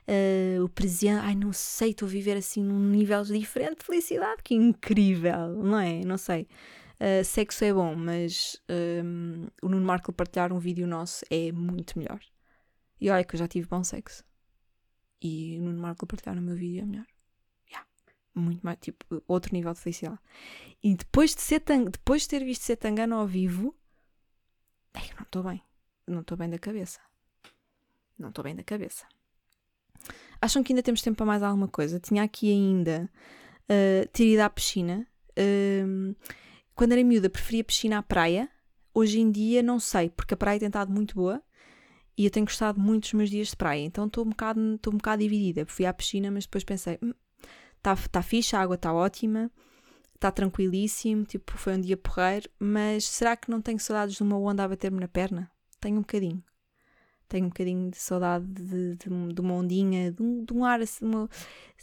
uh, 0.07 0.63
o 0.63 0.69
presente. 0.69 1.19
Ai, 1.21 1.35
não 1.35 1.53
sei, 1.53 1.91
estou 1.91 2.07
a 2.07 2.11
viver 2.11 2.37
assim 2.37 2.63
num 2.63 2.79
nível 2.89 3.21
diferente 3.23 3.79
de 3.79 3.85
felicidade. 3.85 4.41
Que 4.43 4.55
incrível, 4.55 5.63
não 5.63 5.79
é? 5.79 6.03
Não 6.03 6.17
sei. 6.17 6.47
Uh, 6.99 7.23
sexo 7.23 7.63
é 7.65 7.73
bom, 7.73 7.95
mas 7.95 8.59
um, 8.69 9.47
o 9.61 9.69
Nuno 9.69 9.85
Marco 9.85 10.11
partilhar 10.11 10.51
um 10.51 10.59
vídeo 10.59 10.87
nosso 10.87 11.23
é 11.29 11.51
muito 11.51 11.99
melhor. 11.99 12.19
E 12.99 13.09
olha 13.11 13.23
que 13.23 13.35
eu 13.35 13.39
já 13.39 13.47
tive 13.47 13.67
bom 13.67 13.83
sexo. 13.83 14.23
E 15.21 15.57
o 15.59 15.63
Nuno 15.63 15.81
Marco 15.81 16.07
partilhar 16.07 16.37
o 16.37 16.41
meu 16.41 16.55
vídeo 16.55 16.81
é 16.81 16.85
melhor 16.85 17.05
muito 18.35 18.61
mais, 18.61 18.77
tipo, 18.79 19.23
outro 19.27 19.53
nível 19.53 19.73
de 19.73 19.79
felicidade. 19.79 20.19
E 20.83 20.95
depois 20.95 21.35
de, 21.35 21.41
ser 21.41 21.59
tang, 21.59 21.89
depois 21.89 22.23
de 22.23 22.29
ter 22.29 22.43
visto 22.43 22.63
ser 22.63 22.75
tangano 22.77 23.15
ao 23.15 23.27
vivo, 23.27 23.75
ai, 24.93 25.09
não 25.15 25.23
estou 25.23 25.43
bem. 25.43 25.61
Não 26.07 26.21
estou 26.21 26.37
bem 26.37 26.49
da 26.49 26.57
cabeça. 26.57 26.99
Não 28.17 28.29
estou 28.29 28.43
bem 28.43 28.55
da 28.55 28.63
cabeça. 28.63 29.05
Acham 30.41 30.63
que 30.63 30.71
ainda 30.71 30.83
temos 30.83 31.01
tempo 31.01 31.17
para 31.17 31.25
mais 31.25 31.43
alguma 31.43 31.67
coisa? 31.67 31.99
Tinha 31.99 32.23
aqui 32.23 32.51
ainda 32.51 33.09
uh, 33.65 34.07
ter 34.09 34.33
ido 34.33 34.41
à 34.41 34.49
piscina. 34.49 35.05
Uh, 35.31 36.15
quando 36.73 36.93
era 36.93 37.03
miúda, 37.03 37.29
preferia 37.29 37.63
piscina 37.63 37.97
à 37.99 38.03
praia. 38.03 38.49
Hoje 38.93 39.19
em 39.19 39.29
dia, 39.31 39.61
não 39.61 39.79
sei, 39.79 40.09
porque 40.09 40.33
a 40.33 40.37
praia 40.37 40.59
tem 40.59 40.67
estado 40.67 40.91
muito 40.91 41.13
boa 41.13 41.41
E 42.17 42.25
eu 42.25 42.31
tenho 42.31 42.45
gostado 42.45 42.79
muito 42.79 43.03
dos 43.03 43.13
meus 43.13 43.29
dias 43.29 43.49
de 43.49 43.55
praia, 43.55 43.81
então 43.81 44.07
estou 44.07 44.25
um 44.25 44.31
estou 44.75 44.93
um 44.93 44.97
bocado 44.97 45.21
dividida. 45.21 45.65
Fui 45.65 45.85
à 45.85 45.93
piscina, 45.93 46.31
mas 46.31 46.45
depois 46.45 46.63
pensei, 46.63 46.97
está 47.79 47.95
tá 47.95 48.21
fixe, 48.21 48.55
a 48.55 48.61
água 48.61 48.75
está 48.75 48.93
ótima, 48.93 49.51
está 50.15 50.31
tranquilíssimo, 50.31 51.23
tipo, 51.23 51.57
foi 51.57 51.75
um 51.75 51.81
dia 51.81 51.97
porreiro, 51.97 52.49
mas 52.59 53.05
será 53.05 53.35
que 53.35 53.49
não 53.49 53.61
tenho 53.61 53.79
saudades 53.79 54.15
de 54.15 54.23
uma 54.23 54.37
onda 54.37 54.63
a 54.63 54.67
bater-me 54.67 54.99
na 54.99 55.07
perna? 55.07 55.49
Tenho 55.79 55.97
um 55.97 56.01
bocadinho. 56.01 56.43
Tenho 57.27 57.45
um 57.45 57.49
bocadinho 57.49 57.89
de 57.89 57.97
saudade 57.97 58.45
de, 58.45 58.95
de, 58.95 59.33
de 59.33 59.41
uma 59.41 59.53
ondinha, 59.53 60.11
de 60.11 60.21
um, 60.21 60.43
de 60.43 60.53
um 60.53 60.65
ar, 60.65 60.81
assim, 60.81 61.05
uma, 61.05 61.29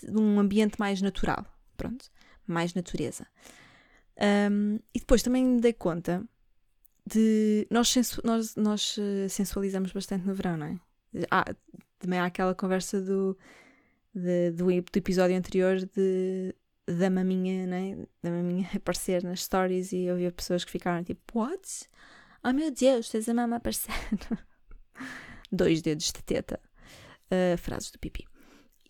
de 0.02 0.20
um 0.20 0.38
ambiente 0.38 0.78
mais 0.78 1.00
natural. 1.00 1.46
Pronto, 1.76 2.10
mais 2.46 2.74
natureza. 2.74 3.26
Um, 4.50 4.78
e 4.94 4.98
depois 4.98 5.22
também 5.22 5.44
me 5.44 5.60
dei 5.60 5.72
conta 5.72 6.24
de. 7.06 7.66
Nós, 7.70 7.88
sensu, 7.88 8.20
nós, 8.24 8.56
nós 8.56 8.96
eh, 8.98 9.28
sensualizamos 9.28 9.92
bastante 9.92 10.26
no 10.26 10.34
verão, 10.34 10.56
não 10.56 10.66
é? 10.66 10.80
Ah, 11.30 11.54
também 11.98 12.18
há 12.18 12.26
aquela 12.26 12.54
conversa 12.54 13.00
do, 13.00 13.38
de, 14.16 14.50
do, 14.52 14.64
do 14.64 14.96
episódio 14.98 15.36
anterior 15.36 15.76
de 15.76 16.54
da 16.86 17.10
maminha, 17.10 17.66
né? 17.66 18.06
Da 18.22 18.30
maminha 18.30 18.68
aparecer 18.74 19.22
nas 19.22 19.42
stories 19.42 19.92
e 19.92 20.04
eu 20.04 20.16
via 20.16 20.32
pessoas 20.32 20.64
que 20.64 20.70
ficaram 20.70 21.04
tipo, 21.04 21.38
what? 21.38 21.88
Oh 22.42 22.52
meu 22.52 22.70
Deus, 22.70 23.10
tens 23.10 23.28
a 23.28 23.34
mama 23.34 23.56
aparecer. 23.56 23.92
dois 25.52 25.82
dedos 25.82 26.06
de 26.06 26.24
teta. 26.24 26.60
Uh, 27.26 27.58
frases 27.58 27.90
do 27.90 27.98
pipi. 27.98 28.26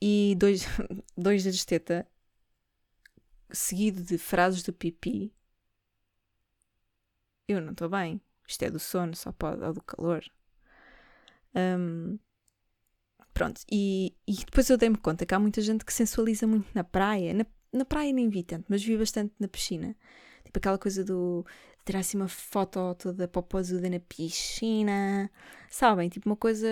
E 0.01 0.37
dois, 0.39 0.67
dois 1.17 1.43
dedos 1.43 1.59
de 1.59 1.67
teta 1.67 2.07
seguido 3.51 4.03
de 4.03 4.19
frases 4.19 4.63
do 4.63 4.73
pipi. 4.73 5.33
Eu 7.49 7.61
não 7.61 7.73
estou 7.73 7.89
bem. 7.89 8.21
Isto 8.47 8.65
é 8.65 8.71
do 8.71 8.79
sono, 8.79 9.17
só 9.17 9.33
pode, 9.33 9.63
ou 9.65 9.73
do 9.73 9.83
calor. 9.83 10.25
Um, 11.55 12.19
pronto, 13.37 13.61
e, 13.71 14.15
e 14.27 14.33
depois 14.33 14.71
eu 14.71 14.79
dei-me 14.79 14.97
conta 14.97 15.27
que 15.27 15.35
há 15.35 15.39
muita 15.39 15.61
gente 15.61 15.85
que 15.85 15.93
sensualiza 15.93 16.47
muito 16.47 16.67
na 16.75 16.83
praia. 16.83 17.35
Na, 17.35 17.45
na 17.71 17.85
praia 17.85 18.11
nem 18.11 18.31
vi 18.31 18.43
tanto, 18.43 18.65
mas 18.67 18.83
vi 18.83 18.97
bastante 18.97 19.35
na 19.39 19.47
piscina. 19.47 19.95
Tipo 20.43 20.59
aquela 20.59 20.79
coisa 20.79 21.05
do 21.05 21.45
tirar 21.85 21.99
assim 21.99 22.17
uma 22.17 22.29
foto 22.29 22.95
toda 22.95 23.29
popozuda 23.29 23.91
na 23.91 24.01
piscina. 24.01 25.31
Sabem? 25.69 26.09
Tipo 26.09 26.31
uma 26.31 26.37
coisa 26.37 26.67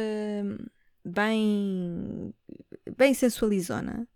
bem. 1.04 2.32
bem 2.96 3.12
sensualizona. 3.12 4.08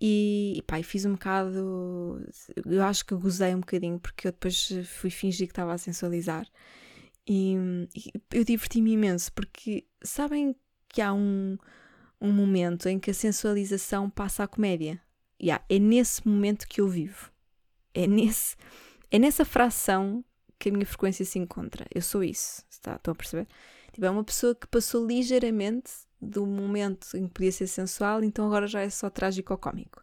E, 0.00 0.62
pá, 0.68 0.80
fiz 0.84 1.04
um 1.04 1.14
bocado. 1.14 2.24
Eu 2.66 2.84
acho 2.84 3.04
que 3.04 3.16
gozei 3.16 3.52
um 3.52 3.60
bocadinho 3.60 3.98
porque 3.98 4.28
eu 4.28 4.32
depois 4.32 4.70
fui 4.86 5.10
fingir 5.10 5.48
que 5.48 5.52
estava 5.52 5.72
a 5.72 5.78
sensualizar. 5.78 6.46
E, 7.26 7.56
e 7.96 8.12
eu 8.32 8.44
diverti-me 8.44 8.92
imenso 8.92 9.32
porque 9.32 9.84
sabem 10.04 10.54
que 10.92 11.00
há 11.00 11.12
um, 11.12 11.56
um 12.20 12.32
momento 12.32 12.88
em 12.88 12.98
que 12.98 13.10
a 13.10 13.14
sensualização 13.14 14.10
passa 14.10 14.44
à 14.44 14.48
comédia 14.48 15.00
yeah, 15.40 15.64
é 15.68 15.78
nesse 15.78 16.26
momento 16.26 16.68
que 16.68 16.80
eu 16.80 16.88
vivo. 16.88 17.30
É, 17.94 18.06
nesse, 18.06 18.56
é 19.10 19.18
nessa 19.18 19.44
fração 19.44 20.24
que 20.58 20.68
a 20.68 20.72
minha 20.72 20.86
frequência 20.86 21.24
se 21.24 21.38
encontra. 21.38 21.86
Eu 21.92 22.02
sou 22.02 22.22
isso. 22.22 22.62
Está, 22.70 22.96
estão 22.96 23.12
a 23.12 23.14
perceber? 23.14 23.48
Tipo, 23.92 24.06
é 24.06 24.10
uma 24.10 24.22
pessoa 24.22 24.54
que 24.54 24.66
passou 24.66 25.06
ligeiramente 25.06 25.90
do 26.20 26.46
momento 26.46 27.16
em 27.16 27.26
que 27.26 27.32
podia 27.32 27.50
ser 27.50 27.66
sensual, 27.66 28.22
então 28.22 28.46
agora 28.46 28.66
já 28.66 28.80
é 28.82 28.90
só 28.90 29.08
trágico 29.08 29.52
ou 29.52 29.58
cómico. 29.58 30.02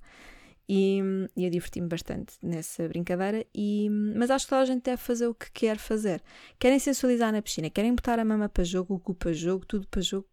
E, 0.67 0.99
e 1.35 1.45
eu 1.45 1.49
diverti-me 1.49 1.87
bastante 1.87 2.33
nessa 2.41 2.89
brincadeira, 2.89 3.45
e, 3.55 3.87
mas 3.89 4.29
acho 4.29 4.45
que 4.45 4.49
toda 4.49 4.63
a 4.63 4.65
gente 4.65 4.83
deve 4.83 5.01
fazer 5.01 5.27
o 5.27 5.33
que 5.33 5.49
quer 5.51 5.77
fazer. 5.77 6.21
Querem 6.59 6.79
sensualizar 6.79 7.31
na 7.31 7.41
piscina, 7.41 7.69
querem 7.69 7.95
botar 7.95 8.19
a 8.19 8.25
mama 8.25 8.49
para 8.49 8.65
jogo, 8.65 8.95
o 8.95 8.99
cu 8.99 9.13
para 9.13 9.31
jogo, 9.31 9.65
tudo 9.65 9.87
para 9.87 10.01
jogo, 10.01 10.27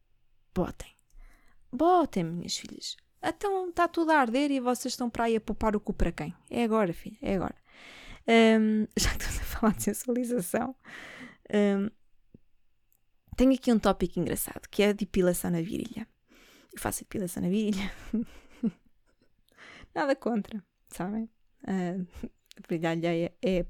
botem. 0.55 0.91
Botem, 1.73 2.25
minhas 2.25 2.57
filhas. 2.57 2.97
Então 3.23 3.69
está 3.69 3.89
tudo 3.89 4.13
a 4.13 4.19
arder 4.19 4.51
e 4.51 4.61
vocês 4.61 4.93
estão 4.93 5.09
para 5.11 5.25
aí 5.25 5.37
a 5.37 5.41
poupar 5.41 5.75
o 5.75 5.81
cu 5.81 5.93
para 5.93 6.13
quem? 6.13 6.35
É 6.51 6.63
agora, 6.63 6.93
filho, 6.93 7.17
é 7.23 7.35
agora. 7.35 7.57
Um, 8.29 8.87
já 8.97 9.11
que 9.11 9.25
estamos 9.25 9.41
a 9.41 9.45
falar 9.45 9.75
de 9.75 9.83
sensualização, 9.83 10.77
um, 11.53 11.91
tenho 13.37 13.55
aqui 13.55 13.73
um 13.73 13.79
tópico 13.79 14.21
engraçado 14.21 14.69
que 14.71 14.83
é 14.83 14.91
a 14.91 14.93
depilação 14.93 15.51
na 15.51 15.63
virilha. 15.63 16.07
Eu 16.73 16.81
faço 16.81 17.01
depilação 17.01 17.43
na 17.43 17.49
virilha. 17.49 17.93
Nada 19.95 20.15
contra, 20.15 20.63
sabem? 20.89 21.31
Uh, 21.63 22.07
a 22.57 22.69
virilha 22.69 22.91
alheia 22.91 23.35
é 23.43 23.65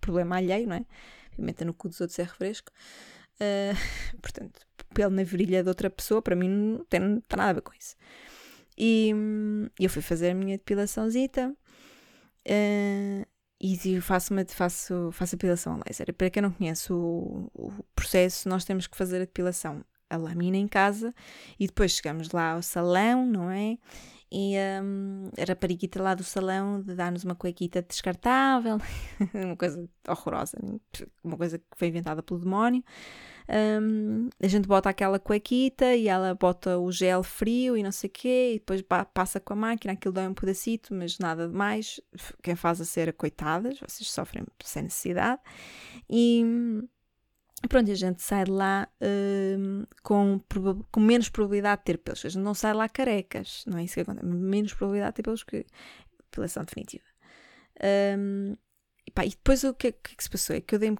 problema 0.00 0.36
alheio, 0.36 0.68
não 0.68 0.76
é? 0.76 0.86
Pimenta 1.34 1.64
no 1.64 1.72
cu 1.72 1.88
dos 1.88 2.00
outros 2.00 2.18
é 2.18 2.24
refresco. 2.24 2.70
Uh, 3.40 3.76
portanto, 4.20 4.60
pelo 4.94 5.10
na 5.10 5.24
virilha 5.24 5.62
de 5.62 5.68
outra 5.68 5.90
pessoa, 5.90 6.22
para 6.22 6.36
mim 6.36 6.48
não 6.48 6.84
tem, 6.84 7.00
não 7.00 7.20
tem 7.20 7.36
nada 7.36 7.50
a 7.50 7.54
ver 7.54 7.62
com 7.62 7.72
isso. 7.78 7.96
E 8.76 9.12
eu 9.78 9.90
fui 9.90 10.02
fazer 10.02 10.30
a 10.30 10.34
minha 10.34 10.56
depilaçãozita 10.56 11.50
uh, 11.50 13.26
e 13.60 14.00
faço, 14.00 14.32
uma, 14.32 14.44
faço, 14.46 15.10
faço 15.12 15.34
a 15.34 15.36
depilação 15.36 15.74
a 15.74 15.80
laser. 15.86 16.12
Para 16.14 16.30
quem 16.30 16.42
não 16.42 16.50
conhece 16.50 16.92
o, 16.92 17.50
o 17.54 17.72
processo, 17.94 18.48
nós 18.48 18.64
temos 18.64 18.86
que 18.86 18.96
fazer 18.96 19.16
a 19.16 19.20
depilação 19.20 19.84
a 20.10 20.16
lamina 20.16 20.58
em 20.58 20.68
casa 20.68 21.14
e 21.58 21.66
depois 21.66 21.92
chegamos 21.92 22.30
lá 22.32 22.52
ao 22.52 22.62
salão, 22.62 23.24
não 23.24 23.50
é? 23.50 23.78
E 24.34 24.54
um, 24.82 25.28
a 25.38 25.44
rapariquita 25.46 26.02
lá 26.02 26.14
do 26.14 26.24
salão 26.24 26.80
de 26.80 26.94
dar-nos 26.94 27.22
uma 27.22 27.34
cuequita 27.34 27.82
descartável, 27.82 28.78
uma 29.34 29.54
coisa 29.54 29.86
horrorosa, 30.08 30.56
uma 31.22 31.36
coisa 31.36 31.58
que 31.58 31.64
foi 31.76 31.88
inventada 31.88 32.22
pelo 32.22 32.40
demónio. 32.40 32.82
Um, 33.46 34.30
a 34.42 34.48
gente 34.48 34.66
bota 34.66 34.88
aquela 34.88 35.18
cuequita 35.18 35.94
e 35.94 36.08
ela 36.08 36.34
bota 36.34 36.78
o 36.78 36.90
gel 36.90 37.22
frio 37.22 37.76
e 37.76 37.82
não 37.82 37.92
sei 37.92 38.08
o 38.08 38.10
quê, 38.12 38.52
e 38.54 38.58
depois 38.58 38.82
passa 39.12 39.38
com 39.38 39.52
a 39.52 39.56
máquina, 39.56 39.92
aquilo 39.92 40.14
dá 40.14 40.22
um 40.22 40.32
pedacito, 40.32 40.94
mas 40.94 41.18
nada 41.18 41.46
de 41.46 41.54
mais. 41.54 42.00
Quem 42.42 42.56
faz 42.56 42.80
a 42.80 42.86
cera, 42.86 43.12
coitadas, 43.12 43.78
vocês 43.80 44.10
sofrem 44.10 44.46
sem 44.64 44.84
necessidade. 44.84 45.42
E 46.08 46.42
pronto, 47.68 47.90
a 47.90 47.94
gente 47.94 48.22
sai 48.22 48.44
de 48.44 48.50
lá 48.50 48.88
um, 49.00 49.84
com, 50.02 50.40
com 50.90 51.00
menos 51.00 51.28
probabilidade 51.28 51.80
de 51.80 51.84
ter 51.84 51.98
pelos. 51.98 52.24
A 52.24 52.28
gente 52.28 52.42
não 52.42 52.54
sai 52.54 52.74
lá 52.74 52.88
carecas, 52.88 53.64
não 53.66 53.78
é 53.78 53.84
isso 53.84 53.94
que 53.94 54.00
acontece, 54.00 54.26
menos 54.26 54.74
probabilidade 54.74 55.12
de 55.12 55.16
ter 55.16 55.22
pelos 55.22 55.42
que 55.44 55.66
depilação 56.24 56.64
definitiva. 56.64 57.04
Um, 58.18 58.56
e, 59.06 59.10
pá, 59.10 59.24
e 59.24 59.30
depois 59.30 59.64
o 59.64 59.74
que, 59.74 59.88
é, 59.88 59.92
que, 59.92 60.12
é 60.12 60.16
que 60.16 60.22
se 60.22 60.30
passou? 60.30 60.56
É 60.56 60.60
que 60.60 60.74
eu 60.74 60.78
dei 60.78 60.96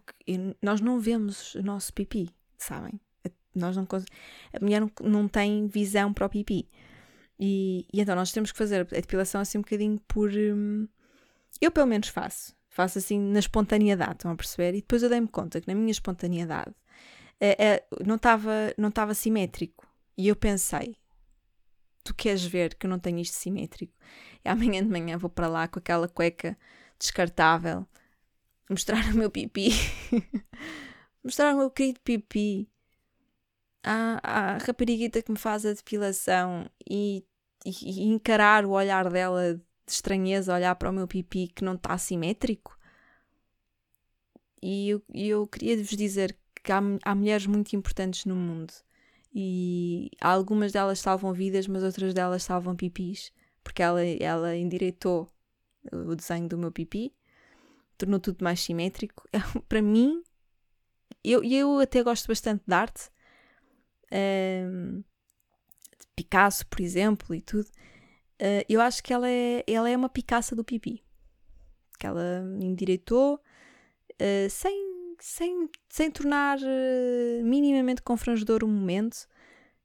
nós 0.60 0.80
não 0.80 0.98
vemos 1.00 1.54
o 1.54 1.62
nosso 1.62 1.92
pipi, 1.92 2.28
sabem? 2.58 3.00
Nós 3.54 3.76
não, 3.76 3.86
a 4.52 4.60
mulher 4.60 4.80
não, 4.80 4.90
não 5.02 5.28
tem 5.28 5.66
visão 5.66 6.12
para 6.12 6.26
o 6.26 6.28
pipi. 6.28 6.68
E, 7.38 7.86
e, 7.92 8.00
então 8.00 8.14
nós 8.16 8.32
temos 8.32 8.52
que 8.52 8.58
fazer 8.58 8.80
a 8.80 9.00
depilação 9.00 9.40
assim 9.40 9.58
um 9.58 9.62
bocadinho 9.62 10.00
por. 10.08 10.30
Hum, 10.30 10.88
eu 11.60 11.70
pelo 11.70 11.86
menos 11.86 12.08
faço. 12.08 12.54
Faço 12.72 12.96
assim 12.96 13.18
na 13.20 13.38
espontaneidade, 13.38 14.12
estão 14.12 14.30
a 14.30 14.34
perceber? 14.34 14.70
E 14.70 14.80
depois 14.80 15.02
eu 15.02 15.10
dei-me 15.10 15.28
conta 15.28 15.60
que 15.60 15.68
na 15.68 15.74
minha 15.74 15.90
espontaneidade 15.90 16.74
é, 17.38 17.66
é, 17.66 17.86
não 18.02 18.16
estava 18.16 18.72
não 18.78 18.90
tava 18.90 19.12
simétrico. 19.12 19.86
E 20.16 20.28
eu 20.28 20.34
pensei: 20.34 20.96
tu 22.02 22.14
queres 22.14 22.42
ver 22.46 22.74
que 22.74 22.86
eu 22.86 22.90
não 22.90 22.98
tenho 22.98 23.18
isto 23.18 23.34
simétrico? 23.34 23.92
E 24.42 24.48
amanhã 24.48 24.82
de 24.82 24.88
manhã 24.88 25.18
vou 25.18 25.28
para 25.28 25.48
lá 25.48 25.68
com 25.68 25.78
aquela 25.78 26.08
cueca 26.08 26.56
descartável, 26.98 27.86
mostrar 28.70 29.04
o 29.12 29.18
meu 29.18 29.30
pipi, 29.30 29.68
mostrar 31.22 31.54
o 31.54 31.58
meu 31.58 31.70
querido 31.70 32.00
pipi 32.00 32.70
à, 33.82 34.54
à 34.54 34.58
rapariguita 34.58 35.20
que 35.20 35.30
me 35.30 35.38
faz 35.38 35.66
a 35.66 35.74
depilação 35.74 36.70
e, 36.88 37.22
e, 37.66 37.70
e 37.70 38.02
encarar 38.04 38.64
o 38.64 38.70
olhar 38.70 39.10
dela 39.10 39.60
de 39.86 39.92
estranheza, 39.92 40.54
olhar 40.54 40.74
para 40.76 40.90
o 40.90 40.92
meu 40.92 41.06
pipi 41.06 41.48
que 41.48 41.64
não 41.64 41.74
está 41.74 41.96
simétrico. 41.98 42.78
E 44.62 44.90
eu, 44.90 45.02
eu 45.12 45.46
queria 45.46 45.76
vos 45.76 45.96
dizer 45.96 46.36
que 46.62 46.70
há, 46.70 46.80
há 47.04 47.14
mulheres 47.14 47.46
muito 47.46 47.74
importantes 47.74 48.24
no 48.24 48.36
mundo 48.36 48.72
e 49.34 50.10
algumas 50.20 50.72
delas 50.72 51.00
salvam 51.00 51.32
vidas, 51.32 51.66
mas 51.66 51.82
outras 51.82 52.12
delas 52.12 52.42
salvam 52.42 52.76
pipis, 52.76 53.32
porque 53.64 53.82
ela, 53.82 54.04
ela 54.04 54.54
endireitou 54.54 55.28
o 55.90 56.14
desenho 56.14 56.48
do 56.48 56.58
meu 56.58 56.70
pipi, 56.70 57.14
tornou 57.96 58.20
tudo 58.20 58.44
mais 58.44 58.60
simétrico. 58.60 59.26
Para 59.68 59.80
mim, 59.80 60.22
eu, 61.24 61.42
eu 61.42 61.78
até 61.80 62.02
gosto 62.02 62.28
bastante 62.28 62.62
de 62.66 62.74
arte, 62.74 63.10
um, 64.12 64.98
de 64.98 66.06
Picasso, 66.14 66.66
por 66.66 66.80
exemplo, 66.80 67.34
e 67.34 67.40
tudo. 67.40 67.68
Uh, 68.42 68.66
eu 68.68 68.80
acho 68.80 69.00
que 69.04 69.12
ela 69.12 69.30
é, 69.30 69.62
ela 69.68 69.88
é 69.88 69.96
uma 69.96 70.08
Picasso 70.08 70.56
do 70.56 70.64
pipi. 70.64 71.00
Que 71.96 72.08
ela 72.08 72.42
endireitou 72.60 73.36
uh, 73.36 74.50
sem, 74.50 75.14
sem, 75.20 75.70
sem 75.88 76.10
tornar 76.10 76.58
uh, 76.58 77.44
minimamente 77.44 78.02
confrangedor 78.02 78.64
o 78.64 78.68
momento. 78.68 79.28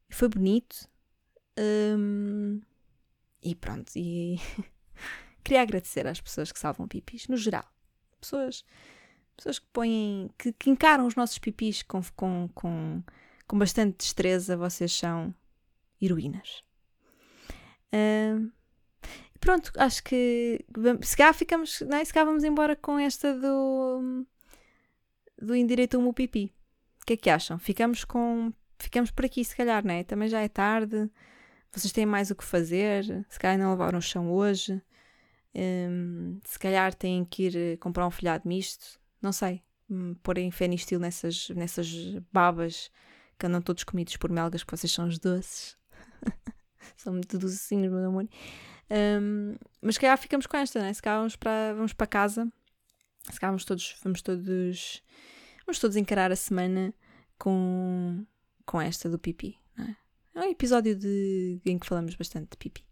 Foi 0.09 0.27
bonito. 0.27 0.89
Um, 1.59 2.59
e 3.43 3.53
pronto. 3.53 3.91
E 3.95 4.37
Queria 5.47 5.61
agradecer 5.61 6.07
às 6.07 6.19
pessoas 6.19 6.51
que 6.51 6.59
salvam 6.59 6.87
pipis, 6.87 7.27
no 7.27 7.37
geral. 7.37 7.63
Pessoas, 8.19 8.65
pessoas 9.35 9.59
que 9.59 9.67
põem, 9.71 10.29
que, 10.37 10.51
que 10.51 10.69
encaram 10.69 11.05
os 11.05 11.15
nossos 11.15 11.37
pipis 11.37 11.83
com, 11.83 12.01
com, 12.17 12.49
com, 12.55 13.03
com 13.47 13.57
bastante 13.57 13.97
destreza, 13.97 14.57
vocês 14.57 14.91
são 14.91 15.33
heroínas. 16.01 16.66
Uh, 17.93 18.51
pronto, 19.39 19.71
acho 19.77 20.03
que 20.03 20.65
se 21.01 21.15
cá 21.15 21.31
ficamos, 21.33 21.81
não 21.81 21.97
é? 21.97 22.05
se 22.05 22.13
cá 22.13 22.23
vamos 22.23 22.43
embora 22.43 22.75
com 22.75 22.99
esta 22.99 23.33
do 23.33 24.25
do 25.41 25.55
indireito 25.55 25.99
um 25.99 26.13
pipi. 26.13 26.53
O 27.01 27.05
que 27.05 27.13
é 27.13 27.17
que 27.17 27.29
acham? 27.29 27.57
Ficamos 27.59 28.03
com 28.03 28.51
ficamos 28.79 29.11
por 29.11 29.25
aqui 29.25 29.43
se 29.43 29.55
calhar, 29.55 29.85
não 29.85 29.93
é? 29.93 30.03
Também 30.03 30.27
já 30.27 30.41
é 30.41 30.47
tarde. 30.47 31.09
Vocês 31.71 31.91
têm 31.93 32.05
mais 32.05 32.31
o 32.31 32.35
que 32.35 32.43
fazer. 32.43 33.25
Se 33.29 33.39
calhar 33.39 33.57
não 33.57 33.69
lavaram 33.69 33.99
o 33.99 34.01
chão 34.01 34.31
hoje. 34.31 34.81
Um, 35.55 36.39
se 36.43 36.59
calhar 36.59 36.93
têm 36.93 37.25
que 37.25 37.43
ir 37.43 37.55
eh, 37.55 37.77
comprar 37.77 38.07
um 38.07 38.11
folhado 38.11 38.47
misto. 38.47 38.99
Não 39.21 39.31
sei. 39.31 39.63
Um, 39.89 40.15
porem 40.15 40.51
fé 40.51 40.67
nessas, 40.67 41.49
nessas 41.49 41.89
babas 42.31 42.91
que 43.39 43.45
andam 43.45 43.61
todos 43.61 43.83
comidos 43.83 44.17
por 44.17 44.31
melgas, 44.31 44.63
que 44.63 44.75
vocês 44.75 44.91
são 44.91 45.07
os 45.07 45.19
doces. 45.19 45.77
são 46.97 47.13
muito 47.13 47.37
docinhos, 47.37 47.91
meu 47.91 48.05
amor. 48.05 48.27
Um, 48.89 49.55
mas 49.81 49.95
se 49.95 50.01
calhar 50.01 50.17
ficamos 50.17 50.47
com 50.47 50.57
esta, 50.57 50.81
né? 50.81 50.93
Se 50.93 51.01
calhar 51.01 51.19
vamos 51.19 51.35
para, 51.35 51.73
vamos 51.73 51.93
para 51.93 52.07
casa. 52.07 52.51
Se 53.29 53.39
calhar 53.39 53.51
vamos 53.51 53.65
todos, 53.65 53.97
vamos 54.03 54.21
todos, 54.21 55.03
vamos 55.65 55.79
todos 55.79 55.97
encarar 55.97 56.31
a 56.31 56.35
semana 56.35 56.93
com, 57.37 58.25
com 58.65 58.81
esta 58.81 59.09
do 59.09 59.19
pipi. 59.19 59.57
É? 59.77 60.39
é? 60.39 60.41
um 60.41 60.49
episódio 60.49 60.95
de, 60.95 61.61
em 61.65 61.77
que 61.77 61.87
falamos 61.87 62.15
bastante 62.15 62.51
de 62.51 62.57
pipi. 62.57 62.85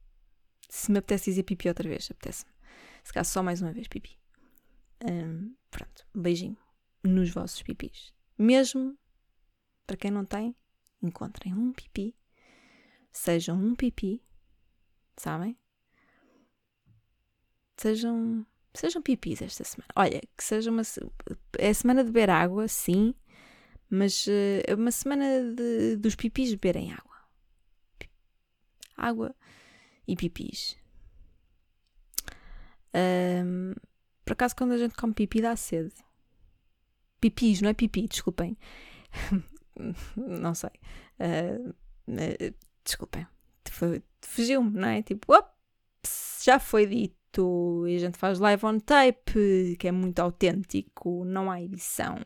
Se 0.70 0.92
me 0.92 1.00
apetece 1.00 1.30
dizer 1.30 1.44
pipi 1.44 1.70
outra 1.70 1.88
vez, 1.88 2.10
apetece-me. 2.12 2.52
Se 3.04 3.14
calhar 3.14 3.26
só 3.26 3.42
mais 3.42 3.62
uma 3.62 3.72
vez 3.72 3.88
pipi. 3.88 4.20
Um, 5.04 5.56
pronto, 5.70 6.06
um 6.14 6.22
beijinho 6.22 6.58
nos 7.04 7.30
vossos 7.30 7.62
pipis. 7.62 8.14
Mesmo 8.38 8.98
para 9.86 9.96
quem 9.96 10.12
não 10.12 10.26
tem, 10.26 10.56
encontrem 11.02 11.54
um 11.54 11.72
pipi, 11.72 12.16
sejam 13.16 13.58
um 13.58 13.74
pipi, 13.74 14.22
sabem? 15.18 15.58
Sejam, 17.78 18.46
sejam 18.74 19.02
pipis 19.02 19.42
esta 19.42 19.64
semana. 19.64 19.88
Olha, 19.96 20.22
que 20.38 20.44
seja 20.44 20.70
uma. 20.70 20.82
É 21.58 21.74
semana 21.74 22.04
de 22.04 22.12
beber 22.12 22.30
água, 22.30 22.68
sim, 22.68 23.16
mas 23.90 24.28
uh, 24.28 24.62
é 24.68 24.76
uma 24.76 24.92
semana 24.92 25.26
de, 25.54 25.96
dos 25.98 26.16
pipis 26.16 26.52
beberem 26.52 26.94
água. 26.94 27.16
Água 28.98 29.36
e 30.08 30.16
pipis. 30.16 30.78
Um, 32.94 33.74
por 34.24 34.34
acaso, 34.34 34.56
quando 34.56 34.74
a 34.74 34.78
gente 34.78 34.96
come 34.96 35.14
pipi, 35.14 35.42
dá 35.42 35.56
sede. 35.56 35.94
Pipis, 37.20 37.62
não 37.62 37.70
é 37.70 37.74
pipi, 37.74 38.08
desculpem. 38.08 38.58
não 40.16 40.54
sei. 40.54 40.72
Uh, 41.20 41.76
desculpem. 42.86 43.28
Fugiu-me, 44.22 44.80
não 44.80 44.88
é? 44.88 45.02
Tipo, 45.02 45.34
ops, 45.34 46.42
já 46.44 46.60
foi 46.60 46.86
dito. 46.86 47.86
E 47.88 47.96
a 47.96 48.00
gente 48.00 48.18
faz 48.18 48.40
live 48.40 48.66
on 48.66 48.80
tape, 48.80 49.76
que 49.78 49.88
é 49.88 49.92
muito 49.92 50.20
autêntico, 50.20 51.26
não 51.26 51.52
há 51.52 51.62
edição. 51.62 52.18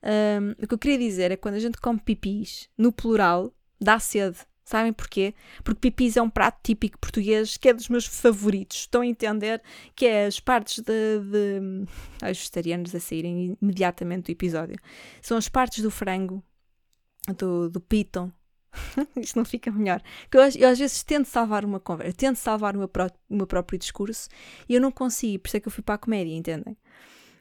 Um, 0.00 0.52
o 0.62 0.66
que 0.66 0.74
eu 0.74 0.78
queria 0.78 0.98
dizer 0.98 1.32
é 1.32 1.36
que 1.36 1.42
quando 1.42 1.56
a 1.56 1.60
gente 1.60 1.78
come 1.78 1.98
pipis, 1.98 2.68
no 2.78 2.92
plural, 2.92 3.52
dá 3.80 3.98
sede. 3.98 4.38
Sabem 4.64 4.92
porquê? 4.92 5.34
Porque 5.64 5.80
pipis 5.80 6.18
é 6.18 6.22
um 6.22 6.28
prato 6.28 6.60
típico 6.62 6.98
português 6.98 7.56
que 7.56 7.70
é 7.70 7.72
dos 7.72 7.88
meus 7.88 8.04
favoritos. 8.04 8.80
Estão 8.80 9.00
a 9.00 9.06
entender 9.06 9.62
que 9.96 10.04
é 10.04 10.26
as 10.26 10.38
partes 10.38 10.80
de. 10.80 11.20
de... 11.20 11.86
Ai, 12.20 12.32
os 12.32 12.38
vegetarianos 12.38 12.94
a 12.94 13.00
saírem 13.00 13.56
imediatamente 13.62 14.26
do 14.26 14.32
episódio. 14.32 14.76
São 15.22 15.38
as 15.38 15.48
partes 15.48 15.82
do 15.82 15.90
frango, 15.90 16.44
do, 17.38 17.70
do 17.70 17.80
piton. 17.80 18.30
Isto 19.16 19.36
não 19.36 19.44
fica 19.44 19.70
melhor. 19.70 20.02
Eu, 20.32 20.40
eu, 20.40 20.68
às 20.68 20.78
vezes 20.78 21.02
tento 21.02 21.26
salvar 21.26 21.64
uma 21.64 21.80
conversa, 21.80 22.12
tento 22.16 22.36
salvar 22.36 22.74
o 22.74 22.78
meu, 22.78 22.88
pró 22.88 23.08
o 23.28 23.36
meu 23.36 23.46
próprio 23.46 23.78
discurso 23.78 24.28
e 24.68 24.74
eu 24.74 24.80
não 24.80 24.90
consigo, 24.90 25.42
por 25.42 25.48
isso 25.48 25.56
é 25.56 25.60
que 25.60 25.68
eu 25.68 25.72
fui 25.72 25.82
para 25.82 25.94
a 25.94 25.98
comédia, 25.98 26.34
entendem? 26.34 26.76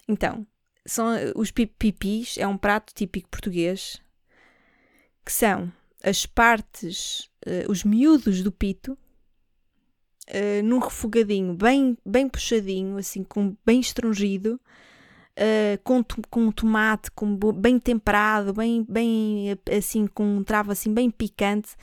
Então, 0.08 0.46
são 0.86 1.08
os 1.36 1.52
pipis, 1.52 2.38
é 2.38 2.48
um 2.48 2.58
prato 2.58 2.94
típico 2.94 3.30
português 3.30 4.02
que 5.26 5.34
são 5.34 5.72
as 6.02 6.26
partes, 6.26 7.30
uh, 7.46 7.70
os 7.70 7.84
miúdos 7.84 8.42
do 8.42 8.52
pito, 8.52 8.98
uh, 10.30 10.64
num 10.64 10.80
refogadinho 10.80 11.54
bem, 11.54 11.98
bem 12.06 12.30
puxadinho, 12.30 12.98
assim, 12.98 13.26
com, 13.26 13.58
bem 13.66 13.82
estrongido, 13.82 14.60
uh, 15.38 15.82
com, 15.84 16.04
com 16.30 16.52
tomate 16.52 17.12
com, 17.12 17.38
bem 17.54 17.80
temperado, 17.80 18.54
bem, 18.54 18.86
bem 18.88 19.58
assim, 19.76 20.08
com 20.08 20.38
um 20.38 20.44
travo 20.44 20.72
assim 20.72 20.94
bem 20.94 21.10
picante, 21.10 21.76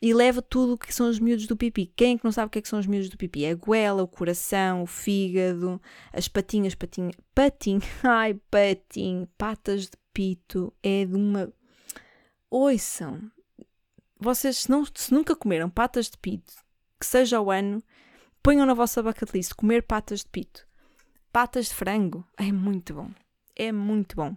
e 0.00 0.14
leva 0.14 0.40
tudo 0.40 0.74
o 0.74 0.78
que 0.78 0.94
são 0.94 1.08
os 1.08 1.18
miúdos 1.18 1.46
do 1.46 1.56
pipi. 1.56 1.92
Quem 1.96 2.14
é 2.14 2.18
que 2.18 2.24
não 2.24 2.30
sabe 2.30 2.46
o 2.46 2.50
que 2.50 2.60
é 2.60 2.62
que 2.62 2.68
são 2.68 2.78
os 2.78 2.86
miúdos 2.86 3.08
do 3.08 3.16
pipi? 3.16 3.44
É 3.44 3.50
a 3.50 3.54
goela, 3.54 4.02
o 4.02 4.08
coração, 4.08 4.82
o 4.82 4.86
fígado, 4.86 5.80
as 6.12 6.28
patinhas, 6.28 6.74
patinha, 6.74 7.10
patinho, 7.34 7.80
ai, 8.04 8.34
patinho, 8.50 9.28
patas 9.36 9.82
de 9.82 9.96
pito, 10.12 10.72
é 10.82 11.04
de 11.04 11.14
uma... 11.14 11.52
Ouçam, 12.50 13.30
vocês, 14.18 14.58
se, 14.58 14.70
não, 14.70 14.84
se 14.94 15.12
nunca 15.12 15.34
comeram 15.36 15.68
patas 15.68 16.08
de 16.08 16.16
pito, 16.18 16.52
que 16.98 17.06
seja 17.06 17.40
o 17.40 17.50
ano, 17.50 17.82
ponham 18.42 18.66
na 18.66 18.74
vossa 18.74 19.02
bucket 19.02 19.34
list 19.34 19.54
comer 19.54 19.82
patas 19.82 20.20
de 20.20 20.26
pito. 20.26 20.67
Patas 21.38 21.66
de 21.66 21.74
frango 21.74 22.26
é 22.36 22.50
muito 22.50 22.94
bom. 22.94 23.12
É 23.54 23.70
muito 23.70 24.16
bom. 24.16 24.36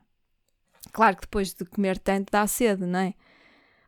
Claro 0.92 1.16
que 1.16 1.24
depois 1.24 1.52
de 1.52 1.66
comer 1.66 1.98
tanto 1.98 2.30
dá 2.30 2.46
sede, 2.46 2.86
não 2.86 3.00
é? 3.00 3.16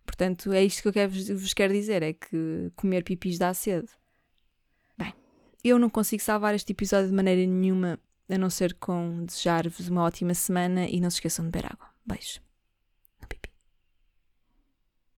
Portanto, 0.03 0.51
é 0.51 0.63
isto 0.63 0.81
que 0.81 0.87
eu 0.87 0.93
quero, 0.93 1.11
vos 1.11 1.53
quero 1.53 1.71
dizer: 1.71 2.01
é 2.01 2.13
que 2.13 2.71
comer 2.75 3.03
pipis 3.03 3.37
dá 3.37 3.53
sede. 3.53 3.87
Bem, 4.97 5.13
eu 5.63 5.77
não 5.77 5.91
consigo 5.91 6.23
salvar 6.23 6.55
este 6.55 6.71
episódio 6.71 7.07
de 7.07 7.13
maneira 7.13 7.45
nenhuma, 7.45 7.99
a 8.27 8.35
não 8.35 8.49
ser 8.49 8.73
com 8.79 9.23
desejar-vos 9.23 9.89
uma 9.89 10.01
ótima 10.01 10.33
semana 10.33 10.87
e 10.87 10.99
não 10.99 11.11
se 11.11 11.17
esqueçam 11.17 11.45
de 11.45 11.51
beber 11.51 11.71
água. 11.71 11.89
Beijo. 12.03 12.41